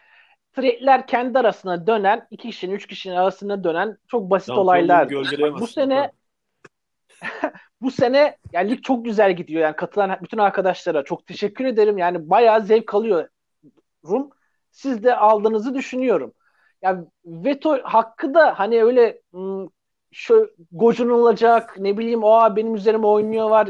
trade'ler 0.56 1.06
kendi 1.06 1.38
arasına 1.38 1.86
dönen, 1.86 2.26
iki 2.30 2.48
kişinin, 2.50 2.74
üç 2.74 2.86
kişinin 2.86 3.16
arasına 3.16 3.64
dönen 3.64 3.98
çok 4.08 4.30
basit 4.30 4.58
olaylar. 4.58 5.08
Bu 5.54 5.66
sene 5.66 6.10
bu 7.80 7.90
sene 7.90 8.36
yani 8.52 8.70
lig 8.70 8.82
çok 8.82 9.04
güzel 9.04 9.36
gidiyor. 9.36 9.62
Yani 9.62 9.76
katılan 9.76 10.18
bütün 10.22 10.38
arkadaşlara 10.38 11.04
çok 11.04 11.26
teşekkür 11.26 11.64
ederim. 11.64 11.98
Yani 11.98 12.30
bayağı 12.30 12.62
zevk 12.62 12.94
alıyorum. 12.94 13.30
Siz 14.70 15.04
de 15.04 15.16
aldığınızı 15.16 15.74
düşünüyorum. 15.74 16.32
Yani 16.82 17.06
veto 17.26 17.78
hakkı 17.82 18.34
da 18.34 18.58
hani 18.58 18.84
öyle 18.84 19.20
ım, 19.34 19.70
şu 20.12 20.50
gocunulacak 20.72 21.78
ne 21.78 21.98
bileyim 21.98 22.24
o 22.24 22.56
benim 22.56 22.74
üzerime 22.74 23.06
oynuyor 23.06 23.50
var 23.50 23.68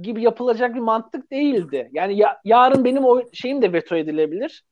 gibi 0.00 0.22
yapılacak 0.22 0.74
bir 0.74 0.80
mantık 0.80 1.30
değildi. 1.30 1.90
Yani 1.92 2.16
ya- 2.16 2.40
yarın 2.44 2.84
benim 2.84 3.04
oy- 3.04 3.28
şeyim 3.32 3.62
de 3.62 3.72
veto 3.72 3.96
edilebilir. 3.96 4.64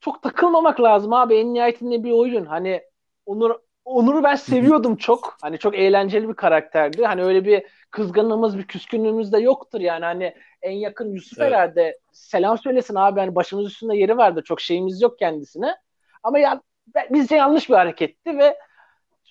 Çok 0.00 0.22
takılmamak 0.22 0.80
lazım 0.80 1.12
abi. 1.12 1.34
En 1.36 1.54
nihayetinde 1.54 2.04
bir 2.04 2.12
oyun. 2.12 2.44
Hani 2.46 2.82
Onur 3.26 3.50
Onur'u 3.84 4.22
ben 4.22 4.34
seviyordum 4.34 4.96
çok. 4.96 5.36
Hani 5.42 5.58
çok 5.58 5.74
eğlenceli 5.74 6.28
bir 6.28 6.34
karakterdi. 6.34 7.04
Hani 7.04 7.22
öyle 7.22 7.44
bir 7.44 7.66
kızgınlığımız, 7.90 8.58
bir 8.58 8.66
küskünlüğümüz 8.66 9.32
de 9.32 9.38
yoktur 9.38 9.80
yani. 9.80 10.04
Hani 10.04 10.34
en 10.62 10.72
yakın 10.72 11.12
Yusuf 11.12 11.38
Evet. 11.38 11.52
herhalde 11.52 11.98
selam 12.12 12.58
söylesin 12.58 12.94
abi. 12.94 13.20
Hani 13.20 13.34
başımız 13.34 13.66
üstünde 13.66 13.96
yeri 13.96 14.16
vardı. 14.16 14.42
Çok 14.44 14.60
şeyimiz 14.60 15.02
yok 15.02 15.18
kendisine. 15.18 15.76
Ama 16.22 16.38
ya 16.38 16.62
bizce 17.10 17.36
yanlış 17.36 17.68
bir 17.70 17.74
hareketti 17.74 18.38
ve 18.38 18.58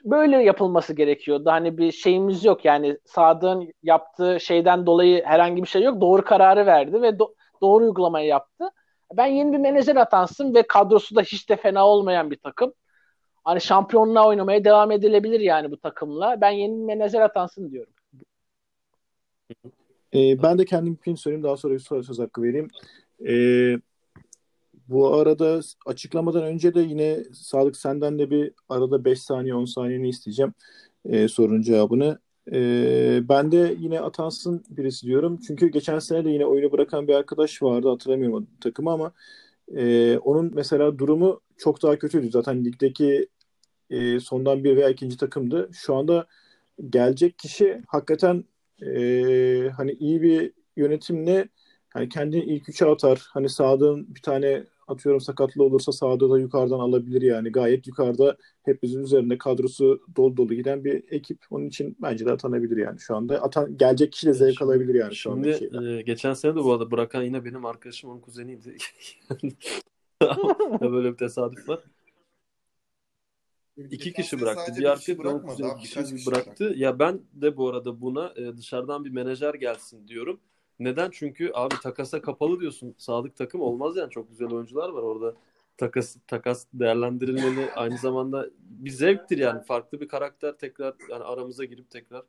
böyle 0.05 0.43
yapılması 0.43 0.93
gerekiyordu. 0.93 1.49
Hani 1.51 1.77
bir 1.77 1.91
şeyimiz 1.91 2.45
yok 2.45 2.65
yani 2.65 2.97
Sadık'ın 3.05 3.73
yaptığı 3.83 4.39
şeyden 4.39 4.85
dolayı 4.85 5.23
herhangi 5.23 5.63
bir 5.63 5.67
şey 5.67 5.83
yok. 5.83 6.01
Doğru 6.01 6.23
kararı 6.23 6.65
verdi 6.65 7.01
ve 7.01 7.09
do- 7.09 7.33
doğru 7.61 7.83
uygulamayı 7.83 8.27
yaptı. 8.27 8.69
Ben 9.13 9.25
yeni 9.25 9.53
bir 9.53 9.57
menajer 9.57 9.95
atansın 9.95 10.55
ve 10.55 10.67
kadrosu 10.67 11.15
da 11.15 11.21
hiç 11.21 11.49
de 11.49 11.55
fena 11.55 11.87
olmayan 11.87 12.31
bir 12.31 12.37
takım. 12.37 12.73
Hani 13.43 13.61
şampiyonluğa 13.61 14.27
oynamaya 14.27 14.63
devam 14.63 14.91
edilebilir 14.91 15.39
yani 15.39 15.71
bu 15.71 15.77
takımla. 15.77 16.41
Ben 16.41 16.49
yeni 16.49 16.79
bir 16.79 16.85
menajer 16.85 17.21
atansın 17.21 17.71
diyorum. 17.71 17.93
E, 20.13 20.43
ben 20.43 20.57
de 20.57 20.65
kendim 20.65 20.97
bir 21.05 21.15
söyleyeyim 21.15 21.43
daha 21.43 21.57
sonra 21.57 21.73
Yusuf'a 21.73 22.03
söz 22.03 22.19
hakkı 22.19 22.43
vereyim. 22.43 22.67
E, 23.27 23.33
bu 24.87 25.13
arada 25.13 25.59
açıklamadan 25.85 26.43
önce 26.43 26.73
de 26.73 26.79
yine 26.79 27.23
Sadık 27.33 27.77
senden 27.77 28.19
de 28.19 28.29
bir 28.29 28.53
arada 28.69 29.05
5 29.05 29.21
saniye 29.21 29.55
10 29.55 29.65
saniyeni 29.65 30.09
isteyeceğim 30.09 30.53
e, 31.05 31.27
sorunun 31.27 31.61
cevabını. 31.61 32.19
E, 32.51 33.29
ben 33.29 33.51
de 33.51 33.75
yine 33.79 33.99
atansın 34.01 34.63
birisi 34.69 35.07
diyorum. 35.07 35.39
Çünkü 35.47 35.67
geçen 35.67 35.99
sene 35.99 36.25
de 36.25 36.29
yine 36.29 36.45
oyunu 36.45 36.71
bırakan 36.71 37.07
bir 37.07 37.13
arkadaş 37.13 37.63
vardı 37.63 37.89
hatırlamıyorum 37.89 38.47
takımı 38.61 38.91
ama 38.91 39.11
e, 39.75 40.17
onun 40.17 40.51
mesela 40.55 40.99
durumu 40.99 41.41
çok 41.57 41.83
daha 41.83 41.99
kötüydü. 41.99 42.29
Zaten 42.31 42.65
ligdeki 42.65 43.27
e, 43.89 44.19
sondan 44.19 44.63
bir 44.63 44.75
veya 44.75 44.89
ikinci 44.89 45.17
takımdı. 45.17 45.69
Şu 45.73 45.95
anda 45.95 46.27
gelecek 46.89 47.39
kişi 47.39 47.81
hakikaten 47.87 48.43
e, 48.81 49.69
hani 49.77 49.91
iyi 49.91 50.21
bir 50.21 50.53
yönetimle 50.77 51.49
hani 51.89 52.09
kendini 52.09 52.43
ilk 52.43 52.69
üçe 52.69 52.85
atar. 52.85 53.27
Hani 53.29 53.49
Sadık'ın 53.49 54.15
bir 54.15 54.21
tane 54.21 54.63
atıyorum 54.87 55.21
sakatlı 55.21 55.63
olursa 55.63 55.91
Sadık'ı 55.91 56.29
da 56.29 56.39
yukarıdan 56.39 56.79
alabilir 56.79 57.21
yani. 57.21 57.51
Gayet 57.51 57.87
yukarıda 57.87 58.37
hepimizin 58.63 59.03
üzerinde 59.03 59.37
kadrosu 59.37 60.01
dolu 60.15 60.37
dolu 60.37 60.53
giden 60.53 60.83
bir 60.83 61.03
ekip. 61.11 61.39
Onun 61.49 61.67
için 61.67 61.97
bence 62.01 62.25
de 62.25 62.31
atanabilir 62.31 62.77
yani 62.77 62.99
şu 62.99 63.15
anda. 63.15 63.41
Atan, 63.41 63.77
gelecek 63.77 64.11
kişi 64.11 64.27
de 64.27 64.33
zevk 64.33 64.57
şimdi, 64.57 64.71
alabilir 64.71 64.95
yani 64.95 65.15
şu 65.15 65.31
anda. 65.31 65.53
Şimdi 65.53 65.87
e, 65.87 66.01
geçen 66.01 66.33
sene 66.33 66.55
de 66.55 66.63
bu 66.63 66.73
arada 66.73 66.91
bırakan 66.91 67.23
yine 67.23 67.45
benim 67.45 67.65
arkadaşım 67.65 68.09
onun 68.09 68.19
kuzeniydi. 68.19 68.77
böyle 70.81 71.11
bir 71.11 71.17
tesadüf 71.17 71.69
var. 71.69 71.83
İki 73.77 74.13
kişi 74.13 74.41
bıraktı. 74.41 74.71
Bir 74.77 74.85
arkadaş 74.85 75.45
kuzeni 75.45 75.75
bir 75.75 75.81
kişi 75.81 75.95
bıraktı. 75.97 76.31
bıraktı. 76.31 76.73
Ya 76.75 76.99
ben 76.99 77.21
de 77.33 77.57
bu 77.57 77.69
arada 77.69 78.01
buna 78.01 78.33
e, 78.35 78.57
dışarıdan 78.57 79.05
bir 79.05 79.09
menajer 79.09 79.53
gelsin 79.53 80.07
diyorum. 80.07 80.39
Neden? 80.79 81.09
Çünkü 81.11 81.51
abi 81.53 81.75
takasa 81.83 82.21
kapalı 82.21 82.59
diyorsun. 82.59 82.95
Sadık 82.97 83.35
takım 83.35 83.61
olmaz 83.61 83.97
yani. 83.97 84.09
Çok 84.09 84.29
güzel 84.29 84.51
oyuncular 84.51 84.89
var 84.89 85.01
orada. 85.01 85.33
Takas 85.77 86.17
takas 86.27 86.65
değerlendirilmeli 86.73 87.71
aynı 87.75 87.97
zamanda 87.97 88.49
bir 88.59 88.89
zevktir 88.89 89.37
yani. 89.37 89.63
Farklı 89.63 90.01
bir 90.01 90.07
karakter 90.07 90.57
tekrar 90.57 90.93
yani 91.09 91.23
aramıza 91.23 91.65
girip 91.65 91.89
tekrar 91.89 92.23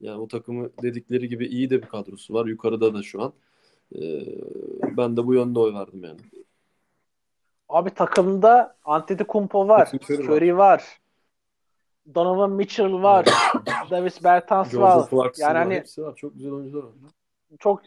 yani 0.00 0.20
o 0.20 0.28
takımı 0.28 0.70
dedikleri 0.82 1.28
gibi 1.28 1.46
iyi 1.46 1.70
de 1.70 1.82
bir 1.82 1.88
kadrosu 1.88 2.34
var. 2.34 2.46
Yukarıda 2.46 2.94
da 2.94 3.02
şu 3.02 3.22
an. 3.22 3.32
Ee, 3.94 4.22
ben 4.96 5.16
de 5.16 5.26
bu 5.26 5.34
yönde 5.34 5.58
oy 5.58 5.74
verdim 5.74 6.04
yani. 6.04 6.20
Abi 7.68 7.90
takımda 7.90 8.76
Antetokounmpo 8.84 9.68
var. 9.68 9.90
Curry 10.08 10.56
var. 10.56 10.58
var. 10.58 11.00
Donovan 12.14 12.50
Mitchell 12.50 12.92
var. 12.92 13.26
Davis 13.90 14.24
Bertans 14.24 14.74
var. 14.74 15.32
Yani 15.38 15.58
hani 15.58 15.74
hepsi 15.74 16.02
var. 16.02 16.16
Çok 16.16 16.34
güzel 16.34 16.52
oyuncular 16.52 16.82
var. 16.82 16.92
Çok 17.58 17.82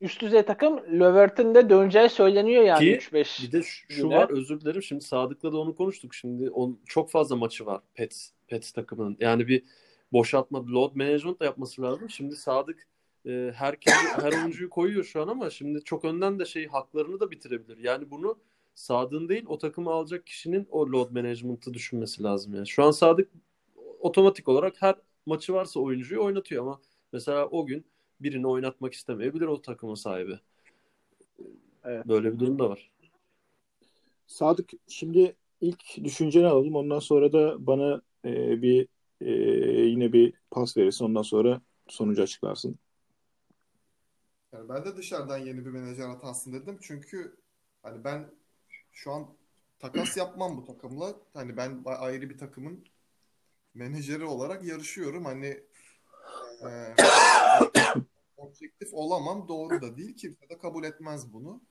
üst 0.00 0.22
düzey 0.22 0.42
takım 0.42 1.00
Lövert'in 1.00 1.54
de 1.54 1.70
döneceği 1.70 2.08
söyleniyor 2.08 2.62
yani 2.62 2.78
Ki, 2.78 2.96
3-5. 2.96 3.42
Bir 3.42 3.52
de 3.52 3.62
şu, 3.62 3.92
şu 3.92 4.08
var 4.08 4.30
özür 4.30 4.60
dilerim. 4.60 4.82
Şimdi 4.82 5.04
Sadık'la 5.04 5.52
da 5.52 5.58
onu 5.58 5.74
konuştuk. 5.74 6.14
Şimdi 6.14 6.50
on, 6.50 6.80
çok 6.86 7.10
fazla 7.10 7.36
maçı 7.36 7.66
var 7.66 7.80
Pets, 7.94 8.30
Pets 8.48 8.72
takımının. 8.72 9.16
Yani 9.20 9.48
bir 9.48 9.62
boşaltma, 10.12 10.66
load 10.66 10.94
management 10.94 11.40
da 11.40 11.44
yapması 11.44 11.82
lazım. 11.82 12.10
Şimdi 12.10 12.36
Sadık 12.36 12.86
e, 13.26 13.52
herkes 13.54 13.94
her 13.94 14.32
oyuncuyu 14.32 14.70
koyuyor 14.70 15.04
şu 15.04 15.22
an 15.22 15.28
ama 15.28 15.50
şimdi 15.50 15.84
çok 15.84 16.04
önden 16.04 16.38
de 16.38 16.44
şey 16.44 16.66
haklarını 16.66 17.20
da 17.20 17.30
bitirebilir. 17.30 17.78
Yani 17.78 18.10
bunu 18.10 18.38
Sadık'ın 18.74 19.28
değil 19.28 19.44
o 19.46 19.58
takımı 19.58 19.90
alacak 19.90 20.26
kişinin 20.26 20.66
o 20.70 20.86
load 20.86 21.10
management'ı 21.10 21.74
düşünmesi 21.74 22.22
lazım 22.22 22.54
yani. 22.54 22.68
Şu 22.68 22.84
an 22.84 22.90
Sadık 22.90 23.30
otomatik 24.00 24.48
olarak 24.48 24.82
her 24.82 24.94
maçı 25.26 25.52
varsa 25.52 25.80
oyuncuyu 25.80 26.22
oynatıyor 26.22 26.62
ama 26.62 26.80
mesela 27.12 27.46
o 27.46 27.66
gün 27.66 27.84
birini 28.22 28.46
oynatmak 28.46 28.92
istemeyebilir 28.92 29.46
o 29.46 29.62
takımın 29.62 29.94
sahibi. 29.94 30.40
Evet. 31.84 32.08
Böyle 32.08 32.32
bir 32.32 32.38
durum 32.38 32.58
da 32.58 32.70
var. 32.70 32.90
Sadık 34.26 34.70
şimdi 34.88 35.36
ilk 35.60 36.04
düşünceni 36.04 36.46
alalım. 36.46 36.76
Ondan 36.76 36.98
sonra 36.98 37.32
da 37.32 37.66
bana 37.66 38.02
e, 38.24 38.62
bir 38.62 38.88
e, 39.20 39.30
yine 39.88 40.12
bir 40.12 40.34
pas 40.50 40.76
verirsin. 40.76 41.04
Ondan 41.04 41.22
sonra 41.22 41.60
sonucu 41.88 42.22
açıklarsın. 42.22 42.78
Yani 44.52 44.68
ben 44.68 44.84
de 44.84 44.96
dışarıdan 44.96 45.38
yeni 45.38 45.64
bir 45.64 45.70
menajer 45.70 46.08
atansın 46.08 46.52
dedim. 46.52 46.78
Çünkü 46.82 47.36
hani 47.82 48.04
ben 48.04 48.30
şu 48.92 49.12
an 49.12 49.26
takas 49.78 50.16
yapmam 50.16 50.56
bu 50.56 50.64
takımla. 50.64 51.14
Hani 51.34 51.56
ben 51.56 51.82
ayrı 51.84 52.30
bir 52.30 52.38
takımın 52.38 52.84
menajeri 53.74 54.24
olarak 54.24 54.64
yarışıyorum. 54.64 55.24
Hani 55.24 55.60
e, 56.62 56.94
objektif 58.42 58.94
olamam. 58.94 59.48
Doğru 59.48 59.82
da 59.82 59.96
değil. 59.96 60.16
Kimse 60.16 60.48
de 60.48 60.58
kabul 60.58 60.84
etmez 60.84 61.32
bunu. 61.32 61.62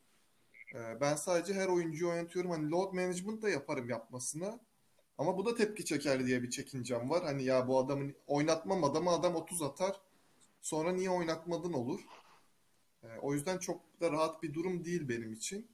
E, 0.75 1.01
ben 1.01 1.15
sadece 1.15 1.53
her 1.53 1.67
oyuncuyu 1.67 2.11
oynatıyorum. 2.11 2.51
Hani 2.51 2.71
load 2.71 2.93
management 2.93 3.41
da 3.41 3.49
yaparım 3.49 3.89
yapmasına. 3.89 4.59
Ama 5.17 5.37
bu 5.37 5.45
da 5.45 5.55
tepki 5.55 5.85
çeker 5.85 6.25
diye 6.25 6.43
bir 6.43 6.49
çekincem 6.49 7.09
var. 7.09 7.23
Hani 7.23 7.43
ya 7.43 7.67
bu 7.67 7.79
adamın 7.79 8.15
oynatmam 8.27 8.83
adamı 8.83 9.09
adam 9.09 9.35
30 9.35 9.61
atar. 9.61 10.01
Sonra 10.61 10.91
niye 10.91 11.09
oynatmadın 11.09 11.73
olur. 11.73 12.01
E, 13.03 13.07
o 13.21 13.33
yüzden 13.33 13.57
çok 13.57 14.01
da 14.01 14.11
rahat 14.11 14.43
bir 14.43 14.53
durum 14.53 14.85
değil 14.85 15.09
benim 15.09 15.33
için. 15.33 15.71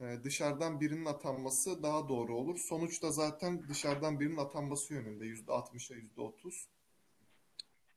Ee, 0.00 0.24
dışarıdan 0.24 0.80
birinin 0.80 1.04
atanması 1.04 1.82
daha 1.82 2.08
doğru 2.08 2.36
olur. 2.36 2.58
Sonuçta 2.58 3.10
zaten 3.10 3.68
dışarıdan 3.68 4.20
birinin 4.20 4.36
atanması 4.36 4.94
yönünde 4.94 5.24
%60'a 5.24 5.96
%30. 5.96 6.68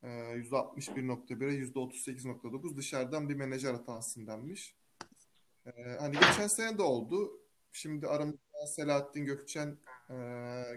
%61.1'e 0.02 1.64
%38.9 1.64 2.76
dışarıdan 2.76 3.28
bir 3.28 3.34
menajer 3.34 3.74
atansın 3.74 4.26
denmiş. 4.26 4.74
Ee, 5.66 5.96
hani 6.00 6.14
geçen 6.14 6.46
sene 6.46 6.78
de 6.78 6.82
oldu. 6.82 7.40
Şimdi 7.72 8.06
aramızda 8.06 8.66
Selahattin 8.66 9.24
Gökçen 9.24 9.76
e, 10.10 10.16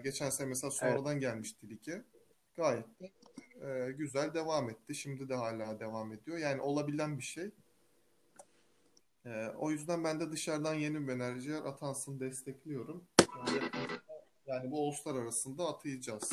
geçen 0.04 0.30
sene 0.30 0.48
mesela 0.48 0.70
sonradan 0.70 1.12
evet. 1.12 1.20
gelmişti 1.20 1.68
lige. 1.68 2.02
Gayet 2.56 2.86
de 3.00 3.10
e, 3.66 3.92
güzel 3.92 4.34
devam 4.34 4.70
etti. 4.70 4.94
Şimdi 4.94 5.28
de 5.28 5.34
hala 5.34 5.80
devam 5.80 6.12
ediyor. 6.12 6.38
Yani 6.38 6.60
olabilen 6.60 7.18
bir 7.18 7.22
şey. 7.22 7.50
E, 9.26 9.46
o 9.58 9.70
yüzden 9.70 10.04
ben 10.04 10.20
de 10.20 10.32
dışarıdan 10.32 10.74
yeni 10.74 10.94
bir 10.94 11.14
menajer 11.14 11.62
atansın 11.62 12.20
destekliyorum. 12.20 13.04
Yani, 13.20 13.60
yani 14.46 14.70
bu 14.70 14.88
All-Star 14.88 15.14
arasında 15.14 15.68
atayacağız. 15.68 16.32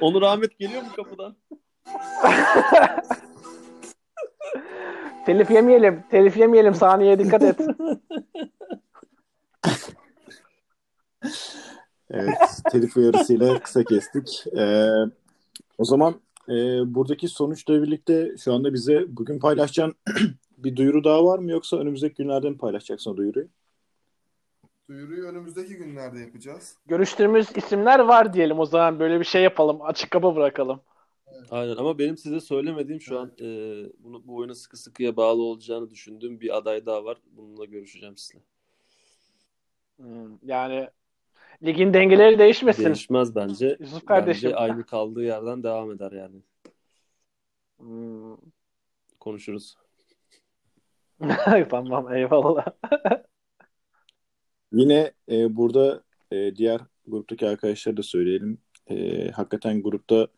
Onur 0.00 0.22
Ahmet 0.22 0.58
geliyor 0.58 0.82
mu 0.82 0.88
kapıdan? 0.96 1.36
telif 5.26 5.50
yemeyelim. 5.50 6.04
Telif 6.10 6.36
yemeyelim. 6.36 6.74
Saniye 6.74 7.18
dikkat 7.18 7.42
et. 7.42 7.60
Evet, 12.10 12.38
telif 12.70 12.96
uyarısıyla 12.96 13.60
kısa 13.60 13.84
kestik. 13.84 14.44
Ee, 14.58 14.88
o 15.78 15.84
zaman 15.84 16.20
e, 16.48 16.54
buradaki 16.94 17.28
sonuçla 17.28 17.82
birlikte 17.82 18.34
şu 18.44 18.54
anda 18.54 18.74
bize 18.74 19.04
bugün 19.08 19.38
paylaşacağın 19.38 19.94
bir 20.58 20.76
duyuru 20.76 21.04
daha 21.04 21.24
var 21.24 21.38
mı 21.38 21.50
yoksa 21.50 21.76
önümüzdeki 21.76 22.14
günlerde 22.14 22.50
mi 22.50 22.58
paylaşacaksın 22.58 23.10
o 23.10 23.16
duyuruyu? 23.16 23.48
Duyuruyu 24.88 25.26
önümüzdeki 25.26 25.76
günlerde 25.76 26.20
yapacağız. 26.20 26.76
Görüştüğümüz 26.86 27.56
isimler 27.56 27.98
var 27.98 28.32
diyelim 28.32 28.58
o 28.58 28.66
zaman 28.66 29.00
böyle 29.00 29.20
bir 29.20 29.24
şey 29.24 29.42
yapalım. 29.42 29.82
Açık 29.82 30.10
kapa 30.10 30.36
bırakalım. 30.36 30.80
Evet. 31.26 31.52
Aynen 31.52 31.76
ama 31.76 31.98
benim 31.98 32.16
size 32.16 32.40
söylemediğim 32.40 33.00
şu 33.00 33.20
an 33.20 33.32
e, 33.40 33.46
bunu, 33.98 34.26
bu 34.26 34.36
oyuna 34.36 34.54
sıkı 34.54 34.76
sıkıya 34.76 35.16
bağlı 35.16 35.42
olacağını 35.42 35.90
düşündüğüm 35.90 36.40
bir 36.40 36.56
aday 36.56 36.86
daha 36.86 37.04
var. 37.04 37.18
Bununla 37.36 37.64
görüşeceğim 37.64 38.16
sizinle. 38.16 38.44
Hmm, 39.96 40.38
yani 40.42 40.88
ligin 41.62 41.94
dengeleri 41.94 42.38
değişmesin. 42.38 42.84
Değişmez 42.84 43.34
bence. 43.34 43.76
Yusuf 43.80 44.06
kardeşim. 44.06 44.50
Bence 44.50 44.56
aynı 44.56 44.86
kaldığı 44.86 45.24
yerden 45.24 45.62
devam 45.62 45.90
eder 45.90 46.12
yani. 46.12 46.42
Hmm. 47.78 48.36
Konuşuruz. 49.20 49.76
tamam 51.70 52.14
eyvallah. 52.14 52.66
Yine 54.72 55.12
e, 55.30 55.56
burada 55.56 56.02
e, 56.30 56.56
diğer 56.56 56.80
gruptaki 57.06 57.48
arkadaşlara 57.48 57.96
da 57.96 58.02
söyleyelim. 58.02 58.58
E, 58.90 59.28
hakikaten 59.30 59.82
grupta 59.82 60.28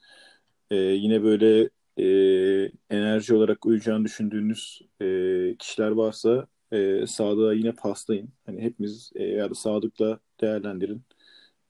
e, 0.71 0.77
yine 0.77 1.23
böyle 1.23 1.71
e, 1.97 2.07
enerji 2.91 3.35
olarak 3.35 3.67
uyacağını 3.67 4.05
düşündüğünüz 4.05 4.83
e, 5.01 5.07
kişiler 5.59 5.91
varsa 5.91 6.47
e, 6.73 7.07
Sadık'a 7.07 7.53
yine 7.53 7.73
paslayın. 7.73 8.29
Hani 8.47 8.63
hepimiz 8.63 9.11
e, 9.15 9.25
ya 9.25 9.51
da 9.51 9.55
Sadık'la 9.55 10.21
değerlendirin. 10.41 11.03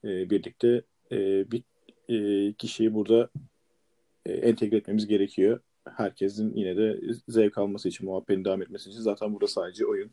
E, 0.03 0.29
birlikte 0.29 0.81
e, 1.11 1.45
bir 1.51 1.63
e, 2.09 2.53
kişiyi 2.53 2.93
burada 2.93 3.29
e, 4.25 4.33
entegre 4.33 4.77
etmemiz 4.77 5.07
gerekiyor. 5.07 5.59
Herkesin 5.97 6.53
yine 6.55 6.77
de 6.77 6.99
zevk 7.27 7.57
alması 7.57 7.89
için, 7.89 8.05
muhabbetin 8.05 8.45
devam 8.45 8.61
etmesi 8.61 8.89
için. 8.89 9.01
Zaten 9.01 9.33
burada 9.33 9.47
sadece 9.47 9.85
oyun. 9.85 10.11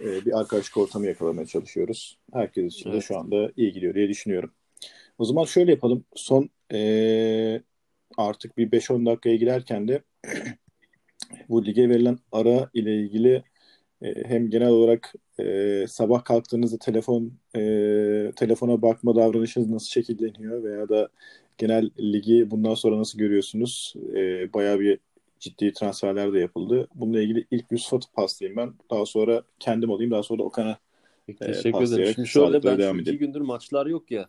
e, 0.00 0.24
bir 0.26 0.40
arkadaşlık 0.40 0.76
ortamı 0.76 1.06
yakalamaya 1.06 1.46
çalışıyoruz. 1.46 2.18
Herkes 2.32 2.74
için 2.74 2.90
evet. 2.90 3.02
de 3.02 3.06
şu 3.06 3.18
anda 3.18 3.52
iyi 3.56 3.72
gidiyor 3.72 3.94
diye 3.94 4.08
düşünüyorum. 4.08 4.52
O 5.18 5.24
zaman 5.24 5.44
şöyle 5.44 5.70
yapalım. 5.70 6.04
Son 6.14 6.50
e, 6.72 7.62
artık 8.16 8.58
bir 8.58 8.70
5-10 8.70 9.06
dakikaya 9.06 9.36
girerken 9.36 9.88
de 9.88 10.02
bu 11.48 11.66
lige 11.66 11.88
verilen 11.88 12.18
ara 12.32 12.70
ile 12.74 12.96
ilgili 12.96 13.44
hem 14.02 14.50
genel 14.50 14.68
olarak 14.68 15.14
e, 15.40 15.84
sabah 15.88 16.24
kalktığınızda 16.24 16.78
telefon 16.78 17.32
e, 17.56 17.60
telefona 18.36 18.82
bakma 18.82 19.16
davranışınız 19.16 19.70
nasıl 19.70 19.88
şekilleniyor 19.88 20.64
veya 20.64 20.88
da 20.88 21.08
genel 21.58 21.90
ligi 22.00 22.50
bundan 22.50 22.74
sonra 22.74 22.98
nasıl 22.98 23.18
görüyorsunuz? 23.18 23.94
E, 24.14 24.52
bayağı 24.52 24.80
bir 24.80 24.98
ciddi 25.40 25.72
transferler 25.72 26.32
de 26.32 26.38
yapıldı. 26.38 26.88
Bununla 26.94 27.20
ilgili 27.22 27.46
ilk 27.50 27.64
Yusuf'a 27.70 27.98
paslayayım 28.14 28.56
ben. 28.56 28.74
Daha 28.90 29.06
sonra 29.06 29.42
kendim 29.58 29.90
alayım. 29.90 30.10
Daha 30.10 30.22
sonra 30.22 30.42
Okan'a 30.42 30.78
e, 31.28 31.36
Teşekkür 31.36 31.82
ederim. 31.82 32.14
Şimdi 32.14 32.28
şöyle 32.28 32.64
ben 32.64 32.78
devam 32.78 32.98
iki 32.98 33.18
gündür 33.18 33.40
maçlar 33.40 33.86
yok 33.86 34.10
ya. 34.10 34.28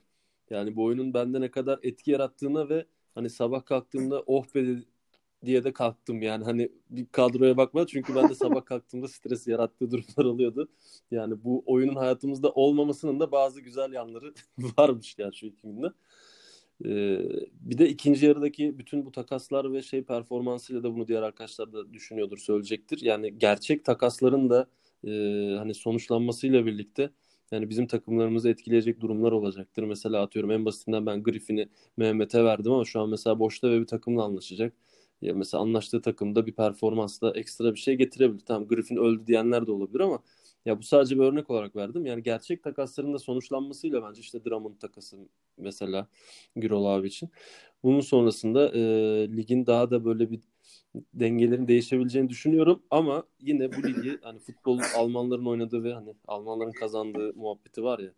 Yani 0.49 0.75
bu 0.75 0.83
oyunun 0.83 1.13
bende 1.13 1.41
ne 1.41 1.51
kadar 1.51 1.79
etki 1.83 2.11
yarattığına 2.11 2.69
ve 2.69 2.85
hani 3.15 3.29
sabah 3.29 3.65
kalktığımda 3.65 4.23
oh 4.25 4.45
be 4.55 4.83
diye 5.45 5.63
de 5.63 5.73
kalktım 5.73 6.21
yani 6.21 6.43
hani 6.43 6.69
bir 6.89 7.05
kadroya 7.05 7.57
bakma 7.57 7.87
çünkü 7.87 8.15
ben 8.15 8.29
de 8.29 8.35
sabah 8.35 8.65
kalktığımda 8.65 9.07
stres 9.07 9.47
yarattığı 9.47 9.91
durumlar 9.91 10.25
oluyordu. 10.25 10.69
Yani 11.11 11.43
bu 11.43 11.63
oyunun 11.65 11.95
hayatımızda 11.95 12.49
olmamasının 12.51 13.19
da 13.19 13.31
bazı 13.31 13.61
güzel 13.61 13.93
yanları 13.93 14.33
varmış 14.77 15.15
yani 15.17 15.35
şu 15.35 15.45
iki 15.45 15.61
günde. 15.61 15.87
Ee, 16.85 17.19
bir 17.61 17.77
de 17.77 17.89
ikinci 17.89 18.25
yarıdaki 18.25 18.79
bütün 18.79 19.05
bu 19.05 19.11
takaslar 19.11 19.73
ve 19.73 19.81
şey 19.81 20.03
performansıyla 20.03 20.83
da 20.83 20.93
bunu 20.95 21.07
diğer 21.07 21.21
arkadaşlar 21.21 21.73
da 21.73 21.93
düşünüyordur, 21.93 22.37
söyleyecektir. 22.37 23.01
Yani 23.01 23.39
gerçek 23.39 23.85
takasların 23.85 24.49
da 24.49 24.67
e, 25.07 25.11
hani 25.57 25.73
sonuçlanmasıyla 25.73 26.65
birlikte 26.65 27.09
yani 27.51 27.69
bizim 27.69 27.87
takımlarımızı 27.87 28.49
etkileyecek 28.49 29.01
durumlar 29.01 29.31
olacaktır. 29.31 29.83
Mesela 29.83 30.21
atıyorum 30.21 30.51
en 30.51 30.65
basitinden 30.65 31.05
ben 31.05 31.23
Griffin'i 31.23 31.69
Mehmet'e 31.97 32.43
verdim 32.43 32.71
ama 32.71 32.85
şu 32.85 33.01
an 33.01 33.09
mesela 33.09 33.39
boşta 33.39 33.71
ve 33.71 33.81
bir 33.81 33.87
takımla 33.87 34.23
anlaşacak. 34.23 34.73
Ya 35.21 35.33
mesela 35.33 35.61
anlaştığı 35.63 36.01
takımda 36.01 36.45
bir 36.45 36.53
performansla 36.53 37.31
ekstra 37.31 37.73
bir 37.73 37.79
şey 37.79 37.95
getirebilir. 37.95 38.45
Tamam 38.45 38.67
Griffin 38.67 38.97
öldü 38.97 39.27
diyenler 39.27 39.67
de 39.67 39.71
olabilir 39.71 39.99
ama 39.99 40.19
ya 40.65 40.79
bu 40.79 40.83
sadece 40.83 41.15
bir 41.15 41.23
örnek 41.23 41.49
olarak 41.49 41.75
verdim. 41.75 42.05
Yani 42.05 42.23
gerçek 42.23 42.63
takasların 42.63 43.13
da 43.13 43.19
sonuçlanmasıyla 43.19 44.03
bence 44.03 44.21
işte 44.21 44.45
Drummond 44.45 44.77
takası 44.79 45.17
mesela 45.57 46.07
Gürol 46.55 46.85
abi 46.85 47.07
için. 47.07 47.29
Bunun 47.83 48.01
sonrasında 48.01 48.69
e, 48.69 48.81
ligin 49.37 49.65
daha 49.65 49.91
da 49.91 50.05
böyle 50.05 50.31
bir 50.31 50.39
dengelerin 51.13 51.67
değişebileceğini 51.67 52.29
düşünüyorum 52.29 52.83
ama 52.89 53.23
yine 53.39 53.71
bu 53.71 53.83
ligi 53.87 54.19
hani 54.21 54.39
futbol 54.39 54.79
Almanların 54.97 55.45
oynadığı 55.45 55.83
ve 55.83 55.93
hani 55.93 56.15
Almanların 56.27 56.71
kazandığı 56.71 57.33
muhabbeti 57.33 57.83
var 57.83 57.99
ya 57.99 58.13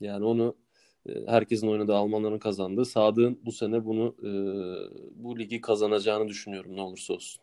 yani 0.00 0.24
onu 0.24 0.56
herkesin 1.26 1.68
oynadığı 1.68 1.94
Almanların 1.94 2.38
kazandığı 2.38 2.84
Sadık'ın 2.84 3.40
bu 3.44 3.52
sene 3.52 3.84
bunu 3.84 4.14
e, 4.22 4.30
bu 5.14 5.38
ligi 5.38 5.60
kazanacağını 5.60 6.28
düşünüyorum 6.28 6.76
ne 6.76 6.80
olursa 6.80 7.14
olsun. 7.14 7.42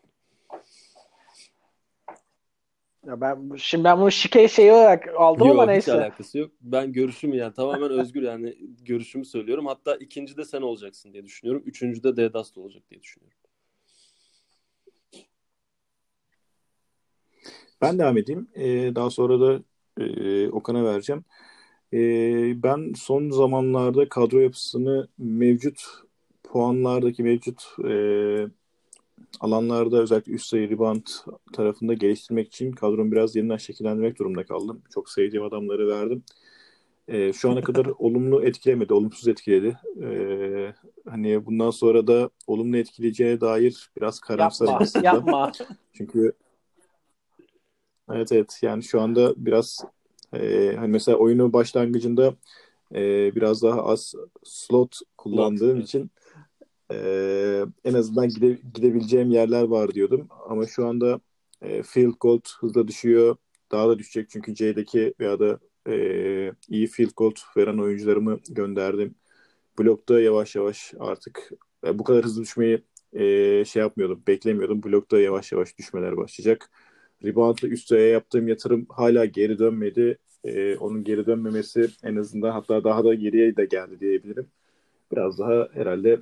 Ya 3.06 3.20
ben 3.20 3.56
şimdi 3.56 3.84
ben 3.84 4.00
bunu 4.00 4.10
şike 4.10 4.48
şey 4.48 4.72
olarak 4.72 5.08
aldım 5.16 5.46
yok, 5.46 5.54
ama 5.54 5.66
neyse. 5.66 5.90
Yok 5.90 6.00
alakası 6.00 6.38
yok. 6.38 6.50
Ben 6.60 6.92
görüşümü 6.92 7.36
yani 7.36 7.54
tamamen 7.54 7.90
özgür 7.90 8.22
yani 8.22 8.56
görüşümü 8.82 9.24
söylüyorum. 9.24 9.66
Hatta 9.66 9.96
ikinci 9.96 10.36
de 10.36 10.44
sen 10.44 10.62
olacaksın 10.62 11.12
diye 11.12 11.24
düşünüyorum. 11.24 11.62
Üçüncü 11.66 12.02
de 12.02 12.16
Dedas 12.16 12.58
olacak 12.58 12.82
diye 12.90 13.02
düşünüyorum. 13.02 13.38
Ben 17.80 17.98
devam 17.98 18.18
edeyim. 18.18 18.48
Ee, 18.54 18.94
daha 18.94 19.10
sonra 19.10 19.40
da 19.40 19.62
e, 20.00 20.48
Okan'a 20.48 20.84
vereceğim. 20.84 21.24
Ee, 21.92 22.62
ben 22.62 22.92
son 22.96 23.30
zamanlarda 23.30 24.08
kadro 24.08 24.38
yapısını 24.38 25.08
mevcut 25.18 25.84
puanlardaki 26.42 27.22
mevcut 27.22 27.62
e, 27.88 27.94
alanlarda 29.40 30.02
özellikle 30.02 30.32
üst 30.32 30.46
sayı 30.46 30.70
rebound 30.70 31.06
tarafında 31.52 31.94
geliştirmek 31.94 32.46
için 32.46 32.72
kadromu 32.72 33.12
biraz 33.12 33.36
yeniden 33.36 33.56
şekillendirmek 33.56 34.18
durumunda 34.18 34.44
kaldım. 34.44 34.82
Çok 34.94 35.10
sevdiğim 35.10 35.44
adamları 35.44 35.88
verdim. 35.88 36.22
E, 37.08 37.32
şu 37.32 37.50
ana 37.50 37.62
kadar 37.62 37.86
olumlu 37.98 38.44
etkilemedi, 38.44 38.94
olumsuz 38.94 39.28
etkiledi. 39.28 39.78
E, 40.02 40.08
hani 41.10 41.46
bundan 41.46 41.70
sonra 41.70 42.06
da 42.06 42.30
olumlu 42.46 42.76
etkileyeceğine 42.76 43.40
dair 43.40 43.90
biraz 43.96 44.20
karamsar 44.20 44.66
yapma, 44.66 44.80
aslında. 44.80 45.06
Yapma. 45.06 45.52
Çünkü 45.92 46.32
evet 48.12 48.32
evet 48.32 48.58
yani 48.62 48.82
şu 48.82 49.00
anda 49.00 49.34
biraz 49.36 49.84
e, 50.34 50.74
hani 50.76 50.88
mesela 50.88 51.18
oyunu 51.18 51.52
başlangıcında 51.52 52.34
e, 52.94 53.34
biraz 53.34 53.62
daha 53.62 53.84
az 53.84 54.14
slot 54.44 54.98
kullandığım 55.18 55.76
slot. 55.76 55.88
için 55.88 56.10
e, 56.92 57.64
en 57.84 57.94
azından 57.94 58.28
gide, 58.28 58.58
gidebileceğim 58.74 59.30
yerler 59.30 59.62
var 59.62 59.94
diyordum. 59.94 60.28
Ama 60.48 60.66
şu 60.66 60.86
anda 60.86 61.20
e, 61.62 61.82
field 61.82 62.14
goal 62.20 62.40
hızla 62.60 62.88
düşüyor. 62.88 63.36
Daha 63.72 63.88
da 63.88 63.98
düşecek 63.98 64.30
çünkü 64.30 64.54
C'deki 64.54 65.14
veya 65.20 65.40
da 65.40 65.60
e, 65.88 66.52
iyi 66.68 66.86
field 66.86 67.10
goal 67.16 67.32
veren 67.56 67.78
oyuncularımı 67.78 68.40
gönderdim. 68.50 69.14
Blokta 69.78 70.20
yavaş 70.20 70.56
yavaş 70.56 70.94
artık 71.00 71.50
e, 71.86 71.98
bu 71.98 72.04
kadar 72.04 72.24
hızlı 72.24 72.42
düşmeyi 72.42 72.84
e, 73.12 73.64
şey 73.64 73.82
yapmıyordum, 73.82 74.22
beklemiyordum. 74.26 74.82
Blokta 74.82 75.20
yavaş 75.20 75.52
yavaş 75.52 75.78
düşmeler 75.78 76.16
başlayacak. 76.16 76.70
Rebound'la 77.24 77.68
üst 77.68 77.90
yaptığım 77.90 78.48
yatırım 78.48 78.86
hala 78.88 79.24
geri 79.24 79.58
dönmedi. 79.58 80.18
E, 80.44 80.76
onun 80.76 81.04
geri 81.04 81.26
dönmemesi 81.26 81.88
en 82.02 82.16
azından 82.16 82.50
hatta 82.50 82.84
daha 82.84 83.04
da 83.04 83.14
geriye 83.14 83.56
de 83.56 83.64
geldi 83.64 84.00
diyebilirim. 84.00 84.46
Biraz 85.12 85.38
daha 85.38 85.68
herhalde 85.74 86.20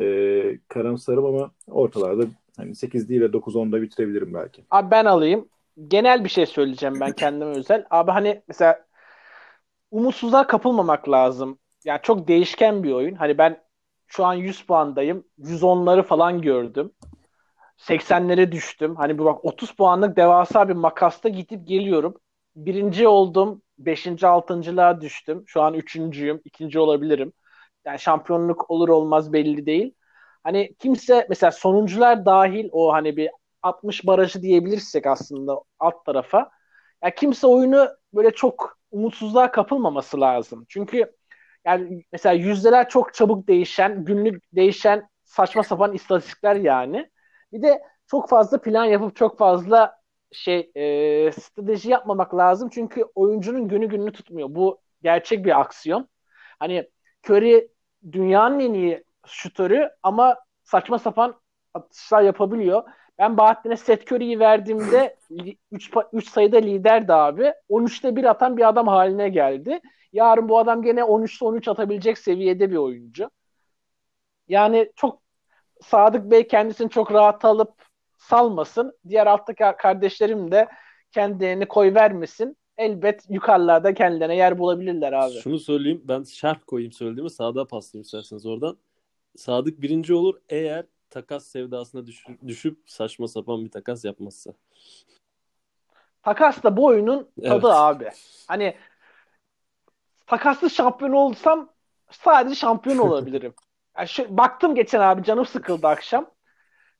e, 0.00 0.58
karamsarım 0.68 1.24
ama 1.24 1.50
ortalarda 1.66 2.26
hani 2.56 2.74
8 2.74 3.08
değil 3.08 3.20
de 3.20 3.32
9-10'da 3.32 3.82
bitirebilirim 3.82 4.34
belki. 4.34 4.62
Abi 4.70 4.90
ben 4.90 5.04
alayım. 5.04 5.48
Genel 5.88 6.24
bir 6.24 6.28
şey 6.28 6.46
söyleyeceğim 6.46 7.00
ben 7.00 7.12
kendime 7.12 7.50
özel. 7.56 7.86
Abi 7.90 8.10
hani 8.10 8.42
mesela 8.48 8.84
umutsuzluğa 9.90 10.46
kapılmamak 10.46 11.08
lazım. 11.08 11.58
Yani 11.84 12.00
çok 12.02 12.28
değişken 12.28 12.82
bir 12.82 12.92
oyun. 12.92 13.14
Hani 13.14 13.38
ben 13.38 13.64
şu 14.06 14.24
an 14.24 14.34
100 14.34 14.62
puandayım. 14.62 15.24
110'ları 15.38 16.02
falan 16.02 16.42
gördüm. 16.42 16.92
80'lere 17.86 18.52
düştüm. 18.52 18.96
Hani 18.96 19.18
bu 19.18 19.24
bak 19.24 19.44
30 19.44 19.70
puanlık 19.72 20.16
devasa 20.16 20.68
bir 20.68 20.74
makasta 20.74 21.28
gidip 21.28 21.68
geliyorum. 21.68 22.14
Birinci 22.56 23.08
oldum. 23.08 23.62
Beşinci, 23.78 24.26
altıncılığa 24.26 25.00
düştüm. 25.00 25.44
Şu 25.46 25.62
an 25.62 25.74
üçüncüyüm. 25.74 26.40
ikinci 26.44 26.78
olabilirim. 26.78 27.32
Yani 27.84 27.98
şampiyonluk 27.98 28.70
olur 28.70 28.88
olmaz 28.88 29.32
belli 29.32 29.66
değil. 29.66 29.94
Hani 30.44 30.74
kimse 30.78 31.26
mesela 31.28 31.50
sonuncular 31.52 32.26
dahil 32.26 32.68
o 32.72 32.92
hani 32.92 33.16
bir 33.16 33.30
60 33.62 34.06
barajı 34.06 34.42
diyebilirsek 34.42 35.06
aslında 35.06 35.60
alt 35.78 36.04
tarafa. 36.06 36.50
Ya 37.04 37.14
kimse 37.14 37.46
oyunu 37.46 37.88
böyle 38.14 38.30
çok 38.30 38.78
umutsuzluğa 38.90 39.50
kapılmaması 39.50 40.20
lazım. 40.20 40.66
Çünkü 40.68 41.12
yani 41.66 42.04
mesela 42.12 42.32
yüzdeler 42.34 42.88
çok 42.88 43.14
çabuk 43.14 43.48
değişen, 43.48 44.04
günlük 44.04 44.44
değişen 44.52 45.08
saçma 45.24 45.62
sapan 45.62 45.92
istatistikler 45.94 46.56
yani. 46.56 47.10
Bir 47.54 47.62
de 47.62 47.82
çok 48.06 48.28
fazla 48.28 48.60
plan 48.60 48.84
yapıp 48.84 49.16
çok 49.16 49.38
fazla 49.38 50.00
şey 50.32 50.72
e, 50.74 51.32
strateji 51.32 51.90
yapmamak 51.90 52.34
lazım. 52.36 52.68
Çünkü 52.72 53.04
oyuncunun 53.14 53.68
günü 53.68 53.88
gününü 53.88 54.12
tutmuyor. 54.12 54.48
Bu 54.50 54.80
gerçek 55.02 55.44
bir 55.44 55.60
aksiyon. 55.60 56.08
Hani 56.58 56.90
Curry 57.24 57.68
dünyanın 58.12 58.60
en 58.60 58.74
iyi 58.74 59.04
şutörü 59.26 59.90
ama 60.02 60.36
saçma 60.64 60.98
sapan 60.98 61.40
atışlar 61.74 62.22
yapabiliyor. 62.22 62.82
Ben 63.18 63.36
Bahattin'e 63.36 63.76
Seth 63.76 64.12
Curry'i 64.12 64.40
verdiğimde 64.40 65.16
3 65.70 65.90
3 66.12 66.28
sayıda 66.28 66.56
liderdi 66.58 67.12
abi. 67.12 67.52
13'te 67.68 68.16
bir 68.16 68.24
atan 68.24 68.56
bir 68.56 68.68
adam 68.68 68.88
haline 68.88 69.28
geldi. 69.28 69.80
Yarın 70.12 70.48
bu 70.48 70.58
adam 70.58 70.82
gene 70.82 71.00
13'te 71.00 71.44
13 71.44 71.68
atabilecek 71.68 72.18
seviyede 72.18 72.70
bir 72.70 72.76
oyuncu. 72.76 73.30
Yani 74.48 74.92
çok 74.96 75.23
Sadık 75.88 76.30
Bey 76.30 76.48
kendisini 76.48 76.90
çok 76.90 77.12
rahat 77.12 77.44
alıp 77.44 77.72
salmasın. 78.16 78.98
Diğer 79.08 79.26
alttaki 79.26 79.64
kardeşlerim 79.78 80.52
de 80.52 80.68
kendilerini 81.12 81.66
koy 81.66 81.94
vermesin 81.94 82.56
elbet 82.78 83.24
yukarılarda 83.28 83.94
kendilerine 83.94 84.36
yer 84.36 84.58
bulabilirler 84.58 85.12
abi. 85.12 85.32
Şunu 85.32 85.58
söyleyeyim 85.58 86.02
ben 86.04 86.22
şerh 86.22 86.58
koyayım 86.66 86.92
söylediğimi 86.92 87.30
sağda 87.30 87.66
paslayayım 87.66 88.04
isterseniz 88.04 88.46
oradan. 88.46 88.76
Sadık 89.36 89.82
birinci 89.82 90.14
olur 90.14 90.40
eğer 90.48 90.86
takas 91.10 91.46
sevdasına 91.46 92.06
düşüp, 92.06 92.46
düşüp 92.46 92.78
saçma 92.86 93.28
sapan 93.28 93.64
bir 93.64 93.70
takas 93.70 94.04
yapmazsa. 94.04 94.52
Takas 96.22 96.62
da 96.62 96.76
bu 96.76 96.84
oyunun 96.84 97.28
tadı 97.42 97.50
evet. 97.52 97.64
abi. 97.64 98.10
Hani 98.48 98.76
takaslı 100.26 100.70
şampiyon 100.70 101.12
olsam 101.12 101.72
sadece 102.10 102.54
şampiyon 102.54 102.98
olabilirim. 103.08 103.54
Yani 103.98 104.08
şu, 104.08 104.36
baktım 104.36 104.74
geçen 104.74 105.00
abi 105.00 105.22
canım 105.22 105.46
sıkıldı 105.46 105.86
akşam. 105.86 106.30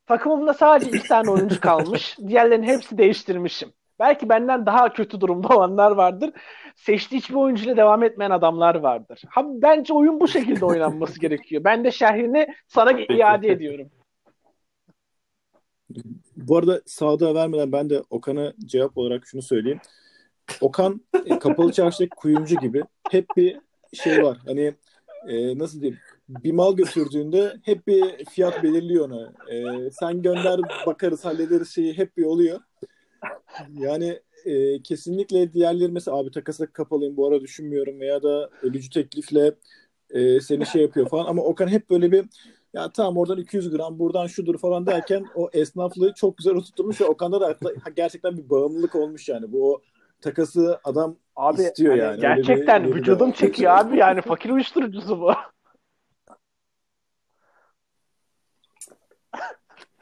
Takımımda 0.06 0.54
sadece 0.54 0.90
iki 0.90 1.08
tane 1.08 1.30
oyuncu 1.30 1.60
kalmış. 1.60 2.18
Diğerlerinin 2.28 2.66
hepsi 2.66 2.98
değiştirmişim. 2.98 3.72
Belki 3.98 4.28
benden 4.28 4.66
daha 4.66 4.92
kötü 4.92 5.20
durumda 5.20 5.48
olanlar 5.48 5.90
vardır. 5.90 6.30
Seçtiği 6.76 7.20
hiçbir 7.20 7.34
oyuncuyla 7.34 7.76
devam 7.76 8.02
etmeyen 8.02 8.30
adamlar 8.30 8.74
vardır. 8.74 9.22
Ha, 9.28 9.42
bence 9.46 9.92
oyun 9.92 10.20
bu 10.20 10.28
şekilde 10.28 10.64
oynanması 10.64 11.20
gerekiyor. 11.20 11.64
Ben 11.64 11.84
de 11.84 11.90
şerhini 11.90 12.46
sana 12.68 12.92
iade 12.92 13.48
ediyorum. 13.48 13.90
Bu 16.36 16.56
arada 16.56 16.80
sağda 16.86 17.34
vermeden 17.34 17.72
ben 17.72 17.90
de 17.90 18.02
Okan'a 18.10 18.52
cevap 18.64 18.98
olarak 18.98 19.26
şunu 19.26 19.42
söyleyeyim. 19.42 19.80
Okan 20.60 21.00
e, 21.26 21.38
kapalı 21.38 21.72
çarşıdaki 21.72 22.10
kuyumcu 22.16 22.56
gibi 22.56 22.82
hep 23.10 23.26
bir 23.36 23.60
şey 23.92 24.22
var. 24.22 24.38
Hani 24.46 24.74
e, 25.28 25.58
nasıl 25.58 25.80
diyeyim 25.80 26.00
bir 26.28 26.52
mal 26.52 26.76
götürdüğünde 26.76 27.56
hep 27.62 27.86
bir 27.86 28.24
fiyat 28.24 28.62
belirliyor 28.62 29.10
ona. 29.10 29.32
E, 29.50 29.90
sen 29.90 30.22
gönder 30.22 30.60
bakarız 30.86 31.24
hallederiz 31.24 31.70
şeyi 31.70 31.98
hep 31.98 32.16
bir 32.16 32.24
oluyor. 32.24 32.60
Yani 33.72 34.20
e, 34.44 34.82
kesinlikle 34.82 35.52
diğerleri 35.52 35.92
mesela 35.92 36.16
abi 36.16 36.30
takasa 36.30 36.66
kapalıyım 36.66 37.16
bu 37.16 37.28
ara 37.28 37.40
düşünmüyorum 37.40 38.00
veya 38.00 38.22
da 38.22 38.50
ölücü 38.62 38.90
teklifle 38.90 39.54
e, 40.10 40.40
seni 40.40 40.66
şey 40.66 40.82
yapıyor 40.82 41.08
falan 41.08 41.26
ama 41.26 41.42
Okan 41.42 41.68
hep 41.68 41.90
böyle 41.90 42.12
bir 42.12 42.24
ya 42.74 42.92
tamam 42.92 43.16
oradan 43.16 43.38
200 43.38 43.70
gram 43.70 43.98
buradan 43.98 44.26
şudur 44.26 44.58
falan 44.58 44.86
derken 44.86 45.24
o 45.34 45.50
esnaflığı 45.52 46.14
çok 46.14 46.36
güzel 46.36 46.54
oturtmuş 46.54 47.00
ve 47.00 47.04
Okan'da 47.04 47.40
da 47.40 47.56
gerçekten 47.96 48.36
bir 48.36 48.50
bağımlılık 48.50 48.94
olmuş 48.94 49.28
yani. 49.28 49.52
Bu 49.52 49.72
o 49.72 49.80
takası 50.20 50.80
adam 50.84 51.16
abi, 51.36 51.62
istiyor 51.62 51.98
hani 51.98 52.00
yani. 52.00 52.20
Gerçekten 52.20 52.84
bir, 52.84 52.94
vücudum 52.94 53.32
çekiyor 53.32 53.72
abi 53.72 53.96
yani 53.96 54.22
fakir 54.22 54.50
uyuşturucusu 54.50 55.20
bu. 55.20 55.32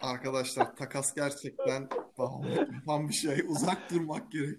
Arkadaşlar 0.02 0.76
takas 0.76 1.14
gerçekten 1.14 1.88
yapan 2.74 3.08
bir 3.08 3.14
şey. 3.14 3.40
Uzak 3.48 3.90
durmak 3.90 4.32
gerek. 4.32 4.58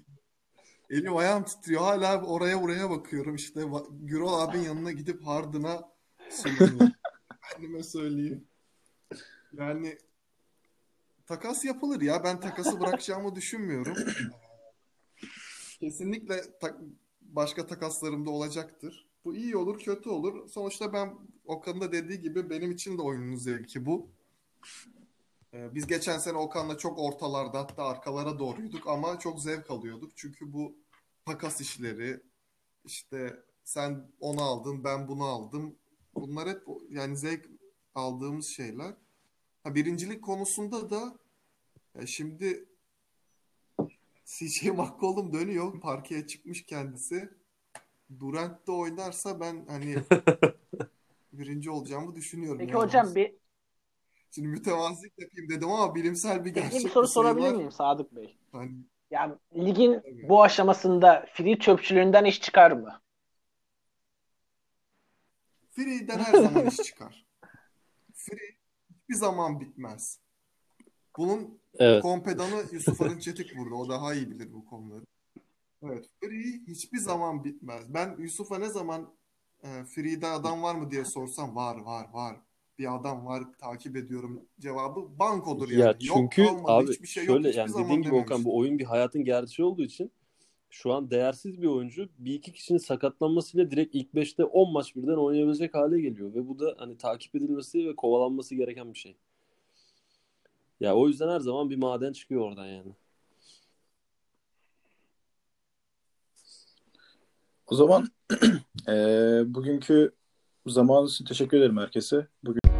Elim 0.89 1.17
ayağım 1.17 1.43
titriyor. 1.43 1.81
Hala 1.81 2.25
oraya 2.25 2.61
buraya 2.61 2.89
bakıyorum. 2.89 3.35
İşte 3.35 3.61
Gürol 3.91 4.33
abinin 4.33 4.63
yanına 4.63 4.91
gidip 4.91 5.25
Hardın'a 5.25 5.91
söylüyorum. 6.29 6.91
Kendime 7.53 7.83
söyleyeyim. 7.83 8.47
Yani 9.53 9.97
takas 11.25 11.65
yapılır 11.65 12.01
ya. 12.01 12.23
Ben 12.23 12.39
takası 12.39 12.79
bırakacağımı 12.79 13.35
düşünmüyorum. 13.35 13.95
Kesinlikle 15.79 16.59
ta- 16.59 16.77
başka 17.21 17.67
takaslarım 17.67 18.25
da 18.25 18.29
olacaktır. 18.29 19.07
Bu 19.25 19.35
iyi 19.35 19.57
olur, 19.57 19.79
kötü 19.79 20.09
olur. 20.09 20.49
Sonuçta 20.49 20.93
ben 20.93 21.13
Okan'ın 21.45 21.81
da 21.81 21.91
dediği 21.91 22.21
gibi 22.21 22.49
benim 22.49 22.71
için 22.71 22.97
de 22.97 23.01
oyunun 23.01 23.35
zevki 23.35 23.85
bu. 23.85 24.09
Ee, 25.53 25.75
biz 25.75 25.87
geçen 25.87 26.17
sene 26.17 26.37
Okan'la 26.37 26.77
çok 26.77 26.99
ortalarda 26.99 27.59
hatta 27.59 27.83
arkalara 27.83 28.39
doğruyduk 28.39 28.87
ama 28.87 29.19
çok 29.19 29.41
zevk 29.41 29.71
alıyorduk. 29.71 30.11
Çünkü 30.15 30.53
bu 30.53 30.75
takas 31.25 31.61
işleri 31.61 32.19
işte 32.85 33.43
sen 33.63 34.11
onu 34.19 34.41
aldın 34.41 34.83
ben 34.83 35.07
bunu 35.07 35.23
aldım. 35.23 35.75
Bunlar 36.15 36.49
hep 36.49 36.61
yani 36.89 37.17
zevk 37.17 37.49
aldığımız 37.95 38.47
şeyler. 38.47 38.93
Ha, 39.63 39.75
birincilik 39.75 40.23
konusunda 40.23 40.89
da 40.89 41.17
ya 41.95 42.07
şimdi 42.07 42.65
CJ 44.25 44.63
McCollum 44.63 45.33
dönüyor. 45.33 45.81
Parkeye 45.81 46.27
çıkmış 46.27 46.65
kendisi. 46.65 47.29
Durant 48.19 48.67
da 48.67 48.71
oynarsa 48.71 49.39
ben 49.39 49.65
hani 49.67 49.95
birinci 51.33 51.69
olacağımı 51.71 52.15
düşünüyorum. 52.15 52.59
Peki 52.59 52.71
yani. 52.71 52.83
hocam 52.83 53.15
bir 53.15 53.42
Şimdi 54.35 54.47
mütevazilik 54.47 55.13
yapayım 55.19 55.49
dedim 55.49 55.69
ama 55.69 55.95
bilimsel 55.95 56.45
bir 56.45 56.53
gerçek. 56.53 56.71
Peki 56.71 56.85
bir 56.85 56.89
soru 56.89 57.07
sorabilir 57.07 57.47
var. 57.47 57.55
miyim 57.55 57.71
Sadık 57.71 58.15
Bey? 58.15 58.37
Hani... 58.51 58.71
Yani 59.11 59.35
ligin 59.55 59.93
Tabii. 59.93 60.29
bu 60.29 60.43
aşamasında 60.43 61.25
free 61.33 61.59
çöpçülüğünden 61.59 62.25
iş 62.25 62.41
çıkar 62.41 62.71
mı? 62.71 63.01
Free'den 65.71 66.19
her 66.19 66.33
zaman 66.33 66.67
iş 66.67 66.75
çıkar. 66.75 67.25
Free 68.13 68.57
hiçbir 68.89 69.15
zaman 69.15 69.59
bitmez. 69.59 70.19
Bunun 71.17 71.59
evet. 71.79 72.01
kompedanı 72.01 72.63
Yusuf 72.71 73.01
Arınçetik 73.01 73.57
burada. 73.57 73.75
O 73.75 73.89
daha 73.89 74.13
iyi 74.13 74.31
bilir 74.31 74.53
bu 74.53 74.65
konuları. 74.65 75.05
Evet. 75.83 76.09
Free 76.23 76.61
hiçbir 76.67 76.97
zaman 76.97 77.43
bitmez. 77.43 77.93
Ben 77.93 78.15
Yusuf'a 78.19 78.57
ne 78.57 78.69
zaman 78.69 79.13
e, 79.63 79.83
Free'de 79.83 80.27
adam 80.27 80.63
var 80.63 80.75
mı 80.75 80.91
diye 80.91 81.05
sorsam 81.05 81.55
var 81.55 81.75
var 81.75 82.09
var 82.13 82.37
bir 82.79 82.95
adam 82.95 83.25
var 83.25 83.43
takip 83.59 83.95
ediyorum 83.95 84.45
cevabı 84.59 85.19
bankodur 85.19 85.69
yani. 85.69 85.81
Ya 85.81 85.99
çünkü 85.99 86.41
yok, 86.41 86.49
kalmadı, 86.49 86.71
abi 86.71 86.91
hiçbir 86.91 87.07
şey 87.07 87.25
şöyle 87.25 87.47
yok, 87.47 87.57
yani 87.57 87.73
dediğin 87.83 88.01
gibi 88.01 88.15
Okan 88.15 88.45
bu 88.45 88.57
oyun 88.57 88.79
bir 88.79 88.85
hayatın 88.85 89.23
gerçeği 89.23 89.65
olduğu 89.65 89.83
için 89.83 90.11
şu 90.69 90.93
an 90.93 91.11
değersiz 91.11 91.61
bir 91.61 91.67
oyuncu 91.67 92.09
bir 92.17 92.33
iki 92.33 92.51
kişinin 92.53 92.79
sakatlanmasıyla 92.79 93.71
direkt 93.71 93.95
ilk 93.95 94.13
5'te 94.13 94.43
10 94.43 94.73
maç 94.73 94.95
birden 94.95 95.17
oynayabilecek 95.17 95.73
hale 95.75 96.01
geliyor 96.01 96.33
ve 96.33 96.47
bu 96.47 96.59
da 96.59 96.75
hani 96.77 96.97
takip 96.97 97.35
edilmesi 97.35 97.87
ve 97.87 97.95
kovalanması 97.95 98.55
gereken 98.55 98.93
bir 98.93 98.99
şey. 98.99 99.15
Ya 100.79 100.95
o 100.95 101.07
yüzden 101.07 101.29
her 101.29 101.39
zaman 101.39 101.69
bir 101.69 101.75
maden 101.75 102.13
çıkıyor 102.13 102.41
oradan 102.41 102.65
yani. 102.65 102.91
O 107.67 107.75
zaman 107.75 108.07
e, 108.87 108.93
bugünkü 109.45 110.11
zamanınız 110.71 111.13
için 111.13 111.25
teşekkür 111.25 111.57
ederim 111.57 111.77
herkese. 111.77 112.27
Bugün 112.43 112.72